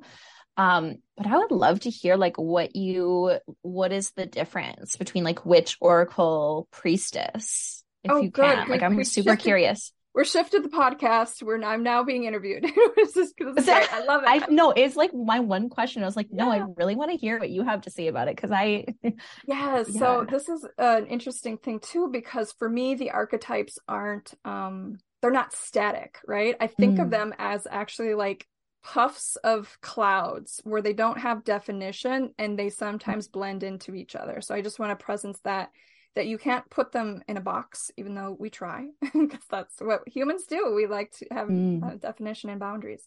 um 0.56 0.96
but 1.16 1.26
i 1.26 1.36
would 1.36 1.50
love 1.50 1.80
to 1.80 1.90
hear 1.90 2.16
like 2.16 2.36
what 2.36 2.76
you 2.76 3.38
what 3.62 3.92
is 3.92 4.10
the 4.12 4.26
difference 4.26 4.96
between 4.96 5.24
like 5.24 5.46
witch 5.46 5.76
oracle 5.80 6.68
priestess 6.70 7.82
if 8.04 8.10
oh, 8.10 8.20
you 8.20 8.30
good, 8.30 8.44
can 8.44 8.66
good. 8.66 8.70
like 8.70 8.82
i'm 8.82 9.02
super 9.04 9.36
curious 9.36 9.92
we're 10.16 10.24
shifted 10.24 10.64
the 10.64 10.70
podcast. 10.70 11.42
We're 11.42 11.62
I'm 11.62 11.82
now 11.82 12.02
being 12.02 12.24
interviewed. 12.24 12.64
it's 12.66 13.12
just, 13.12 13.34
it's 13.38 13.68
I 13.68 14.02
love 14.06 14.22
it. 14.22 14.28
I 14.28 14.46
know 14.46 14.70
it's 14.70 14.96
like 14.96 15.12
my 15.14 15.40
one 15.40 15.68
question. 15.68 16.02
I 16.02 16.06
was 16.06 16.16
like, 16.16 16.32
no, 16.32 16.52
yeah. 16.52 16.64
I 16.64 16.66
really 16.78 16.96
want 16.96 17.10
to 17.10 17.18
hear 17.18 17.38
what 17.38 17.50
you 17.50 17.62
have 17.64 17.82
to 17.82 17.90
say 17.90 18.06
about 18.06 18.28
it 18.28 18.34
because 18.34 18.50
I. 18.50 18.86
yeah, 19.02 19.10
yeah. 19.46 19.82
So 19.82 20.26
this 20.28 20.48
is 20.48 20.66
an 20.78 21.06
interesting 21.06 21.58
thing 21.58 21.80
too 21.80 22.08
because 22.10 22.52
for 22.52 22.66
me 22.66 22.94
the 22.94 23.10
archetypes 23.10 23.78
aren't 23.86 24.32
um 24.46 24.96
they're 25.20 25.30
not 25.30 25.52
static, 25.54 26.18
right? 26.26 26.56
I 26.60 26.68
think 26.68 26.96
mm. 26.96 27.02
of 27.02 27.10
them 27.10 27.34
as 27.38 27.66
actually 27.70 28.14
like 28.14 28.46
puffs 28.82 29.36
of 29.44 29.76
clouds 29.82 30.62
where 30.64 30.80
they 30.80 30.94
don't 30.94 31.18
have 31.18 31.44
definition 31.44 32.30
and 32.38 32.58
they 32.58 32.70
sometimes 32.70 33.28
blend 33.28 33.62
into 33.62 33.94
each 33.94 34.16
other. 34.16 34.40
So 34.40 34.54
I 34.54 34.62
just 34.62 34.78
want 34.78 34.98
to 34.98 35.04
presence 35.04 35.38
that 35.44 35.68
that 36.16 36.26
you 36.26 36.38
can't 36.38 36.68
put 36.70 36.92
them 36.92 37.22
in 37.28 37.36
a 37.36 37.42
box, 37.42 37.90
even 37.98 38.14
though 38.14 38.34
we 38.38 38.48
try, 38.48 38.88
because 39.00 39.44
that's 39.50 39.74
what 39.78 40.08
humans 40.08 40.46
do. 40.46 40.72
We 40.74 40.86
like 40.86 41.12
to 41.18 41.26
have 41.30 41.48
mm. 41.48 42.00
definition 42.00 42.48
and 42.48 42.58
boundaries. 42.58 43.06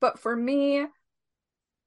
But 0.00 0.18
for 0.18 0.34
me, 0.34 0.86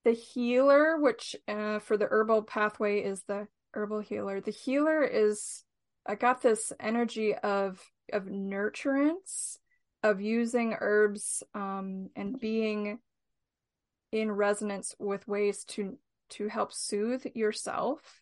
the 0.05 0.11
healer, 0.11 0.97
which 0.99 1.35
uh, 1.47 1.79
for 1.79 1.97
the 1.97 2.05
herbal 2.05 2.43
pathway 2.43 3.01
is 3.01 3.23
the 3.23 3.47
herbal 3.73 4.01
healer, 4.01 4.39
the 4.39 4.51
healer 4.51 5.03
is, 5.03 5.63
I 6.05 6.13
got 6.15 6.41
this 6.41 6.71
energy 6.79 7.35
of 7.35 7.81
of 8.13 8.25
nurturance, 8.25 9.57
of 10.03 10.21
using 10.21 10.75
herbs 10.79 11.43
um, 11.55 12.09
and 12.15 12.39
being 12.39 12.99
in 14.11 14.31
resonance 14.31 14.93
with 14.99 15.27
ways 15.27 15.63
to 15.63 15.97
to 16.29 16.47
help 16.47 16.71
soothe 16.71 17.25
yourself 17.33 18.20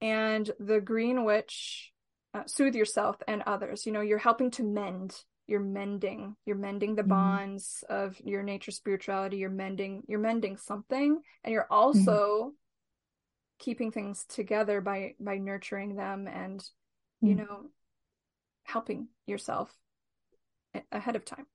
and 0.00 0.50
the 0.58 0.80
green 0.80 1.24
witch 1.24 1.92
uh, 2.34 2.42
soothe 2.46 2.74
yourself 2.74 3.16
and 3.26 3.42
others 3.46 3.86
you 3.86 3.92
know 3.92 4.00
you're 4.00 4.18
helping 4.18 4.50
to 4.50 4.62
mend 4.62 5.14
you're 5.46 5.60
mending 5.60 6.36
you're 6.44 6.56
mending 6.56 6.94
the 6.94 7.02
mm-hmm. 7.02 7.10
bonds 7.10 7.84
of 7.88 8.16
your 8.24 8.42
nature 8.42 8.70
spirituality 8.70 9.36
you're 9.38 9.50
mending 9.50 10.02
you're 10.06 10.18
mending 10.18 10.56
something 10.56 11.20
and 11.44 11.52
you're 11.52 11.68
also 11.70 12.12
mm-hmm. 12.12 12.48
keeping 13.58 13.90
things 13.90 14.24
together 14.28 14.80
by 14.80 15.14
by 15.20 15.38
nurturing 15.38 15.94
them 15.94 16.26
and 16.26 16.60
mm-hmm. 16.60 17.28
you 17.28 17.34
know 17.36 17.66
helping 18.64 19.08
yourself 19.26 19.72
ahead 20.90 21.16
of 21.16 21.24
time 21.24 21.46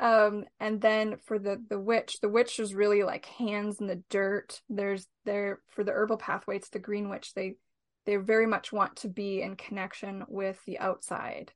um 0.00 0.44
and 0.58 0.80
then 0.80 1.16
for 1.24 1.38
the 1.38 1.62
the 1.70 1.78
witch 1.78 2.20
the 2.20 2.28
witch 2.28 2.58
is 2.58 2.74
really 2.74 3.02
like 3.02 3.24
hands 3.26 3.80
in 3.80 3.86
the 3.86 4.02
dirt 4.10 4.60
there's 4.68 5.06
there 5.24 5.60
for 5.68 5.84
the 5.84 5.92
herbal 5.92 6.16
pathway 6.16 6.56
it's 6.56 6.70
the 6.70 6.78
green 6.78 7.08
witch 7.08 7.32
they 7.34 7.54
they 8.06 8.16
very 8.16 8.46
much 8.46 8.72
want 8.72 8.96
to 8.96 9.08
be 9.08 9.42
in 9.42 9.56
connection 9.56 10.24
with 10.28 10.58
the 10.66 10.78
outside 10.78 11.52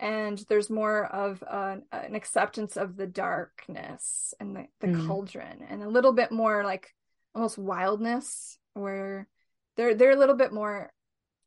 and 0.00 0.44
there's 0.48 0.68
more 0.68 1.04
of 1.06 1.44
an 1.48 2.14
acceptance 2.14 2.76
of 2.76 2.96
the 2.96 3.06
darkness 3.06 4.34
and 4.40 4.56
the, 4.56 4.66
the 4.80 4.88
mm. 4.88 5.06
cauldron 5.06 5.64
and 5.68 5.82
a 5.82 5.88
little 5.88 6.12
bit 6.12 6.32
more 6.32 6.64
like 6.64 6.88
almost 7.34 7.58
wildness 7.58 8.58
where 8.74 9.28
they're 9.76 9.94
they're 9.94 10.10
a 10.10 10.18
little 10.18 10.36
bit 10.36 10.52
more 10.52 10.92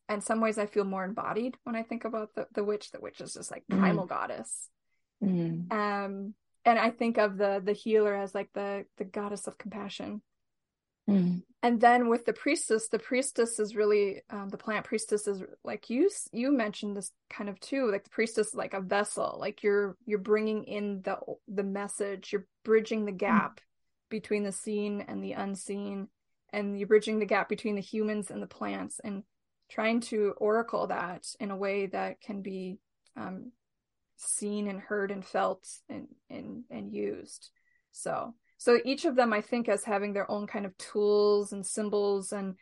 in 0.10 0.22
some 0.22 0.40
ways 0.40 0.58
i 0.58 0.66
feel 0.66 0.86
more 0.86 1.04
embodied 1.04 1.58
when 1.64 1.76
i 1.76 1.84
think 1.84 2.06
about 2.06 2.34
the, 2.36 2.48
the 2.54 2.64
witch 2.64 2.92
the 2.92 3.00
witch 3.00 3.20
is 3.22 3.34
just 3.34 3.52
like 3.52 3.64
mm. 3.72 3.80
primal 3.80 4.06
mm. 4.06 4.10
goddess 4.10 4.70
Mm. 5.24 5.72
Um, 5.72 6.34
and 6.64 6.80
I 6.80 6.90
think 6.90 7.18
of 7.18 7.38
the 7.38 7.62
the 7.64 7.74
healer 7.74 8.16
as 8.16 8.34
like 8.34 8.50
the 8.54 8.86
the 8.98 9.06
goddess 9.06 9.48
of 9.48 9.58
compassion. 9.58 10.22
Mm. 11.10 11.44
And 11.62 11.82
then 11.82 12.10
with 12.10 12.26
the 12.26 12.34
priestess, 12.34 12.90
the 12.90 13.00
priestess 13.00 13.60
is 13.60 13.76
really 13.76 14.22
um, 14.30 14.50
the 14.50 14.58
plant 14.58 14.86
priestess 14.86 15.28
is 15.28 15.42
like 15.64 15.90
you 15.90 16.10
you 16.32 16.52
mentioned 16.52 16.96
this 16.96 17.12
kind 17.30 17.50
of 17.50 17.60
too. 17.60 17.92
Like 17.92 18.04
the 18.04 18.10
priestess 18.12 18.50
is 18.50 18.56
like 18.56 18.74
a 18.74 18.82
vessel, 18.82 19.38
like 19.40 19.64
you're 19.64 19.98
you're 20.06 20.20
bringing 20.20 20.64
in 20.66 21.02
the 21.04 21.18
the 21.48 21.64
message, 21.64 22.32
you're 22.32 22.46
bridging 22.64 23.06
the 23.06 23.12
mm. 23.12 23.18
gap 23.18 23.60
mm. 23.60 23.64
between 24.10 24.44
the 24.44 24.52
seen 24.52 25.02
and 25.08 25.24
the 25.24 25.34
unseen, 25.34 26.08
and 26.54 26.78
you're 26.78 26.88
bridging 26.88 27.20
the 27.20 27.26
gap 27.26 27.50
between 27.50 27.76
the 27.76 27.82
humans 27.82 28.30
and 28.30 28.42
the 28.42 28.48
plants, 28.48 29.00
and 29.04 29.24
trying 29.70 30.02
to 30.02 30.34
oracle 30.38 30.88
that 30.88 31.26
in 31.40 31.50
a 31.50 31.58
way 31.58 31.88
that 31.88 32.22
can 32.22 32.42
be 32.44 32.78
um, 33.18 33.52
seen 34.18 34.68
and 34.68 34.80
heard 34.80 35.12
and 35.12 35.26
felt 35.26 35.68
and 35.90 36.08
and 36.30 36.64
and 36.70 36.94
used 36.94 37.50
so 37.92 38.34
so 38.58 38.80
each 38.86 39.06
of 39.06 39.16
them 39.16 39.34
i 39.34 39.42
think 39.42 39.68
as 39.70 39.84
having 39.84 40.14
their 40.14 40.30
own 40.30 40.48
kind 40.48 40.66
of 40.66 40.78
tools 40.78 41.52
and 41.52 41.66
symbols 41.66 42.32
and 42.32 42.56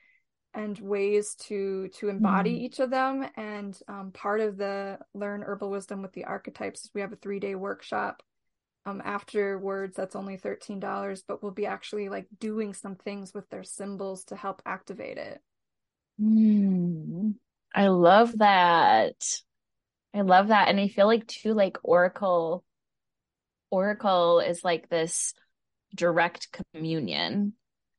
and 0.54 0.78
ways 0.80 1.36
to 1.36 1.88
to 1.90 2.10
embody 2.10 2.54
mm. 2.54 2.62
each 2.62 2.80
of 2.80 2.92
them 2.92 3.26
and 3.36 3.80
um, 3.88 4.12
part 4.12 4.40
of 4.40 4.58
the 4.58 5.00
learn 5.14 5.42
herbal 5.42 5.70
wisdom 5.70 6.02
with 6.02 6.14
the 6.14 6.26
archetypes 6.26 6.86
is 6.86 6.92
we 6.94 7.02
have 7.02 7.14
a 7.14 7.18
three 7.18 7.40
day 7.40 7.56
workshop 7.56 8.22
um 8.86 9.02
afterwards 9.04 9.96
that's 9.96 10.16
only 10.16 10.38
$13 10.38 11.24
but 11.28 11.42
we'll 11.42 11.52
be 11.52 11.66
actually 11.66 12.10
like 12.10 12.28
doing 12.40 12.74
some 12.74 12.96
things 12.96 13.34
with 13.34 13.50
their 13.50 13.64
symbols 13.64 14.26
to 14.26 14.36
help 14.36 14.62
activate 14.66 15.18
it 15.18 15.42
mm. 16.22 17.34
i 17.74 17.88
love 17.88 18.38
that 18.38 19.16
I 20.14 20.22
love 20.22 20.50
that. 20.50 20.70
And 20.70 20.80
I 20.80 20.88
feel 20.88 21.08
like 21.08 21.28
too, 21.28 21.54
like 21.54 21.78
Oracle, 21.84 22.64
Oracle 23.72 24.40
is 24.40 24.64
like 24.64 24.90
this 24.90 25.34
direct 25.94 26.50
communion 26.74 27.54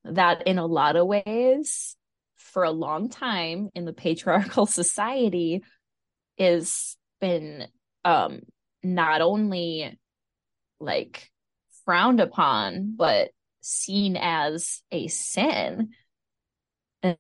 that 0.05 0.47
in 0.47 0.59
a 0.59 0.67
lot 0.67 0.97
of 0.97 1.07
ways, 1.07 1.97
for 2.37 2.65
a 2.65 2.71
long 2.71 3.09
time 3.09 3.71
in 3.75 3.85
the 3.85 3.93
patriarchal 3.93 4.67
society, 4.83 5.63
is 6.37 6.97
been 7.21 7.67
um 8.05 8.41
not 8.83 9.23
only 9.23 9.99
like 10.81 11.31
frowned 11.85 12.21
upon, 12.21 12.95
but 12.97 13.31
seen 13.61 14.17
as 14.17 14.83
a 14.93 15.07
sin, 15.09 15.91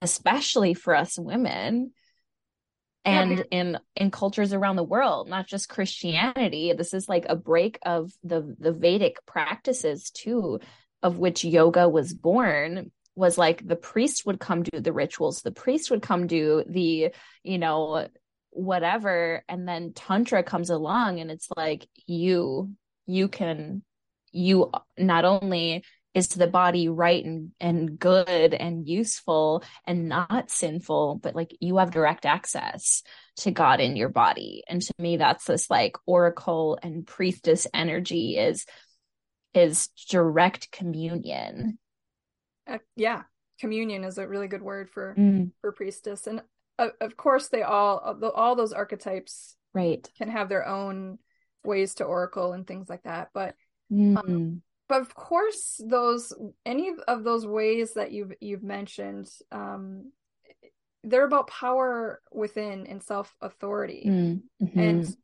especially 0.03 0.75
for 0.75 0.95
us 0.95 1.18
women 1.18 1.93
and 3.05 3.38
yeah. 3.38 3.44
in 3.50 3.78
in 3.96 4.11
cultures 4.11 4.52
around 4.52 4.76
the 4.76 4.82
world 4.82 5.28
not 5.28 5.46
just 5.46 5.68
christianity 5.68 6.72
this 6.72 6.94
is 6.94 7.09
like 7.09 7.26
a 7.28 7.36
break 7.36 7.78
of 7.84 8.12
the 8.22 8.57
the 8.59 8.72
vedic 8.72 9.16
practices 9.26 10.11
too 10.11 10.61
of 11.02 11.18
which 11.18 11.44
yoga 11.44 11.88
was 11.88 12.14
born 12.14 12.90
was 13.16 13.38
like 13.38 13.66
the 13.66 13.76
priest 13.76 14.26
would 14.26 14.40
come 14.40 14.62
do 14.62 14.80
the 14.80 14.92
rituals 14.92 15.42
the 15.42 15.52
priest 15.52 15.90
would 15.90 16.02
come 16.02 16.26
do 16.26 16.64
the 16.66 17.11
you 17.42 17.59
know 17.59 18.09
whatever 18.50 19.42
and 19.48 19.68
then 19.68 19.92
tantra 19.92 20.42
comes 20.42 20.70
along 20.70 21.20
and 21.20 21.30
it's 21.30 21.48
like 21.57 21.86
you 22.07 22.70
you 23.07 23.28
can 23.28 23.82
you 24.32 24.70
not 24.98 25.24
only 25.24 25.84
is 26.15 26.29
to 26.29 26.39
the 26.39 26.47
body 26.47 26.89
right 26.89 27.25
and, 27.25 27.51
and 27.61 27.99
good 27.99 28.55
and 28.55 28.87
useful 28.87 29.65
and 29.85 30.09
not 30.09 30.51
sinful, 30.51 31.21
but 31.23 31.35
like 31.35 31.57
you 31.61 31.79
have 31.79 31.91
direct 31.91 32.25
access 32.25 33.03
to 33.39 33.51
God 33.51 33.81
in 33.81 33.97
your 33.97 34.09
body. 34.09 34.62
And 34.69 34.81
to 34.81 34.95
me, 34.99 35.17
that's 35.17 35.45
this 35.45 35.69
like 35.69 35.97
oracle 36.07 36.79
and 36.83 37.07
priestess 37.07 37.67
energy 37.75 38.37
is 38.39 38.65
is 39.55 39.89
direct 40.09 40.71
communion. 40.71 41.79
Uh, 42.69 42.79
yeah, 42.97 43.23
communion 43.61 44.05
is 44.05 44.19
a 44.19 44.27
really 44.27 44.49
good 44.49 44.62
word 44.62 44.91
for 44.91 45.15
mm. 45.17 45.51
for 45.61 45.73
priestess, 45.73 46.27
and 46.27 46.43
uh, 46.79 46.89
of 47.01 47.17
course 47.17 47.49
they 47.49 47.62
all 47.62 48.19
all 48.35 48.57
those 48.57 48.73
archetypes 48.73 49.57
right 49.73 50.09
can 50.17 50.29
have 50.29 50.49
their 50.49 50.67
own 50.67 51.19
ways 51.65 51.97
to 51.97 52.05
oracle 52.05 52.53
and 52.53 52.67
things 52.67 52.89
like 52.89 53.03
that. 53.05 53.31
But 53.33 53.55
mm. 53.93 54.17
um, 54.17 54.62
but 54.89 55.01
of 55.01 55.14
course 55.14 55.80
those 55.85 56.32
any 56.64 56.93
of 57.09 57.24
those 57.24 57.47
ways 57.47 57.95
that 57.95 58.12
you've 58.12 58.32
you've 58.41 58.62
mentioned 58.62 59.28
um 59.53 60.12
they're 61.03 61.26
about 61.26 61.49
power 61.49 62.20
within 62.32 62.87
and 62.87 63.03
self 63.03 63.35
authority 63.41 64.05
mm, 64.07 64.41
mm-hmm. 64.62 64.78
and 64.78 65.16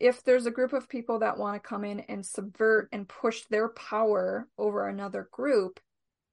if 0.00 0.22
there's 0.22 0.46
a 0.46 0.50
group 0.50 0.72
of 0.72 0.88
people 0.88 1.18
that 1.20 1.38
want 1.38 1.60
to 1.60 1.68
come 1.68 1.84
in 1.84 2.00
and 2.00 2.24
subvert 2.24 2.88
and 2.92 3.08
push 3.08 3.42
their 3.50 3.68
power 3.70 4.46
over 4.56 4.88
another 4.88 5.28
group 5.32 5.80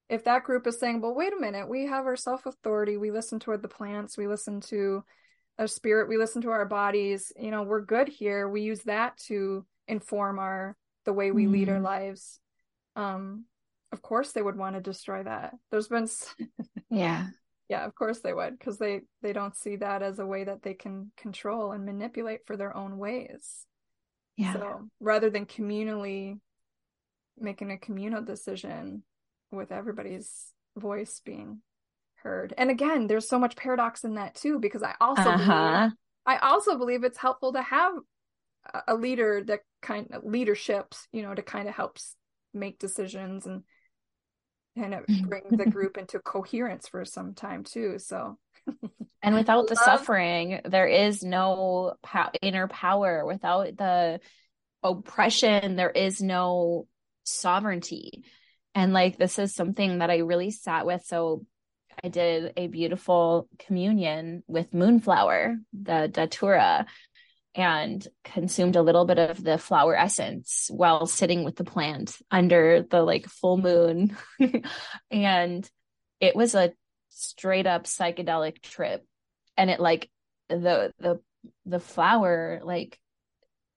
if 0.09 0.23
that 0.25 0.43
group 0.43 0.67
is 0.67 0.79
saying 0.79 1.01
well 1.01 1.15
wait 1.15 1.33
a 1.33 1.41
minute 1.41 1.67
we 1.67 1.85
have 1.85 2.05
our 2.05 2.15
self 2.15 2.45
authority 2.45 2.97
we 2.97 3.11
listen 3.11 3.39
to 3.39 3.55
the 3.57 3.67
plants 3.67 4.17
we 4.17 4.27
listen 4.27 4.61
to 4.61 5.03
a 5.57 5.67
spirit 5.67 6.09
we 6.09 6.17
listen 6.17 6.41
to 6.41 6.49
our 6.49 6.65
bodies 6.65 7.31
you 7.37 7.51
know 7.51 7.63
we're 7.63 7.81
good 7.81 8.07
here 8.07 8.47
we 8.47 8.61
use 8.61 8.81
that 8.81 9.17
to 9.17 9.65
inform 9.87 10.39
our 10.39 10.75
the 11.05 11.13
way 11.13 11.31
we 11.31 11.45
mm. 11.45 11.51
lead 11.51 11.69
our 11.69 11.75
mm-hmm. 11.75 11.85
lives 11.85 12.39
um 12.95 13.45
of 13.91 14.01
course 14.01 14.31
they 14.31 14.41
would 14.41 14.57
want 14.57 14.75
to 14.75 14.81
destroy 14.81 15.23
that. 15.23 15.53
There's 15.71 15.87
been 15.87 16.07
yeah. 16.89 17.27
Yeah 17.69 17.85
of 17.85 17.95
course 17.95 18.19
they 18.19 18.33
would 18.33 18.57
because 18.57 18.77
they 18.77 19.01
they 19.21 19.33
don't 19.33 19.55
see 19.55 19.77
that 19.77 20.01
as 20.01 20.19
a 20.19 20.25
way 20.25 20.43
that 20.43 20.63
they 20.63 20.73
can 20.73 21.11
control 21.17 21.71
and 21.71 21.85
manipulate 21.85 22.45
for 22.45 22.57
their 22.57 22.75
own 22.75 22.97
ways. 22.97 23.65
Yeah. 24.37 24.53
So 24.53 24.89
rather 24.99 25.29
than 25.29 25.45
communally 25.45 26.39
making 27.37 27.71
a 27.71 27.77
communal 27.77 28.21
decision 28.21 29.03
with 29.51 29.71
everybody's 29.71 30.53
voice 30.77 31.21
being 31.23 31.61
heard. 32.15 32.53
And 32.57 32.69
again 32.69 33.07
there's 33.07 33.29
so 33.29 33.39
much 33.39 33.55
paradox 33.55 34.03
in 34.03 34.15
that 34.15 34.35
too 34.35 34.59
because 34.59 34.83
i 34.83 34.95
also 34.99 35.29
uh-huh. 35.29 35.77
believe, 35.77 35.93
i 36.25 36.37
also 36.37 36.77
believe 36.77 37.03
it's 37.03 37.17
helpful 37.17 37.53
to 37.53 37.61
have 37.61 37.93
a 38.87 38.95
leader 38.95 39.43
that 39.45 39.61
kind 39.81 40.07
of 40.11 40.23
leaderships 40.23 41.07
you 41.11 41.21
know 41.21 41.35
to 41.35 41.41
kind 41.41 41.67
of 41.69 41.75
helps 41.75 42.15
make 42.55 42.79
decisions 42.79 43.45
and 43.45 43.63
and 44.75 44.93
it 44.93 45.07
mm-hmm. 45.07 45.27
brings 45.27 45.57
the 45.57 45.69
group 45.69 45.97
into 45.97 46.19
coherence 46.19 46.87
for 46.87 47.05
some 47.05 47.33
time 47.33 47.63
too 47.63 47.97
so. 47.99 48.37
And 49.21 49.35
without 49.35 49.67
the 49.67 49.75
suffering 49.75 50.61
there 50.65 50.87
is 50.87 51.23
no 51.23 51.93
po- 52.03 52.31
inner 52.41 52.67
power. 52.67 53.25
Without 53.25 53.75
the 53.77 54.19
oppression 54.83 55.75
there 55.75 55.89
is 55.89 56.21
no 56.21 56.87
sovereignty. 57.23 58.23
And 58.73 58.91
like 58.91 59.17
this 59.17 59.39
is 59.39 59.55
something 59.55 59.99
that 59.99 60.09
i 60.09 60.17
really 60.17 60.51
sat 60.51 60.85
with. 60.85 61.03
So 61.05 61.45
i 62.03 62.09
did 62.09 62.53
a 62.57 62.67
beautiful 62.67 63.47
communion 63.59 64.43
with 64.47 64.73
moonflower 64.73 65.55
the 65.71 66.09
datura 66.11 66.85
and 67.55 68.05
consumed 68.23 68.75
a 68.75 68.81
little 68.81 69.05
bit 69.05 69.17
of 69.17 69.41
the 69.41 69.57
flower 69.57 69.95
essence 69.95 70.69
while 70.69 71.05
sitting 71.05 71.45
with 71.45 71.55
the 71.55 71.63
plant 71.63 72.17
under 72.29 72.83
the 72.83 73.01
like 73.01 73.27
full 73.27 73.57
moon. 73.57 74.15
and 75.11 75.69
it 76.19 76.35
was 76.35 76.53
a 76.53 76.73
straight 77.09 77.65
up 77.65 77.85
psychedelic 77.85 78.61
trip. 78.61 79.05
And 79.57 79.69
it 79.69 79.79
like 79.79 80.09
the 80.49 80.91
the 80.99 81.21
the 81.65 81.79
flower 81.79 82.59
like 82.63 82.99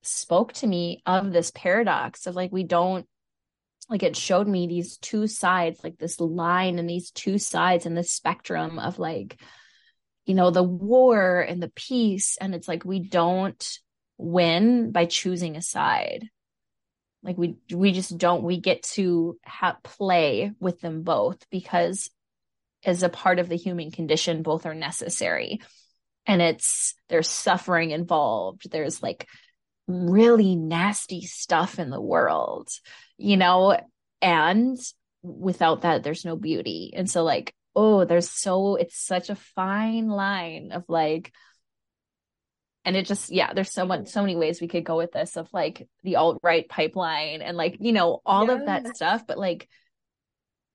spoke 0.02 0.52
to 0.54 0.66
me 0.66 1.02
of 1.06 1.32
this 1.32 1.52
paradox 1.54 2.26
of 2.26 2.34
like 2.34 2.50
we 2.52 2.64
don't 2.64 3.06
like 3.88 4.02
it 4.02 4.16
showed 4.16 4.46
me 4.46 4.66
these 4.66 4.96
two 4.98 5.26
sides 5.26 5.80
like 5.82 5.98
this 5.98 6.20
line 6.20 6.78
and 6.78 6.88
these 6.88 7.10
two 7.10 7.38
sides 7.38 7.86
in 7.86 7.94
the 7.94 8.04
spectrum 8.04 8.78
of 8.78 8.98
like 8.98 9.40
you 10.28 10.34
know 10.34 10.50
the 10.50 10.62
war 10.62 11.40
and 11.40 11.62
the 11.62 11.72
peace 11.74 12.36
and 12.40 12.54
it's 12.54 12.68
like 12.68 12.84
we 12.84 13.00
don't 13.00 13.78
win 14.18 14.92
by 14.92 15.06
choosing 15.06 15.56
a 15.56 15.62
side. 15.62 16.28
Like 17.22 17.38
we 17.38 17.56
we 17.72 17.92
just 17.92 18.16
don't 18.16 18.44
we 18.44 18.60
get 18.60 18.82
to 18.94 19.38
ha- 19.44 19.78
play 19.82 20.52
with 20.60 20.80
them 20.80 21.02
both 21.02 21.38
because 21.50 22.10
as 22.84 23.02
a 23.02 23.08
part 23.08 23.38
of 23.38 23.48
the 23.48 23.56
human 23.56 23.90
condition 23.90 24.42
both 24.42 24.66
are 24.66 24.74
necessary. 24.74 25.60
And 26.26 26.42
it's 26.42 26.94
there's 27.08 27.28
suffering 27.28 27.90
involved. 27.90 28.70
There's 28.70 29.02
like 29.02 29.26
really 29.86 30.54
nasty 30.54 31.22
stuff 31.22 31.78
in 31.78 31.90
the 31.90 32.00
world 32.00 32.68
you 33.18 33.36
know? 33.36 33.78
And 34.22 34.78
without 35.22 35.82
that 35.82 36.02
there's 36.02 36.24
no 36.24 36.36
beauty. 36.36 36.92
And 36.96 37.10
so 37.10 37.24
like 37.24 37.52
oh, 37.78 38.04
there's 38.04 38.28
so, 38.28 38.74
it's 38.74 38.98
such 38.98 39.30
a 39.30 39.36
fine 39.36 40.08
line 40.08 40.72
of 40.72 40.84
like, 40.88 41.32
and 42.84 42.96
it 42.96 43.06
just, 43.06 43.30
yeah, 43.30 43.52
there's 43.52 43.72
so 43.72 43.86
much, 43.86 44.08
so 44.08 44.20
many 44.20 44.34
ways 44.34 44.60
we 44.60 44.66
could 44.66 44.84
go 44.84 44.96
with 44.96 45.12
this 45.12 45.36
of 45.36 45.48
like 45.52 45.86
the 46.02 46.16
alt 46.16 46.40
right 46.42 46.68
pipeline 46.68 47.40
and 47.40 47.56
like, 47.56 47.76
you 47.78 47.92
know, 47.92 48.20
all 48.26 48.50
of 48.50 48.66
that 48.66 48.96
stuff. 48.96 49.28
But 49.28 49.38
like, 49.38 49.68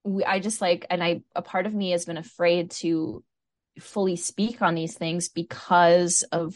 we, 0.05 0.23
I 0.23 0.39
just 0.39 0.61
like, 0.61 0.85
and 0.89 1.03
I, 1.03 1.23
a 1.35 1.41
part 1.41 1.65
of 1.65 1.73
me 1.73 1.91
has 1.91 2.05
been 2.05 2.15
afraid 2.17 2.71
to 2.71 3.21
fully 3.79 4.15
speak 4.15 4.61
on 4.61 4.73
these 4.73 4.95
things 4.97 5.27
because 5.27 6.23
of 6.31 6.55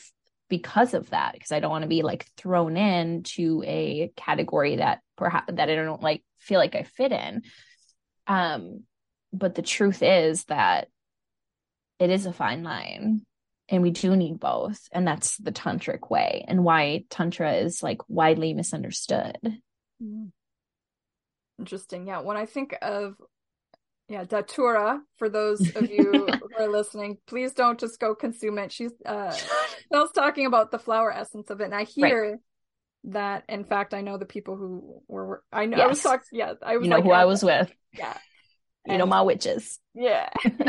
because 0.50 0.94
of 0.94 1.10
that 1.10 1.34
because 1.34 1.52
i 1.52 1.60
don't 1.60 1.72
want 1.72 1.82
to 1.82 1.90
be 1.90 2.04
like 2.04 2.26
thrown 2.38 2.78
in 2.78 3.24
to 3.24 3.64
a 3.66 4.12
category 4.16 4.78
that 4.78 5.00
perhaps 5.18 5.52
that 5.54 5.70
i 5.70 5.76
don't 5.76 6.04
like 6.04 6.24
feel 6.38 6.60
like 6.60 6.76
i 6.76 6.84
fit 6.84 7.12
in 7.12 7.42
um 8.28 8.84
but 9.38 9.56
the 9.56 9.62
truth 9.62 10.02
is 10.02 10.46
that 10.46 10.88
it 12.00 12.10
is 12.10 12.26
a 12.26 12.34
fine 12.34 12.64
line 12.64 13.22
and 13.70 13.84
we 13.84 13.92
do 13.92 14.16
need 14.16 14.40
both 14.40 14.88
and 14.92 15.08
that's 15.08 15.38
the 15.38 15.52
tantric 15.52 16.10
way 16.10 16.46
and 16.48 16.64
why 16.64 17.04
tantra 17.10 17.54
is 17.54 17.84
like 17.84 18.00
widely 18.08 18.54
misunderstood 18.54 19.38
mm-hmm. 19.44 20.26
interesting 21.60 22.08
yeah 22.08 22.20
when 22.20 22.38
i 22.38 22.46
think 22.46 22.76
of 22.82 23.16
yeah 24.08 24.24
datura 24.24 25.02
for 25.18 25.28
those 25.28 25.76
of 25.76 25.90
you 25.90 26.28
who 26.58 26.64
are 26.64 26.70
listening 26.70 27.18
please 27.28 27.52
don't 27.54 27.80
just 27.80 28.00
go 28.00 28.16
consume 28.16 28.58
it 28.58 28.72
she's 28.72 28.94
uh 29.06 29.36
Bill's 29.92 30.12
talking 30.12 30.46
about 30.46 30.72
the 30.72 30.80
flower 30.80 31.12
essence 31.12 31.50
of 31.50 31.60
it 31.62 31.66
and 31.66 31.76
i 31.76 31.84
hear 31.84 32.32
right. 32.32 32.40
that 33.06 33.44
in 33.50 33.66
fact 33.66 33.94
i 33.94 34.02
know 34.02 34.18
the 34.18 34.26
people 34.26 34.56
who 34.56 35.02
were 35.08 35.44
i 35.52 35.66
know 35.66 35.78
yes. 35.78 35.86
i 35.86 35.90
was 35.90 36.02
talking 36.02 36.28
yeah 36.32 36.54
i 36.62 36.78
was 36.78 36.86
you 36.86 36.90
know 36.90 36.98
like, 36.98 37.06
who 37.06 37.12
i 37.12 37.26
was 37.26 37.44
with 37.44 37.70
yeah 37.94 38.18
you 38.90 38.98
know 38.98 39.06
my 39.06 39.22
witches. 39.22 39.80
Yeah. 39.94 40.30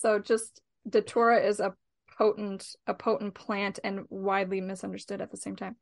So 0.00 0.18
just 0.18 0.60
datura 0.88 1.46
is 1.46 1.60
a 1.60 1.74
potent 2.16 2.66
a 2.86 2.94
potent 2.94 3.34
plant 3.34 3.78
and 3.84 4.06
widely 4.08 4.60
misunderstood 4.60 5.20
at 5.20 5.30
the 5.30 5.36
same 5.36 5.56
time. 5.56 5.76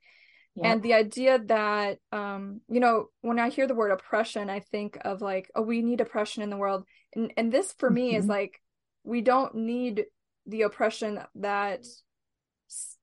Yep. 0.54 0.66
and 0.66 0.82
the 0.82 0.94
idea 0.94 1.38
that 1.38 1.98
um 2.10 2.62
you 2.68 2.80
know 2.80 3.10
when 3.20 3.38
i 3.38 3.48
hear 3.48 3.68
the 3.68 3.76
word 3.76 3.92
oppression 3.92 4.50
i 4.50 4.58
think 4.58 4.98
of 5.04 5.20
like 5.20 5.48
oh 5.54 5.62
we 5.62 5.82
need 5.82 6.00
oppression 6.00 6.42
in 6.42 6.50
the 6.50 6.56
world. 6.56 6.84
And 7.14 7.32
and 7.36 7.52
this 7.52 7.72
for 7.78 7.88
me 7.88 8.08
mm-hmm. 8.08 8.18
is 8.18 8.26
like 8.26 8.60
we 9.04 9.20
don't 9.20 9.54
need 9.54 10.06
the 10.46 10.62
oppression 10.62 11.20
that 11.36 11.84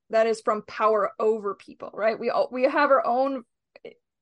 that 0.09 0.27
is 0.27 0.41
from 0.41 0.63
power 0.63 1.11
over 1.17 1.55
people 1.55 1.91
right? 1.93 2.19
We 2.19 2.29
all 2.29 2.49
we 2.51 2.63
have 2.63 2.91
our 2.91 3.05
own 3.05 3.43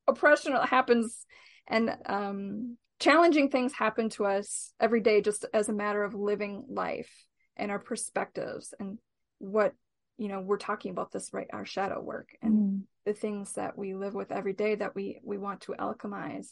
oppression 0.07 0.53
that 0.53 0.70
happens 0.70 1.26
and 1.68 1.95
um 2.05 2.78
challenging 3.04 3.49
things 3.49 3.74
happen 3.74 4.10
to 4.10 4.26
us 4.26 4.72
every 4.80 5.01
day 5.01 5.22
just 5.22 5.45
as 5.54 5.68
a 5.68 5.74
matter 5.74 6.04
of 6.04 6.14
living 6.14 6.64
life 6.70 7.12
and 7.58 7.70
our 7.70 7.80
perspectives 7.80 8.74
and 8.80 8.97
what 9.39 9.74
you 10.18 10.30
know 10.30 10.39
we're 10.39 10.58
talking 10.58 10.91
about 10.91 11.12
this 11.12 11.32
right 11.34 11.47
our 11.51 11.66
shadow 11.66 11.99
work 12.01 12.30
and 12.41 12.54
mm. 12.54 12.82
the 13.06 13.14
things 13.14 13.54
that 13.54 13.78
we 13.78 13.93
live 13.93 14.14
with 14.14 14.32
every 14.32 14.54
day 14.54 14.76
that 14.76 14.95
we 14.95 15.20
we 15.24 15.38
want 15.38 15.62
to 15.62 15.74
alchemize 15.74 16.47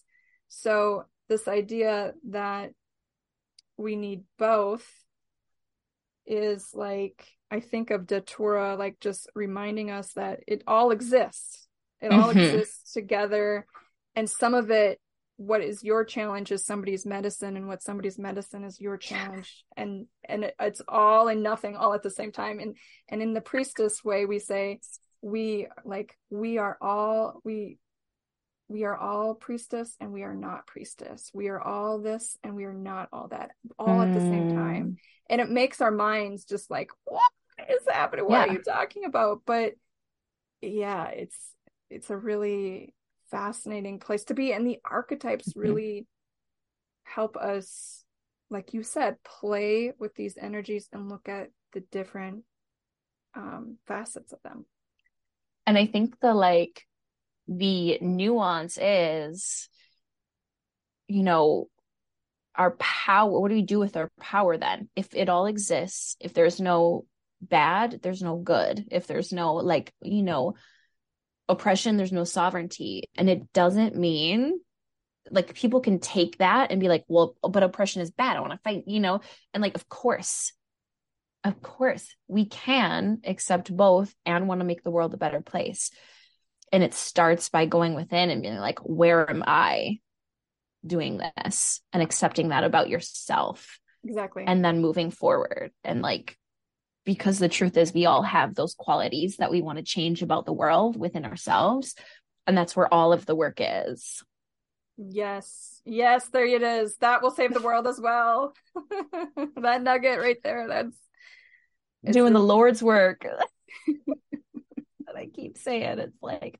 so 0.50 1.06
this 1.30 1.48
idea 1.48 2.14
that 2.30 2.72
we 3.78 3.96
need 3.96 4.24
both 4.38 4.86
is 6.26 6.72
like 6.74 7.26
i 7.50 7.62
think 7.62 7.92
of 7.92 8.08
datura 8.08 8.76
like 8.76 9.00
just 9.00 9.30
reminding 9.36 9.90
us 9.90 10.12
that 10.14 10.42
it 10.48 10.64
all 10.68 10.92
exists 10.92 11.68
it 12.02 12.12
all 12.12 12.30
mm-hmm. 12.30 12.40
exists 12.40 12.92
together 12.92 13.66
and 14.16 14.30
some 14.30 14.54
of 14.54 14.70
it 14.70 15.00
what 15.38 15.62
is 15.62 15.84
your 15.84 16.04
challenge 16.04 16.52
is 16.52 16.66
somebody's 16.66 17.06
medicine 17.06 17.58
and 17.58 17.68
what 17.68 17.82
somebody's 17.82 18.20
medicine 18.20 18.64
is 18.64 18.80
your 18.80 18.98
challenge 18.98 19.64
and 19.76 20.06
and 20.28 20.44
it, 20.44 20.56
it's 20.60 20.82
all 20.88 21.28
and 21.28 21.42
nothing 21.42 21.76
all 21.76 21.94
at 21.94 22.04
the 22.04 22.10
same 22.10 22.32
time 22.32 22.60
and 22.60 22.78
and 23.10 23.22
in 23.22 23.34
the 23.34 23.42
priestess 23.42 24.04
way 24.04 24.26
we 24.26 24.38
say 24.38 24.80
we 25.22 25.68
like 25.84 26.16
we 26.30 26.58
are 26.58 26.78
all 26.82 27.42
we 27.44 27.78
we 28.68 28.84
are 28.84 28.96
all 28.96 29.36
priestess 29.36 29.96
and 30.00 30.12
we 30.12 30.24
are 30.24 30.36
not 30.36 30.68
priestess 30.68 31.30
we 31.34 31.48
are 31.48 31.62
all 31.62 32.00
this 32.00 32.38
and 32.44 32.56
we 32.56 32.64
are 32.64 32.74
not 32.74 33.10
all 33.12 33.28
that 33.28 33.52
all 33.78 33.98
mm. 34.00 34.08
at 34.08 34.14
the 34.14 34.22
same 34.22 34.56
time 34.56 34.86
mm. 34.86 34.96
and 35.30 35.42
it 35.42 35.50
makes 35.50 35.82
our 35.82 35.92
minds 35.92 36.46
just 36.46 36.72
like 36.72 36.92
what 37.06 37.32
is 37.70 37.86
happening 37.88 38.26
what 38.26 38.48
yeah. 38.48 38.54
are 38.54 38.54
you 38.54 38.62
talking 38.64 39.06
about 39.06 39.42
but 39.46 39.74
yeah 40.62 41.08
it's 41.08 41.38
it's 41.90 42.10
a 42.10 42.18
really 42.18 42.94
fascinating 43.32 44.00
place 44.00 44.26
to 44.26 44.34
be 44.34 44.52
and 44.52 44.68
the 44.68 44.80
archetypes 44.86 45.50
mm-hmm. 45.50 45.62
really 45.62 46.08
help 47.04 47.38
us 47.38 48.04
like 48.50 48.74
you 48.74 48.84
said 48.84 49.16
play 49.24 49.94
with 49.98 50.14
these 50.16 50.38
energies 50.40 50.88
and 50.92 51.10
look 51.10 51.28
at 51.28 51.50
the 51.74 51.80
different 51.92 52.44
um 53.34 53.78
facets 53.88 54.34
of 54.34 54.40
them. 54.44 54.66
And 55.66 55.78
i 55.78 55.86
think 55.86 56.20
the 56.20 56.34
like 56.34 56.86
the 57.48 57.98
nuance 58.02 58.78
is 58.80 59.70
you 61.08 61.24
know 61.24 61.68
our 62.56 62.72
power 62.72 63.40
what 63.40 63.50
do 63.50 63.56
we 63.56 63.62
do 63.62 63.80
with 63.80 63.96
our 63.96 64.12
power 64.20 64.58
then? 64.58 64.90
If 64.96 65.16
it 65.16 65.30
all 65.30 65.46
exists 65.46 66.18
if 66.20 66.34
there's 66.34 66.60
no 66.60 67.06
bad 67.42 68.00
there's 68.02 68.22
no 68.22 68.38
good. 68.38 68.86
If 68.92 69.08
there's 69.08 69.32
no 69.34 69.56
like 69.56 69.94
you 70.02 70.24
know 70.24 70.56
oppression, 71.50 71.98
there's 71.98 72.12
no 72.12 72.24
sovereignty. 72.24 73.10
And 73.16 73.30
it 73.30 73.52
doesn't 73.54 73.96
mean 73.96 74.60
like 75.30 75.54
people 75.54 75.82
can 75.82 76.00
take 76.00 76.38
that 76.40 76.72
and 76.72 76.80
be 76.80 76.88
like, 76.88 77.06
well, 77.08 77.36
but 77.42 77.64
oppression 77.64 78.02
is 78.02 78.12
bad. 78.12 78.38
I 78.38 78.42
want 78.42 78.54
to 78.54 78.60
fight, 78.64 78.84
you 78.88 79.00
know? 79.00 79.22
And 79.54 79.62
like, 79.62 79.76
of 79.76 79.88
course, 79.88 80.52
of 81.44 81.62
course 81.62 82.16
we 82.28 82.46
can 82.46 83.22
accept 83.26 83.76
both 83.76 84.14
and 84.26 84.48
want 84.48 84.62
to 84.62 84.66
make 84.66 84.84
the 84.84 84.92
world 84.92 85.14
a 85.14 85.18
better 85.18 85.42
place 85.42 85.92
and 86.72 86.84
it 86.84 86.94
starts 86.94 87.50
by 87.50 87.66
going 87.66 87.96
within 87.96 88.30
and 88.30 88.42
being 88.42 88.58
like 88.58 88.80
where 88.80 89.30
am 89.30 89.44
i 89.46 89.98
doing 90.86 91.22
this 91.38 91.82
and 91.94 92.02
accepting 92.02 92.50
that 92.50 92.64
about 92.64 92.90
yourself 92.90 93.80
exactly 94.04 94.44
and 94.46 94.64
then 94.64 94.82
moving 94.82 95.12
forward 95.12 95.72
and 95.84 96.02
like 96.02 96.38
because 97.06 97.40
the 97.40 97.50
truth 97.50 97.78
is 97.78 97.94
we 97.94 98.06
all 98.06 98.22
have 98.22 98.56
those 98.56 98.76
qualities 98.76 99.38
that 99.38 99.52
we 99.52 99.62
want 99.62 99.78
to 99.78 99.84
change 99.84 100.22
about 100.22 100.46
the 100.46 100.54
world 100.54 101.00
within 101.00 101.26
ourselves 101.26 101.96
and 102.48 102.58
that's 102.58 102.76
where 102.76 102.92
all 102.94 103.14
of 103.14 103.26
the 103.26 103.36
work 103.36 103.58
is. 103.60 104.24
Yes. 104.98 105.82
Yes 105.86 106.28
there 106.30 106.46
it 106.46 106.62
is. 106.62 106.98
That 106.98 107.22
will 107.22 107.32
save 107.32 107.54
the 107.54 107.62
world 107.62 107.88
as 107.88 108.00
well. 108.00 108.54
That 109.62 109.82
nugget 109.82 110.20
right 110.20 110.38
there 110.44 110.68
that's 110.68 110.98
doing 112.12 112.34
the 112.34 112.40
lord's 112.40 112.82
work. 112.82 113.26
That 115.06 115.16
i 115.16 115.26
keep 115.26 115.58
saying 115.58 116.00
it's 116.00 116.22
like 116.22 116.60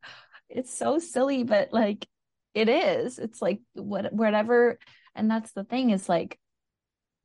it's 0.50 0.74
so 0.74 1.00
silly 1.00 1.44
but 1.44 1.72
like 1.72 2.08
it 2.54 2.68
is. 2.68 3.20
It's 3.20 3.42
like 3.42 3.62
what 3.74 4.12
whatever 4.12 4.78
and 5.16 5.30
that's 5.30 5.52
the 5.54 5.64
thing 5.64 5.92
is 5.92 6.10
like 6.10 6.38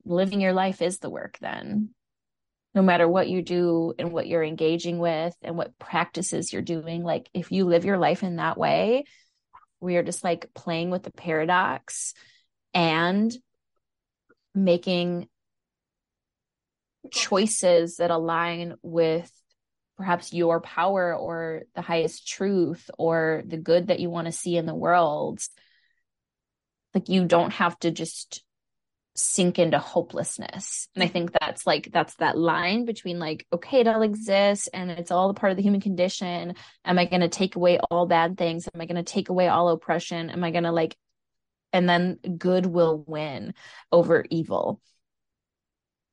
living 0.05 0.39
your 0.39 0.53
life 0.53 0.81
is 0.81 0.99
the 0.99 1.09
work 1.09 1.37
then 1.41 1.89
no 2.77 2.83
matter 2.83 3.07
what 3.07 3.27
you 3.27 3.41
do 3.41 3.91
and 3.97 4.11
what 4.11 4.27
you're 4.27 4.43
engaging 4.43 4.99
with 4.99 5.35
and 5.41 5.57
what 5.57 5.79
practices 5.79 6.53
you're 6.53 6.61
doing 6.61 7.03
like 7.03 7.27
if 7.33 7.51
you 7.51 7.65
live 7.65 7.85
your 7.85 7.97
life 7.97 8.21
in 8.21 8.35
that 8.35 8.55
way 8.55 9.03
we 9.79 9.95
are 9.97 10.03
just 10.03 10.23
like 10.23 10.53
playing 10.53 10.91
with 10.91 11.01
the 11.01 11.09
paradox 11.09 12.13
and 12.75 13.35
making 14.53 15.27
choices 17.11 17.97
that 17.97 18.11
align 18.11 18.75
with 18.83 19.31
perhaps 19.97 20.31
your 20.31 20.61
power 20.61 21.15
or 21.15 21.63
the 21.73 21.81
highest 21.81 22.27
truth 22.27 22.91
or 22.99 23.41
the 23.47 23.57
good 23.57 23.87
that 23.87 23.99
you 23.99 24.11
want 24.11 24.27
to 24.27 24.31
see 24.31 24.55
in 24.55 24.67
the 24.67 24.75
world. 24.75 25.39
Like 26.93 27.09
you 27.09 27.25
don't 27.25 27.53
have 27.53 27.79
to 27.79 27.89
just 27.89 28.43
sink 29.17 29.57
into 29.57 29.79
hopelessness. 29.79 30.87
And 30.93 31.03
i 31.03 31.07
mm-hmm. 31.07 31.13
think 31.13 31.31
that's 31.39 31.65
like 31.65 31.89
that's 31.91 32.15
that 32.15 32.37
line 32.37 32.85
between 32.85 33.17
like 33.17 33.45
okay 33.51 33.79
it 33.79 33.87
all 33.87 34.03
exists 34.03 34.67
and 34.67 34.91
it's 34.91 35.09
all 35.11 35.29
a 35.29 35.33
part 35.33 35.51
of 35.51 35.57
the 35.57 35.63
human 35.63 35.81
condition. 35.81 36.53
Am 36.85 36.99
i 36.99 37.05
going 37.05 37.21
to 37.21 37.27
take 37.27 37.55
away 37.55 37.79
all 37.79 38.05
bad 38.05 38.37
things? 38.37 38.69
Am 38.73 38.79
i 38.79 38.85
going 38.85 39.03
to 39.03 39.11
take 39.11 39.29
away 39.29 39.47
all 39.47 39.69
oppression? 39.69 40.29
Am 40.29 40.43
i 40.43 40.51
going 40.51 40.65
to 40.65 40.71
like 40.71 40.95
and 41.73 41.89
then 41.89 42.17
good 42.37 42.65
will 42.65 43.03
win 43.07 43.53
over 43.91 44.23
evil. 44.29 44.79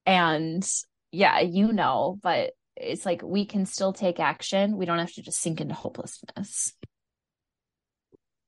And 0.06 0.66
yeah 1.12 1.40
you 1.40 1.72
know 1.72 2.18
but 2.22 2.54
it's 2.76 3.06
like 3.06 3.22
we 3.22 3.44
can 3.44 3.66
still 3.66 3.92
take 3.92 4.18
action. 4.18 4.76
We 4.76 4.86
don't 4.86 4.98
have 4.98 5.12
to 5.12 5.22
just 5.22 5.40
sink 5.40 5.60
into 5.60 5.74
hopelessness. 5.74 6.72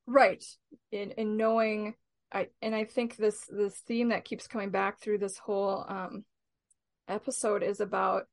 Right. 0.07 0.43
In 0.91 1.11
in 1.11 1.37
knowing 1.37 1.93
i 2.31 2.47
and 2.61 2.75
i 2.75 2.83
think 2.83 3.15
this 3.15 3.45
this 3.45 3.75
theme 3.75 4.09
that 4.09 4.25
keeps 4.25 4.47
coming 4.47 4.69
back 4.69 4.99
through 4.99 5.17
this 5.17 5.37
whole 5.37 5.85
um 5.87 6.23
episode 7.07 7.63
is 7.63 7.79
about 7.79 8.23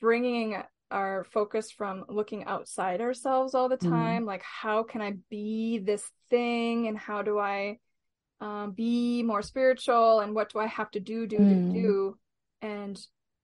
bringing 0.00 0.62
our 0.90 1.24
focus 1.24 1.70
from 1.70 2.04
looking 2.08 2.44
outside 2.44 3.00
ourselves 3.00 3.54
all 3.54 3.68
the 3.68 3.76
time 3.76 4.22
mm. 4.22 4.26
like 4.26 4.42
how 4.42 4.82
can 4.82 5.02
i 5.02 5.14
be 5.28 5.78
this 5.78 6.08
thing 6.30 6.86
and 6.86 6.96
how 6.96 7.22
do 7.22 7.38
i 7.38 7.78
um, 8.38 8.72
be 8.72 9.22
more 9.22 9.40
spiritual 9.40 10.20
and 10.20 10.34
what 10.34 10.52
do 10.52 10.58
i 10.58 10.66
have 10.66 10.90
to 10.90 11.00
do 11.00 11.26
do 11.26 11.38
mm. 11.38 11.72
do 11.72 11.80
do 11.80 12.18
and 12.62 12.98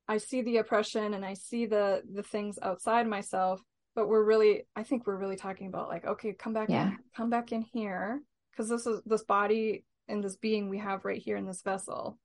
I 0.08 0.18
see 0.18 0.42
the 0.42 0.58
oppression 0.58 1.14
and 1.14 1.24
I 1.24 1.34
see 1.34 1.66
the 1.66 2.02
the 2.12 2.22
things 2.22 2.58
outside 2.60 3.06
myself, 3.06 3.62
but 3.94 4.08
we're 4.08 4.24
really 4.24 4.66
I 4.76 4.82
think 4.82 5.06
we're 5.06 5.16
really 5.16 5.36
talking 5.36 5.68
about 5.68 5.88
like 5.88 6.04
okay, 6.04 6.32
come 6.32 6.52
back 6.52 6.68
yeah. 6.68 6.88
in, 6.88 6.98
come 7.16 7.30
back 7.30 7.52
in 7.52 7.62
here 7.62 8.20
because 8.52 8.68
this 8.68 8.86
is 8.86 9.00
this 9.04 9.24
body 9.24 9.84
and 10.08 10.22
this 10.22 10.36
being 10.36 10.68
we 10.68 10.78
have 10.78 11.04
right 11.04 11.20
here 11.20 11.36
in 11.36 11.46
this 11.46 11.62
vessel 11.62 12.18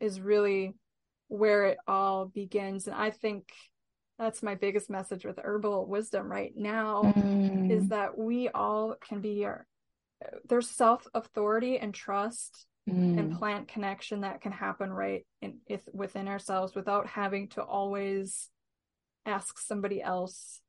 is 0.00 0.20
really 0.20 0.74
where 1.28 1.66
it 1.66 1.78
all 1.86 2.26
begins 2.26 2.86
and 2.86 2.96
I 2.96 3.10
think 3.10 3.52
that's 4.18 4.42
my 4.42 4.54
biggest 4.54 4.90
message 4.90 5.24
with 5.24 5.38
herbal 5.42 5.86
wisdom 5.86 6.30
right 6.30 6.52
now 6.54 7.12
mm. 7.16 7.70
is 7.70 7.88
that 7.88 8.16
we 8.16 8.48
all 8.48 8.96
can 9.00 9.20
be 9.20 9.44
our 9.44 9.66
there's 10.48 10.68
self 10.68 11.06
authority 11.14 11.78
and 11.78 11.94
trust 11.94 12.66
mm. 12.88 13.18
and 13.18 13.38
plant 13.38 13.68
connection 13.68 14.20
that 14.20 14.40
can 14.40 14.52
happen 14.52 14.92
right 14.92 15.26
in 15.40 15.58
if 15.66 15.80
within 15.92 16.28
ourselves 16.28 16.74
without 16.74 17.06
having 17.06 17.48
to 17.48 17.62
always 17.62 18.48
ask 19.26 19.58
somebody 19.58 20.02
else 20.02 20.60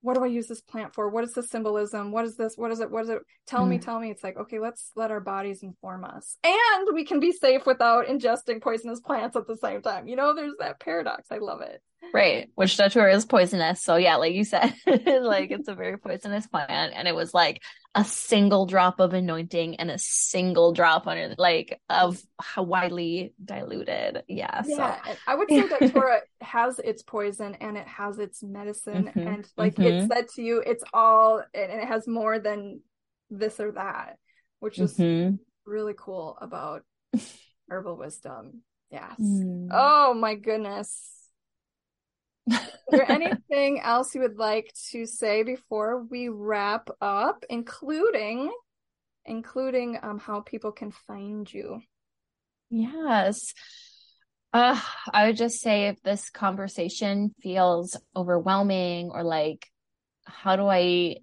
what 0.00 0.14
do 0.14 0.22
I 0.22 0.28
use 0.28 0.46
this 0.46 0.60
plant 0.60 0.94
for? 0.94 1.08
What 1.08 1.24
is 1.24 1.32
the 1.32 1.42
symbolism? 1.42 2.12
What 2.12 2.24
is 2.24 2.36
this? 2.36 2.56
What 2.56 2.70
is 2.70 2.80
it? 2.80 2.90
What 2.90 3.04
is 3.04 3.08
it? 3.10 3.18
Tell 3.46 3.64
mm. 3.64 3.70
me, 3.70 3.78
tell 3.78 3.98
me. 3.98 4.10
It's 4.10 4.22
like, 4.22 4.36
okay, 4.36 4.58
let's 4.58 4.92
let 4.94 5.10
our 5.10 5.20
bodies 5.20 5.62
inform 5.62 6.04
us. 6.04 6.36
And 6.44 6.88
we 6.94 7.04
can 7.04 7.20
be 7.20 7.32
safe 7.32 7.66
without 7.66 8.06
ingesting 8.06 8.62
poisonous 8.62 9.00
plants 9.00 9.36
at 9.36 9.46
the 9.46 9.56
same 9.56 9.82
time. 9.82 10.06
You 10.06 10.16
know, 10.16 10.34
there's 10.34 10.54
that 10.60 10.80
paradox. 10.80 11.28
I 11.30 11.38
love 11.38 11.60
it. 11.62 11.82
Right. 12.12 12.48
Which 12.54 12.76
datura 12.76 13.14
is 13.14 13.24
poisonous. 13.24 13.82
So 13.82 13.96
yeah, 13.96 14.16
like 14.16 14.34
you 14.34 14.44
said, 14.44 14.74
like 14.86 15.50
it's 15.50 15.68
a 15.68 15.74
very 15.74 15.98
poisonous 15.98 16.46
plant. 16.46 16.92
And 16.94 17.06
it 17.06 17.14
was 17.14 17.34
like 17.34 17.62
a 17.94 18.04
single 18.04 18.66
drop 18.66 19.00
of 19.00 19.12
anointing 19.14 19.76
and 19.76 19.90
a 19.90 19.98
single 19.98 20.72
drop 20.72 21.06
under 21.06 21.34
like 21.38 21.80
of 21.88 22.20
how 22.40 22.62
widely 22.62 23.34
diluted. 23.44 24.22
Yeah. 24.28 24.62
Yeah. 24.66 25.02
So. 25.02 25.14
I 25.26 25.34
would 25.34 25.48
say 25.48 25.68
datura 25.68 26.20
has 26.40 26.78
its 26.78 27.02
poison 27.02 27.56
and 27.60 27.76
it 27.76 27.86
has 27.86 28.18
its 28.18 28.42
medicine. 28.42 29.06
Mm-hmm. 29.06 29.28
And 29.28 29.48
like 29.56 29.74
mm-hmm. 29.74 30.04
it 30.04 30.08
said 30.12 30.28
to 30.36 30.42
you, 30.42 30.62
it's 30.64 30.84
all 30.92 31.42
and 31.54 31.72
it 31.72 31.86
has 31.86 32.06
more 32.06 32.38
than 32.38 32.80
this 33.30 33.60
or 33.60 33.72
that, 33.72 34.16
which 34.60 34.78
is 34.78 34.96
mm-hmm. 34.96 35.36
really 35.66 35.94
cool 35.96 36.38
about 36.40 36.82
herbal 37.68 37.96
wisdom. 37.96 38.62
Yes. 38.90 39.20
Mm. 39.20 39.68
Oh 39.70 40.14
my 40.14 40.34
goodness 40.34 41.17
there 42.90 43.10
anything 43.10 43.80
else 43.80 44.14
you 44.14 44.22
would 44.22 44.38
like 44.38 44.72
to 44.90 45.06
say 45.06 45.42
before 45.42 46.02
we 46.02 46.28
wrap 46.28 46.88
up, 47.00 47.44
including 47.48 48.52
including 49.28 49.98
um, 50.02 50.18
how 50.18 50.40
people 50.40 50.72
can 50.72 50.90
find 50.90 51.52
you? 51.52 51.80
Yes. 52.70 53.54
Uh, 54.52 54.80
I 55.12 55.26
would 55.26 55.36
just 55.36 55.60
say 55.60 55.88
if 55.88 56.02
this 56.02 56.30
conversation 56.30 57.34
feels 57.42 57.96
overwhelming 58.16 59.10
or 59.10 59.22
like, 59.22 59.66
how 60.24 60.56
do 60.56 60.66
I, 60.66 61.16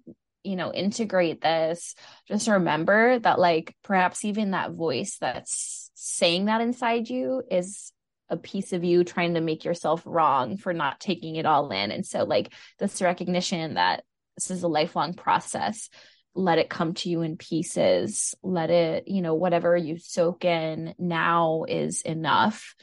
you 0.44 0.56
know, 0.56 0.72
integrate 0.72 1.40
this? 1.40 1.96
Just 2.28 2.46
remember 2.46 3.18
that, 3.18 3.40
like, 3.40 3.74
perhaps 3.82 4.24
even 4.24 4.52
that 4.52 4.72
voice 4.72 5.18
that's 5.20 5.90
saying 5.94 6.44
that 6.44 6.60
inside 6.60 7.08
you 7.08 7.42
is 7.50 7.92
a 8.28 8.36
piece 8.36 8.72
of 8.72 8.84
you 8.84 9.04
trying 9.04 9.34
to 9.34 9.40
make 9.40 9.64
yourself 9.64 10.02
wrong 10.04 10.56
for 10.56 10.72
not 10.72 11.00
taking 11.00 11.36
it 11.36 11.46
all 11.46 11.70
in. 11.70 11.90
And 11.90 12.04
so, 12.04 12.24
like, 12.24 12.52
this 12.78 13.00
recognition 13.00 13.74
that 13.74 14.04
this 14.36 14.50
is 14.50 14.62
a 14.62 14.68
lifelong 14.68 15.14
process, 15.14 15.88
let 16.34 16.58
it 16.58 16.68
come 16.68 16.94
to 16.94 17.08
you 17.08 17.22
in 17.22 17.36
pieces. 17.36 18.34
Let 18.42 18.70
it, 18.70 19.08
you 19.08 19.22
know, 19.22 19.34
whatever 19.34 19.76
you 19.76 19.98
soak 19.98 20.44
in 20.44 20.94
now 20.98 21.64
is 21.68 22.02
enough. 22.02 22.74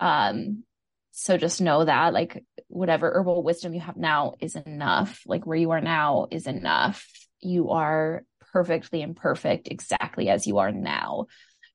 Um, 0.00 0.64
so 1.12 1.36
just 1.36 1.60
know 1.60 1.84
that, 1.84 2.12
like, 2.12 2.44
whatever 2.66 3.10
herbal 3.10 3.42
wisdom 3.42 3.74
you 3.74 3.80
have 3.80 3.96
now 3.96 4.34
is 4.40 4.56
enough. 4.56 5.22
Like, 5.26 5.46
where 5.46 5.56
you 5.56 5.70
are 5.70 5.80
now 5.80 6.26
is 6.30 6.46
enough. 6.46 7.06
You 7.40 7.70
are 7.70 8.24
perfectly 8.52 9.02
imperfect 9.02 9.68
exactly 9.68 10.28
as 10.28 10.46
you 10.46 10.58
are 10.58 10.72
now 10.72 11.26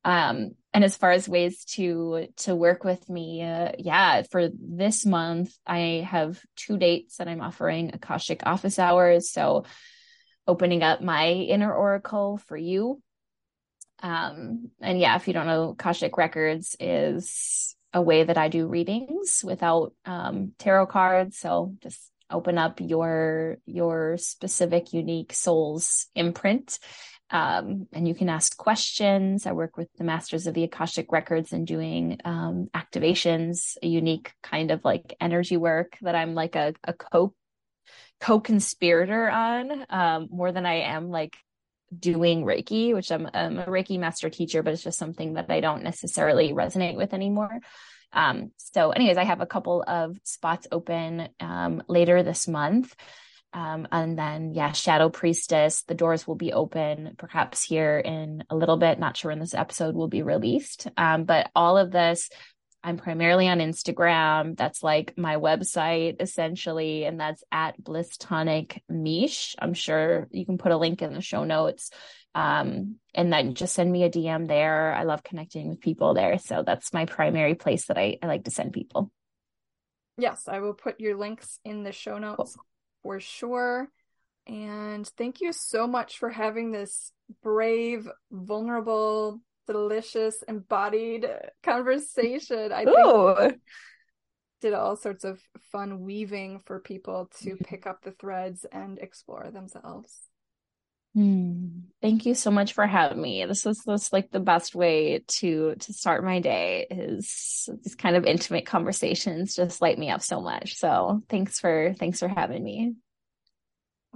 um 0.05 0.51
and 0.73 0.83
as 0.83 0.97
far 0.97 1.11
as 1.11 1.29
ways 1.29 1.63
to 1.65 2.27
to 2.37 2.55
work 2.55 2.83
with 2.83 3.07
me 3.09 3.41
uh, 3.43 3.71
yeah 3.77 4.23
for 4.31 4.49
this 4.59 5.05
month 5.05 5.55
i 5.65 6.05
have 6.09 6.41
two 6.55 6.77
dates 6.77 7.17
that 7.17 7.27
i'm 7.27 7.41
offering 7.41 7.91
akashic 7.93 8.41
office 8.45 8.79
hours. 8.79 9.31
So 9.31 9.65
opening 10.45 10.83
up 10.83 11.01
my 11.01 11.27
inner 11.29 11.73
oracle 11.73 12.37
for 12.47 12.57
you. 12.57 13.01
Um 14.01 14.71
and 14.81 14.99
yeah 14.99 15.15
if 15.15 15.27
you 15.27 15.33
don't 15.33 15.47
know 15.47 15.69
akashic 15.69 16.17
records 16.17 16.75
is 16.79 17.75
a 17.93 18.01
way 18.01 18.23
that 18.23 18.37
i 18.37 18.49
do 18.49 18.67
readings 18.67 19.41
without 19.43 19.93
um 20.05 20.53
tarot 20.57 20.87
cards. 20.87 21.37
So 21.37 21.75
just 21.81 22.11
open 22.29 22.57
up 22.57 22.81
your 22.81 23.57
your 23.65 24.17
specific 24.17 24.91
unique 24.91 25.33
soul's 25.33 26.07
imprint 26.15 26.79
um, 27.29 27.87
and 27.91 28.07
you 28.07 28.13
can 28.13 28.29
ask 28.29 28.55
questions. 28.57 29.45
I 29.45 29.53
work 29.53 29.77
with 29.77 29.89
the 29.97 30.03
Masters 30.03 30.47
of 30.47 30.53
the 30.53 30.63
Akashic 30.63 31.11
Records 31.11 31.51
and 31.51 31.65
doing 31.65 32.19
um, 32.25 32.69
activations, 32.75 33.75
a 33.81 33.87
unique 33.87 34.33
kind 34.43 34.71
of 34.71 34.85
like 34.85 35.15
energy 35.19 35.57
work 35.57 35.97
that 36.01 36.15
I'm 36.15 36.35
like 36.35 36.55
a, 36.55 36.73
a 36.83 36.93
co 36.93 37.33
co-conspirator 38.19 39.29
on 39.29 39.85
um, 39.89 40.27
more 40.31 40.51
than 40.53 40.65
I 40.65 40.81
am 40.81 41.09
like 41.09 41.35
doing 41.97 42.45
Reiki, 42.45 42.93
which 42.93 43.11
I'm, 43.11 43.29
I'm, 43.33 43.59
a 43.59 43.65
Reiki 43.65 43.99
master 43.99 44.29
teacher, 44.29 44.63
but 44.63 44.73
it's 44.73 44.83
just 44.83 44.97
something 44.97 45.33
that 45.33 45.47
I 45.49 45.59
don't 45.59 45.83
necessarily 45.83 46.53
resonate 46.53 46.95
with 46.95 47.13
anymore. 47.13 47.59
Um, 48.13 48.51
so, 48.57 48.91
anyways, 48.91 49.17
I 49.17 49.23
have 49.23 49.41
a 49.41 49.45
couple 49.45 49.83
of 49.85 50.17
spots 50.23 50.67
open 50.71 51.29
um, 51.39 51.83
later 51.87 52.23
this 52.23 52.47
month. 52.47 52.95
Um, 53.53 53.87
and 53.91 54.17
then, 54.17 54.53
yeah, 54.53 54.71
Shadow 54.71 55.09
Priestess, 55.09 55.83
the 55.83 55.93
doors 55.93 56.27
will 56.27 56.35
be 56.35 56.53
open 56.53 57.15
perhaps 57.17 57.61
here 57.61 57.99
in 57.99 58.43
a 58.49 58.55
little 58.55 58.77
bit. 58.77 58.97
Not 58.97 59.15
sure 59.15 59.29
when 59.29 59.39
this 59.39 59.53
episode 59.53 59.95
will 59.95 60.07
be 60.07 60.23
released. 60.23 60.87
Um, 60.97 61.25
but 61.25 61.51
all 61.55 61.77
of 61.77 61.91
this, 61.91 62.29
I'm 62.83 62.97
primarily 62.97 63.47
on 63.47 63.59
Instagram. 63.59 64.57
That's 64.57 64.81
like 64.81 65.17
my 65.17 65.35
website 65.35 66.19
essentially. 66.19 67.05
And 67.05 67.19
that's 67.19 67.43
at 67.51 67.81
Bliss 67.81 68.17
Tonic 68.17 68.81
Mish. 68.89 69.55
I'm 69.59 69.75
sure 69.75 70.27
you 70.31 70.45
can 70.45 70.57
put 70.57 70.71
a 70.71 70.77
link 70.77 71.01
in 71.01 71.13
the 71.13 71.21
show 71.21 71.43
notes. 71.43 71.91
Um, 72.35 72.95
and 73.13 73.31
then 73.31 73.53
just 73.53 73.75
send 73.75 73.91
me 73.91 74.03
a 74.03 74.09
DM 74.09 74.47
there. 74.47 74.93
I 74.95 75.03
love 75.03 75.23
connecting 75.23 75.69
with 75.69 75.79
people 75.79 76.15
there. 76.15 76.39
So 76.39 76.63
that's 76.65 76.91
my 76.91 77.05
primary 77.05 77.53
place 77.53 77.85
that 77.85 77.99
I, 77.99 78.17
I 78.23 78.25
like 78.25 78.45
to 78.45 78.51
send 78.51 78.73
people. 78.73 79.11
Yes, 80.17 80.47
I 80.47 80.59
will 80.59 80.73
put 80.73 80.99
your 80.99 81.15
links 81.15 81.59
in 81.63 81.83
the 81.83 81.91
show 81.91 82.17
notes. 82.17 82.55
Cool 82.55 82.65
for 83.03 83.19
sure. 83.19 83.89
And 84.47 85.07
thank 85.17 85.41
you 85.41 85.53
so 85.53 85.87
much 85.87 86.17
for 86.17 86.29
having 86.29 86.71
this 86.71 87.11
brave, 87.41 88.09
vulnerable, 88.31 89.39
delicious, 89.67 90.43
embodied 90.47 91.27
conversation. 91.63 92.71
I 92.71 92.85
think 92.85 93.61
did 94.63 94.73
all 94.73 94.95
sorts 94.95 95.25
of 95.25 95.41
fun 95.73 95.99
weaving 96.01 96.61
for 96.65 96.79
people 96.79 97.29
to 97.41 97.57
pick 97.57 97.85
up 97.85 98.01
the 98.01 98.11
threads 98.11 98.65
and 98.71 98.97
explore 98.97 99.51
themselves. 99.51 100.29
Mm, 101.15 101.83
thank 102.01 102.25
you 102.25 102.33
so 102.33 102.49
much 102.49 102.73
for 102.73 102.87
having 102.87 103.21
me. 103.21 103.45
This 103.45 103.67
is 103.67 103.83
this 103.85 104.11
like 104.11 104.31
the 104.31 104.39
best 104.39 104.73
way 104.73 105.23
to 105.39 105.75
to 105.75 105.93
start 105.93 106.23
my 106.23 106.39
day 106.39 106.87
is 106.89 107.69
these 107.83 107.93
kind 107.93 108.15
of 108.15 108.25
intimate 108.25 108.65
conversations 108.65 109.55
just 109.55 109.81
light 109.81 109.99
me 109.99 110.09
up 110.09 110.23
so 110.23 110.41
much. 110.41 110.75
So 110.75 111.21
thanks 111.29 111.59
for 111.59 111.93
thanks 111.99 112.19
for 112.19 112.27
having 112.27 112.63
me. 112.63 112.95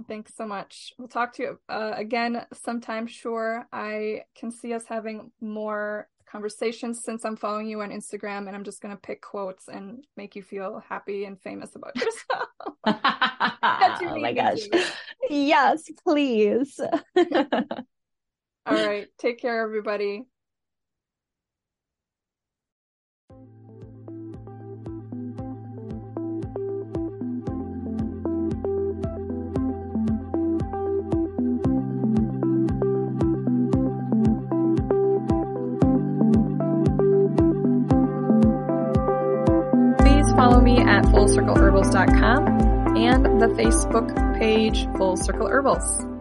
Thanks 0.08 0.34
so 0.36 0.46
much. 0.46 0.92
We'll 0.98 1.08
talk 1.08 1.34
to 1.34 1.42
you 1.42 1.60
uh, 1.68 1.92
again 1.94 2.46
sometime. 2.52 3.06
Sure, 3.06 3.66
I 3.72 4.22
can 4.36 4.50
see 4.50 4.72
us 4.72 4.84
having 4.88 5.32
more 5.40 6.08
conversations 6.30 7.02
since 7.02 7.24
I'm 7.24 7.36
following 7.36 7.68
you 7.68 7.80
on 7.82 7.90
Instagram, 7.90 8.46
and 8.46 8.50
I'm 8.50 8.64
just 8.64 8.80
going 8.80 8.94
to 8.94 9.00
pick 9.00 9.22
quotes 9.22 9.68
and 9.68 10.04
make 10.16 10.36
you 10.36 10.42
feel 10.42 10.82
happy 10.88 11.24
and 11.24 11.40
famous 11.40 11.74
about 11.74 11.96
yourself. 12.04 12.48
you 14.00 14.08
oh 14.08 14.20
my 14.20 14.32
gosh. 14.32 14.60
Yes, 15.28 15.90
please. 16.04 16.80
All 18.66 18.86
right. 18.86 19.08
Take 19.18 19.40
care, 19.40 19.62
everybody. 19.62 20.24
At 40.98 41.04
fullcircleherbals.com 41.06 42.96
and 42.96 43.40
the 43.40 43.46
Facebook 43.46 44.38
page 44.38 44.88
Full 44.96 45.16
Circle 45.16 45.46
Herbals. 45.46 46.17